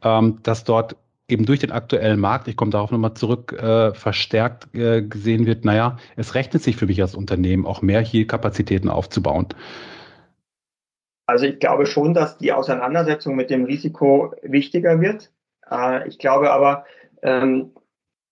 ähm, 0.02 0.38
dass 0.44 0.64
dort 0.64 0.96
eben 1.28 1.44
durch 1.44 1.60
den 1.60 1.72
aktuellen 1.72 2.18
Markt, 2.18 2.48
ich 2.48 2.56
komme 2.56 2.70
darauf 2.70 2.90
nochmal 2.90 3.12
zurück, 3.12 3.52
äh, 3.52 3.92
verstärkt 3.92 4.74
äh, 4.74 5.02
gesehen 5.02 5.44
wird, 5.44 5.62
naja, 5.66 5.98
es 6.16 6.34
rechnet 6.34 6.62
sich 6.62 6.76
für 6.76 6.86
mich 6.86 7.02
als 7.02 7.14
Unternehmen 7.14 7.66
auch 7.66 7.82
mehr 7.82 8.00
hier 8.00 8.26
Kapazitäten 8.26 8.88
aufzubauen. 8.88 9.48
Also 11.28 11.44
ich 11.44 11.58
glaube 11.58 11.84
schon, 11.84 12.14
dass 12.14 12.38
die 12.38 12.54
Auseinandersetzung 12.54 13.36
mit 13.36 13.50
dem 13.50 13.64
Risiko 13.64 14.34
wichtiger 14.40 14.98
wird. 14.98 15.30
Äh, 15.70 16.08
ich 16.08 16.18
glaube 16.18 16.50
aber, 16.50 16.86
ähm, 17.22 17.72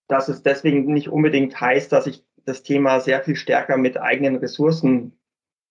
dass 0.07 0.29
es 0.29 0.41
deswegen 0.41 0.91
nicht 0.91 1.07
unbedingt 1.07 1.61
heißt, 1.61 1.91
dass 1.91 2.07
ich 2.07 2.25
das 2.45 2.63
Thema 2.63 2.99
sehr 2.99 3.21
viel 3.21 3.35
stärker 3.35 3.77
mit 3.77 4.01
eigenen 4.01 4.37
Ressourcen 4.37 5.15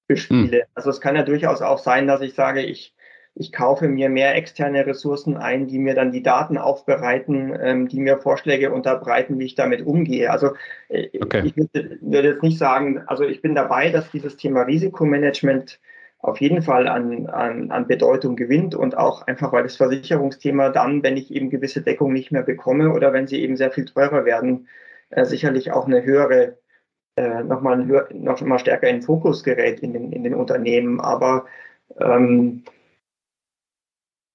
bespiele. 0.07 0.59
Hm. 0.59 0.67
Also 0.75 0.91
es 0.91 1.01
kann 1.01 1.17
ja 1.17 1.25
durchaus 1.25 1.63
auch 1.63 1.79
sein, 1.79 2.07
dass 2.07 2.21
ich 2.21 2.35
sage, 2.35 2.63
ich, 2.63 2.95
ich 3.35 3.51
kaufe 3.51 3.89
mir 3.89 4.09
mehr 4.09 4.37
externe 4.37 4.87
Ressourcen 4.87 5.37
ein, 5.37 5.67
die 5.67 5.81
mir 5.81 5.97
dann 5.97 6.13
die 6.13 6.23
Daten 6.23 6.59
aufbereiten, 6.59 7.59
ähm, 7.61 7.89
die 7.89 7.99
mir 7.99 8.19
Vorschläge 8.19 8.71
unterbreiten, 8.71 9.41
wie 9.41 9.47
ich 9.47 9.57
damit 9.57 9.85
umgehe. 9.85 10.31
Also 10.31 10.53
äh, 10.89 11.09
okay. 11.21 11.43
ich 11.45 11.57
würde, 11.57 11.99
würde 12.03 12.29
jetzt 12.29 12.45
nicht 12.45 12.59
sagen, 12.59 13.03
also 13.09 13.25
ich 13.25 13.43
bin 13.43 13.57
dabei, 13.57 13.91
dass 13.91 14.13
dieses 14.13 14.37
Thema 14.37 14.63
Risikomanagement 14.63 15.81
auf 16.19 16.41
jeden 16.41 16.63
Fall 16.63 16.89
an, 16.89 17.27
an, 17.27 17.71
an 17.71 17.87
Bedeutung 17.87 18.37
gewinnt 18.37 18.75
und 18.75 18.97
auch 18.97 19.27
einfach, 19.27 19.53
weil 19.53 19.63
das 19.63 19.77
Versicherungsthema 19.77 20.71
dann, 20.71 21.03
wenn 21.03 21.17
ich 21.17 21.31
eben 21.31 21.51
gewisse 21.51 21.83
Deckung 21.83 22.13
nicht 22.13 22.33
mehr 22.33 22.43
bekomme 22.43 22.93
oder 22.93 23.13
wenn 23.13 23.27
sie 23.27 23.43
eben 23.43 23.57
sehr 23.57 23.71
viel 23.71 23.85
teurer 23.85 24.25
werden, 24.25 24.69
äh, 25.11 25.25
sicherlich 25.25 25.73
auch 25.73 25.87
eine 25.87 26.03
höhere, 26.05 26.59
äh, 27.17 27.43
nochmal 27.45 27.87
höher, 27.87 28.09
noch 28.13 28.59
stärker 28.59 28.89
in 28.89 29.03
Fokus 29.03 29.45
gerät 29.45 29.81
in 29.81 29.93
den, 29.93 30.13
in 30.13 30.25
den 30.25 30.35
Unternehmen. 30.35 31.01
Aber 31.01 31.47
ähm, 32.01 32.65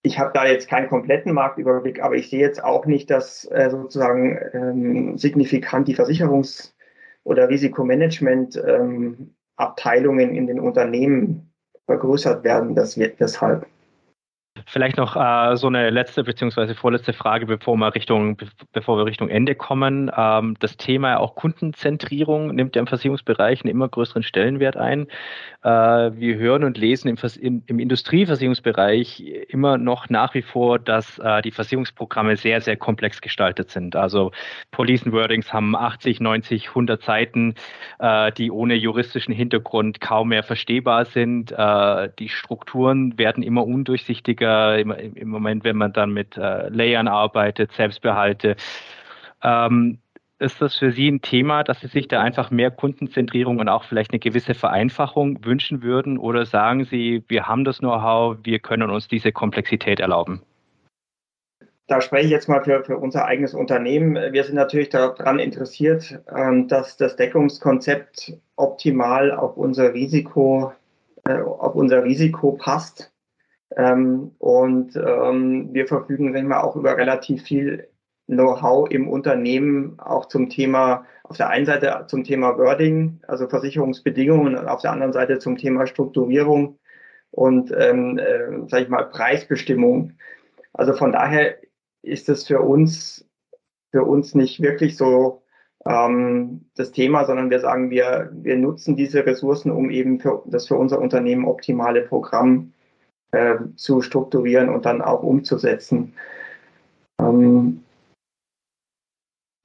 ich 0.04 0.18
habe 0.20 0.32
da 0.34 0.46
jetzt 0.46 0.70
keinen 0.70 0.88
kompletten 0.88 1.34
Marktüberblick, 1.34 2.02
aber 2.02 2.16
ich 2.16 2.30
sehe 2.30 2.40
jetzt 2.40 2.64
auch 2.64 2.86
nicht, 2.86 3.10
dass 3.10 3.46
äh, 3.52 3.70
sozusagen 3.70 4.40
ähm, 4.54 5.18
signifikant 5.18 5.88
die 5.88 5.96
Versicherungs- 5.96 6.74
oder 7.24 7.50
Risikomanagement 7.50 8.56
ähm, 8.66 9.36
in 10.18 10.48
den 10.48 10.60
Unternehmen 10.60 11.51
vergrößert 11.92 12.44
werden. 12.44 12.76
Das 12.76 12.98
wird 12.98 13.20
deshalb. 13.20 13.66
Vielleicht 14.66 14.98
noch 14.98 15.16
äh, 15.16 15.56
so 15.56 15.68
eine 15.68 15.90
letzte 15.90 16.24
bzw. 16.24 16.74
vorletzte 16.74 17.14
Frage, 17.14 17.46
bevor 17.46 17.76
wir 17.78 17.94
Richtung, 17.96 18.38
bevor 18.74 18.98
wir 18.98 19.06
Richtung 19.06 19.30
Ende 19.30 19.56
kommen. 19.56 20.12
Ähm, 20.16 20.56
das 20.60 20.78
Thema 20.78 21.20
auch 21.20 21.36
Kundenzentrierung 21.36 22.56
nimmt 22.56 22.76
ja 22.76 22.82
im 22.82 22.88
Versicherungsbereich 22.88 23.64
einen 23.64 23.72
immer 23.72 23.90
größeren 23.90 24.24
Stellenwert 24.24 24.78
ein. 24.78 25.08
Äh, 25.64 25.70
wir 25.70 26.38
hören 26.38 26.64
und 26.64 26.78
lesen 26.78 27.08
im, 27.08 27.18
im, 27.40 27.64
im, 27.66 27.80
Industrieversicherungsbereich 27.80 29.24
immer 29.50 29.78
noch 29.78 30.10
nach 30.10 30.34
wie 30.34 30.42
vor, 30.42 30.80
dass 30.80 31.20
äh, 31.20 31.42
die 31.42 31.52
Versicherungsprogramme 31.52 32.36
sehr, 32.36 32.62
sehr 32.62 32.78
komplex 32.78 33.22
gestaltet 33.22 33.72
sind. 33.72 33.96
Also 33.96 34.32
Policen 34.72 35.12
Wordings 35.12 35.54
haben 35.54 35.76
80, 35.76 36.20
90, 36.20 36.70
100 36.70 37.04
Seiten, 37.04 37.56
äh, 38.00 38.32
die 38.32 38.52
ohne 38.52 38.76
juristischen 38.76 39.34
Hintergrund 39.34 40.02
kaum 40.02 40.30
mehr 40.30 40.44
verstehbar 40.44 41.06
sind. 41.06 41.52
Äh, 41.52 42.10
die 42.20 42.30
Strukturen 42.30 43.18
werden 43.18 43.44
immer 43.44 43.66
undurchsichtiger 43.66 44.51
im, 44.52 44.92
im 44.92 45.30
Moment, 45.30 45.64
wenn 45.64 45.78
man 45.78 45.94
dann 45.94 46.12
mit 46.12 46.38
äh, 46.38 46.70
Layern 46.70 47.08
arbeitet, 47.08 47.72
Selbstbehalte. 47.74 48.56
Ähm, 49.44 50.00
ist 50.42 50.60
das 50.60 50.76
für 50.76 50.92
Sie 50.92 51.08
ein 51.08 51.22
Thema, 51.22 51.64
dass 51.64 51.82
Sie 51.82 51.88
sich 51.88 52.08
da 52.08 52.20
einfach 52.20 52.50
mehr 52.50 52.72
Kundenzentrierung 52.72 53.60
und 53.60 53.70
auch 53.70 53.84
vielleicht 53.84 54.12
eine 54.12 54.20
gewisse 54.20 54.56
Vereinfachung 54.56 55.46
wünschen 55.46 55.84
würden? 55.84 56.18
Oder 56.18 56.48
sagen 56.48 56.86
Sie, 56.86 57.24
wir 57.28 57.48
haben 57.48 57.64
das 57.64 57.78
Know-how, 57.78 58.38
wir 58.42 58.58
können 58.58 58.90
uns 58.90 59.08
diese 59.08 59.32
Komplexität 59.32 60.00
erlauben? 60.00 60.42
Da 61.86 62.02
spreche 62.02 62.26
ich 62.26 62.32
jetzt 62.32 62.50
mal 62.50 62.64
für, 62.64 62.84
für 62.84 62.98
unser 62.98 63.26
eigenes 63.26 63.54
Unternehmen. 63.54 64.16
Wir 64.34 64.44
sind 64.44 64.56
natürlich 64.56 64.90
daran 64.90 65.38
interessiert, 65.38 66.20
ähm, 66.36 66.68
dass 66.68 66.98
das 66.98 67.18
Deckungskonzept 67.18 68.34
optimal 68.56 69.32
auf 69.32 69.58
unser 69.58 69.94
Risiko, 69.94 70.72
äh, 71.26 71.40
auf 71.40 71.76
unser 71.76 72.04
Risiko 72.04 72.54
passt. 72.54 73.11
Ähm, 73.78 74.32
und 74.40 74.96
ähm, 74.96 75.70
wir 75.74 75.88
verfügen, 75.88 76.34
sagen 76.34 76.50
wir, 76.50 76.64
auch 76.64 76.76
über 76.76 76.98
relativ 76.98 77.44
viel 77.44 77.88
Know-how 78.28 78.90
im 78.90 79.10
Unternehmen, 79.10 80.00
auch 80.00 80.28
zum 80.28 80.50
Thema, 80.50 81.06
auf 81.24 81.38
der 81.38 81.50
einen 81.50 81.66
Seite 81.66 82.06
zum 82.08 82.24
Thema 82.24 82.58
Wording, 82.58 83.20
also 83.28 83.48
Versicherungsbedingungen, 83.48 84.58
und 84.58 84.68
auf 84.68 84.82
der 84.82 84.92
anderen 84.92 85.14
Seite 85.14 85.40
zum 85.40 85.58
Thema 85.58 85.88
Strukturierung 85.88 86.80
und, 87.32 87.74
ähm, 87.78 88.18
äh, 88.18 88.68
sage 88.70 88.84
ich 88.84 88.90
mal, 88.90 89.10
Preisbestimmung. 89.10 90.14
Also 90.74 90.94
von 90.94 91.12
daher 91.12 91.58
ist 92.02 92.30
es 92.30 92.48
für 92.48 92.62
uns, 92.62 93.28
für 93.92 94.04
uns 94.04 94.36
nicht 94.36 94.62
wirklich 94.62 94.98
so 94.98 95.44
ähm, 95.86 96.70
das 96.76 96.92
Thema, 96.92 97.26
sondern 97.26 97.50
wir 97.50 97.60
sagen, 97.60 97.90
wir, 97.90 98.30
wir 98.34 98.58
nutzen 98.58 98.96
diese 98.96 99.26
Ressourcen, 99.26 99.72
um 99.72 99.90
eben 99.90 100.20
für, 100.20 100.44
das 100.46 100.68
für 100.68 100.76
unser 100.76 101.00
Unternehmen 101.00 101.46
optimale 101.46 102.02
Programm 102.02 102.74
äh, 103.32 103.56
zu 103.76 104.02
strukturieren 104.02 104.70
und 104.70 104.86
dann 104.86 105.02
auch 105.02 105.24
umzusetzen. 105.24 106.14
Ähm, 107.20 107.84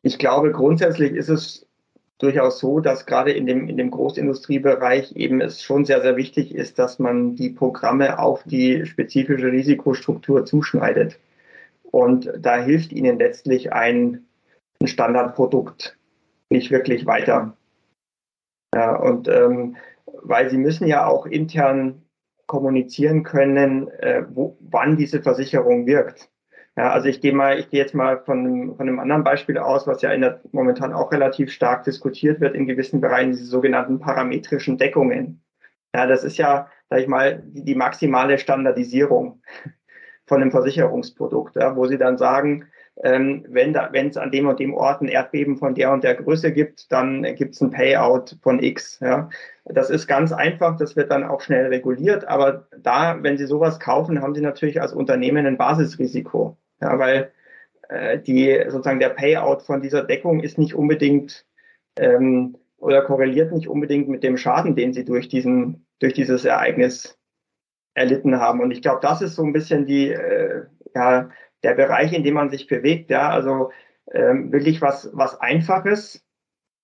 ich 0.03 0.19
glaube, 0.19 0.53
grundsätzlich 0.53 1.13
ist 1.13 1.29
es 1.29 1.67
durchaus 2.19 2.59
so, 2.59 2.81
dass 2.81 3.07
gerade 3.07 3.33
in 3.33 3.47
dem, 3.47 3.69
in 3.69 3.77
dem 3.77 3.91
Großindustriebereich 3.91 5.17
eben 5.17 5.41
es 5.41 5.63
schon 5.63 5.85
sehr, 5.85 6.01
sehr 6.01 6.17
wichtig 6.17 6.55
ist, 6.55 6.79
dass 6.79 6.99
man 6.99 7.35
die 7.35 7.51
Programme 7.51 8.19
auf 8.19 8.43
die 8.45 8.87
spezifische 8.87 9.53
Risikostruktur 9.53 10.45
zuschneidet. 10.45 11.19
Und 11.83 12.33
da 12.39 12.57
hilft 12.59 12.93
ihnen 12.93 13.19
letztlich 13.19 13.73
ein, 13.73 14.25
ein 14.81 14.87
Standardprodukt 14.87 15.97
nicht 16.51 16.71
wirklich 16.71 17.07
weiter. 17.07 17.57
Ja, 18.75 18.97
und 18.97 19.29
ähm, 19.29 19.77
weil 20.23 20.51
sie 20.51 20.59
müssen 20.59 20.87
ja 20.87 21.07
auch 21.07 21.27
intern 21.27 22.03
kommunizieren 22.47 23.23
können, 23.23 23.89
äh, 23.89 24.25
wo, 24.29 24.57
wann 24.61 24.97
diese 24.97 25.23
Versicherung 25.23 25.87
wirkt. 25.87 26.31
Ja, 26.77 26.91
also 26.91 27.09
ich 27.09 27.21
gehe 27.23 27.33
mal, 27.33 27.59
ich 27.59 27.71
gehe 27.71 27.81
jetzt 27.81 27.95
mal 27.95 28.23
von 28.25 28.39
einem, 28.41 28.77
von 28.77 28.87
einem 28.87 28.99
anderen 28.99 29.25
Beispiel 29.25 29.57
aus, 29.57 29.87
was 29.87 30.03
ja 30.03 30.13
in 30.13 30.21
der, 30.21 30.41
momentan 30.53 30.93
auch 30.93 31.11
relativ 31.11 31.51
stark 31.51 31.85
diskutiert 31.85 32.41
wird 32.41 32.55
in 32.55 32.67
gewissen 32.67 33.01
Bereichen, 33.01 33.31
diese 33.31 33.47
sogenannten 33.47 33.99
parametrischen 33.99 34.77
Deckungen. 34.77 35.43
Ja, 35.95 36.07
das 36.07 36.23
ist 36.23 36.37
ja, 36.37 36.69
sag 36.91 37.01
ich 37.01 37.09
mal, 37.09 37.43
die, 37.47 37.65
die 37.65 37.75
maximale 37.75 38.39
Standardisierung 38.39 39.43
von 40.27 40.43
einem 40.43 40.51
Versicherungsprodukt, 40.51 41.57
ja, 41.57 41.75
wo 41.77 41.87
sie 41.87 41.99
dann 41.99 42.19
sagen, 42.19 42.67
ähm, 43.03 43.45
wenn 43.49 43.75
es 43.75 44.17
an 44.17 44.31
dem 44.31 44.49
und 44.49 44.59
dem 44.59 44.73
Ort 44.73 45.03
ein 45.03 45.09
Erdbeben 45.09 45.57
von 45.59 45.75
der 45.75 45.93
und 45.93 46.03
der 46.03 46.15
Größe 46.15 46.53
gibt, 46.53 46.91
dann 46.91 47.23
gibt 47.35 47.55
es 47.55 47.61
ein 47.61 47.71
Payout 47.71 48.37
von 48.43 48.63
X. 48.63 49.01
Ja. 49.01 49.29
Das 49.67 49.91
ist 49.91 50.07
ganz 50.07 50.33
einfach, 50.33 50.77
das 50.77 50.97
wird 50.97 51.11
dann 51.11 51.25
auch 51.25 51.41
schnell 51.41 51.67
reguliert, 51.67 52.27
aber 52.27 52.69
da, 52.79 53.23
wenn 53.23 53.37
Sie 53.37 53.47
sowas 53.47 53.81
kaufen, 53.81 54.23
haben 54.23 54.35
Sie 54.35 54.41
natürlich 54.41 54.81
als 54.81 54.95
Unternehmen 54.95 55.47
ein 55.47 55.59
Basisrisiko, 55.59 56.57
ja, 56.81 56.99
weil 56.99 57.33
äh, 57.89 58.19
die 58.19 58.59
sozusagen 58.69 59.01
der 59.01 59.11
Payout 59.11 59.63
von 59.63 59.83
dieser 59.83 60.03
Deckung 60.03 60.41
ist 60.41 60.57
nicht 60.57 60.75
unbedingt 60.75 61.45
ähm, 61.99 62.57
oder 62.79 63.03
korreliert 63.03 63.53
nicht 63.53 63.69
unbedingt 63.69 64.09
mit 64.09 64.23
dem 64.23 64.39
Schaden, 64.39 64.75
den 64.75 64.93
Sie 64.93 65.05
durch 65.05 65.29
diesen 65.29 65.87
durch 65.99 66.15
dieses 66.15 66.45
Ereignis 66.45 67.19
erlitten 67.95 68.39
haben. 68.39 68.61
Und 68.61 68.71
ich 68.71 68.83
glaube, 68.83 69.01
das 69.03 69.23
ist 69.23 69.35
so 69.35 69.43
ein 69.43 69.53
bisschen 69.53 69.87
die 69.87 70.11
äh, 70.11 70.65
ja 70.95 71.29
der 71.63 71.75
Bereich, 71.75 72.13
in 72.13 72.23
dem 72.23 72.35
man 72.35 72.51
sich 72.51 72.67
bewegt. 72.67 73.11
Ja, 73.11 73.31
also 73.31 73.71
ähm, 74.13 74.53
will 74.53 74.67
ich 74.67 74.81
was, 74.81 75.11
was 75.13 75.41
Einfaches, 75.41 76.25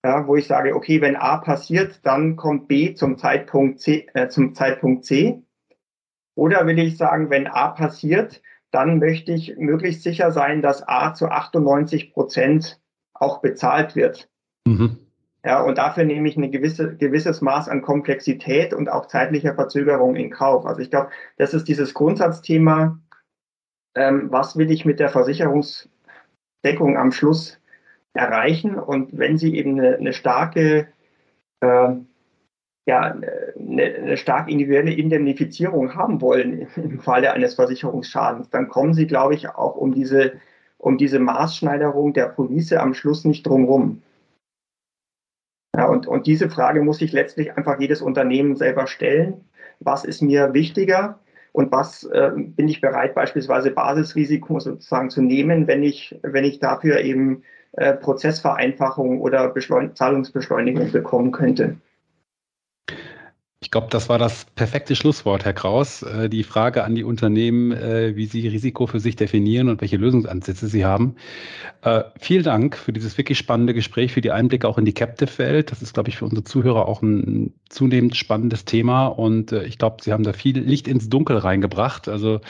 ja, 0.04 0.26
wo 0.26 0.36
ich 0.36 0.46
sage, 0.46 0.74
okay, 0.74 1.00
wenn 1.00 1.16
A 1.16 1.38
passiert, 1.38 2.00
dann 2.04 2.36
kommt 2.36 2.68
B 2.68 2.94
zum 2.94 3.18
Zeitpunkt 3.18 3.80
C, 3.80 4.08
äh, 4.14 4.28
zum 4.28 4.54
Zeitpunkt 4.54 5.04
C. 5.04 5.42
Oder 6.34 6.66
will 6.66 6.78
ich 6.78 6.96
sagen, 6.96 7.30
wenn 7.30 7.46
A 7.46 7.68
passiert, 7.68 8.42
dann 8.70 8.98
möchte 8.98 9.32
ich 9.32 9.56
möglichst 9.58 10.02
sicher 10.02 10.32
sein, 10.32 10.62
dass 10.62 10.86
A 10.88 11.14
zu 11.14 11.28
98 11.28 12.12
Prozent 12.12 12.80
auch 13.12 13.40
bezahlt 13.40 13.94
wird. 13.94 14.28
Mhm. 14.66 14.98
Ja, 15.44 15.62
und 15.62 15.78
dafür 15.78 16.04
nehme 16.04 16.28
ich 16.28 16.36
ein 16.36 16.50
gewisse, 16.50 16.96
gewisses 16.96 17.40
Maß 17.40 17.68
an 17.68 17.82
Komplexität 17.82 18.72
und 18.72 18.88
auch 18.88 19.06
zeitlicher 19.06 19.54
Verzögerung 19.54 20.14
in 20.16 20.30
Kauf. 20.30 20.66
Also 20.66 20.80
ich 20.80 20.90
glaube, 20.90 21.10
das 21.36 21.52
ist 21.52 21.68
dieses 21.68 21.94
Grundsatzthema, 21.94 23.00
ähm, 23.95 24.30
was 24.30 24.57
will 24.57 24.70
ich 24.70 24.84
mit 24.84 25.01
der 25.01 25.09
Versicherungsdeckung 25.11 26.97
am 26.97 27.12
Schluss 27.12 27.59
erreichen? 28.14 28.78
Und 28.78 29.16
wenn 29.16 29.38
Sie 29.38 29.57
eben 29.57 29.78
eine, 29.78 29.97
eine 29.97 30.12
starke, 30.12 30.88
äh, 31.61 31.95
ja, 32.86 33.01
eine, 33.01 33.82
eine 33.82 34.16
stark 34.16 34.49
individuelle 34.49 34.93
Indemnifizierung 34.93 35.95
haben 35.95 36.20
wollen 36.20 36.66
im 36.76 37.01
Falle 37.01 37.32
eines 37.32 37.55
Versicherungsschadens, 37.55 38.51
dann 38.51 38.68
kommen 38.68 38.95
Sie, 38.95 39.07
glaube 39.07 39.34
ich, 39.34 39.49
auch 39.49 39.76
um 39.76 39.93
diese, 39.93 40.40
um 40.78 40.99
diese 40.99 41.18
Maßschneiderung 41.18 42.12
der 42.12 42.26
Police 42.26 42.72
am 42.72 42.95
Schluss 42.95 43.24
nicht 43.24 43.47
drumherum. 43.47 44.03
Ja, 45.74 45.86
und, 45.86 46.07
und 46.07 46.26
diese 46.26 46.51
Frage 46.51 46.82
muss 46.82 46.99
sich 46.99 47.12
letztlich 47.12 47.57
einfach 47.57 47.80
jedes 47.80 48.03
Unternehmen 48.03 48.57
selber 48.57 48.86
stellen. 48.86 49.49
Was 49.80 50.05
ist 50.05 50.20
mir 50.20 50.53
wichtiger? 50.53 51.18
Und 51.53 51.70
was 51.70 52.05
äh, 52.05 52.30
bin 52.34 52.68
ich 52.68 52.80
bereit, 52.80 53.14
beispielsweise 53.14 53.70
Basisrisiko 53.70 54.59
sozusagen 54.59 55.11
zu 55.11 55.20
nehmen, 55.20 55.66
wenn 55.66 55.82
ich, 55.82 56.18
wenn 56.22 56.44
ich 56.44 56.59
dafür 56.59 57.00
eben 57.00 57.42
äh, 57.72 57.92
Prozessvereinfachung 57.92 59.20
oder 59.20 59.48
Beschleun 59.48 59.94
Zahlungsbeschleunigung 59.94 60.92
bekommen 60.92 61.30
könnte? 61.30 61.76
Ich 63.62 63.70
glaube, 63.70 63.86
das 63.90 64.08
war 64.08 64.18
das 64.18 64.44
perfekte 64.56 64.96
Schlusswort, 64.96 65.44
Herr 65.44 65.52
Kraus. 65.52 66.02
Äh, 66.02 66.28
die 66.28 66.42
Frage 66.42 66.82
an 66.82 66.96
die 66.96 67.04
Unternehmen, 67.04 67.70
äh, 67.70 68.16
wie 68.16 68.26
sie 68.26 68.48
Risiko 68.48 68.88
für 68.88 68.98
sich 68.98 69.14
definieren 69.14 69.68
und 69.68 69.80
welche 69.80 69.96
Lösungsansätze 69.98 70.66
sie 70.66 70.84
haben. 70.84 71.14
Äh, 71.82 72.02
vielen 72.18 72.42
Dank 72.42 72.76
für 72.76 72.92
dieses 72.92 73.16
wirklich 73.18 73.38
spannende 73.38 73.72
Gespräch, 73.72 74.12
für 74.12 74.20
die 74.20 74.32
Einblicke 74.32 74.66
auch 74.66 74.78
in 74.78 74.84
die 74.84 74.92
Captive-Welt. 74.92 75.70
Das 75.70 75.80
ist, 75.80 75.94
glaube 75.94 76.08
ich, 76.08 76.16
für 76.16 76.24
unsere 76.24 76.42
Zuhörer 76.42 76.88
auch 76.88 77.02
ein 77.02 77.54
zunehmend 77.68 78.16
spannendes 78.16 78.64
Thema 78.64 79.06
und 79.06 79.52
ich 79.52 79.78
glaube, 79.78 80.02
Sie 80.02 80.12
haben 80.12 80.24
da 80.24 80.32
viel 80.32 80.58
Licht 80.58 80.88
ins 80.88 81.08
Dunkel 81.08 81.38
reingebracht. 81.38 82.08
Also 82.08 82.40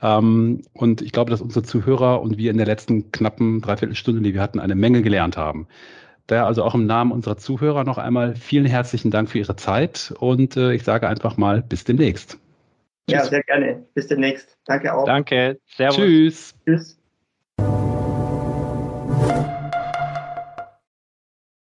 ähm, 0.00 0.62
und 0.72 1.02
ich 1.02 1.12
glaube, 1.12 1.30
dass 1.30 1.42
unsere 1.42 1.62
Zuhörer 1.62 2.22
und 2.22 2.38
wir 2.38 2.50
in 2.50 2.56
der 2.56 2.66
letzten 2.66 3.12
knappen 3.12 3.60
Dreiviertelstunde, 3.60 4.22
die 4.22 4.32
wir 4.32 4.40
hatten, 4.40 4.60
eine 4.60 4.74
Menge 4.74 5.02
gelernt 5.02 5.36
haben. 5.36 5.68
Daher 6.26 6.46
also 6.46 6.62
auch 6.64 6.74
im 6.74 6.86
Namen 6.86 7.12
unserer 7.12 7.36
Zuhörer 7.36 7.84
noch 7.84 7.98
einmal 7.98 8.34
vielen 8.34 8.66
herzlichen 8.66 9.10
Dank 9.10 9.28
für 9.28 9.38
Ihre 9.38 9.56
Zeit 9.56 10.14
und 10.18 10.56
äh, 10.56 10.72
ich 10.72 10.82
sage 10.82 11.08
einfach 11.08 11.36
mal 11.36 11.62
bis 11.62 11.84
demnächst. 11.84 12.38
Ja, 13.08 13.22
sehr 13.24 13.42
gerne. 13.42 13.86
Bis 13.94 14.08
demnächst. 14.08 14.56
Danke 14.64 14.94
auch. 14.94 15.04
Danke. 15.04 15.60
Servus. 15.66 15.96
Tschüss. 15.96 16.54
Tschüss. 16.64 16.98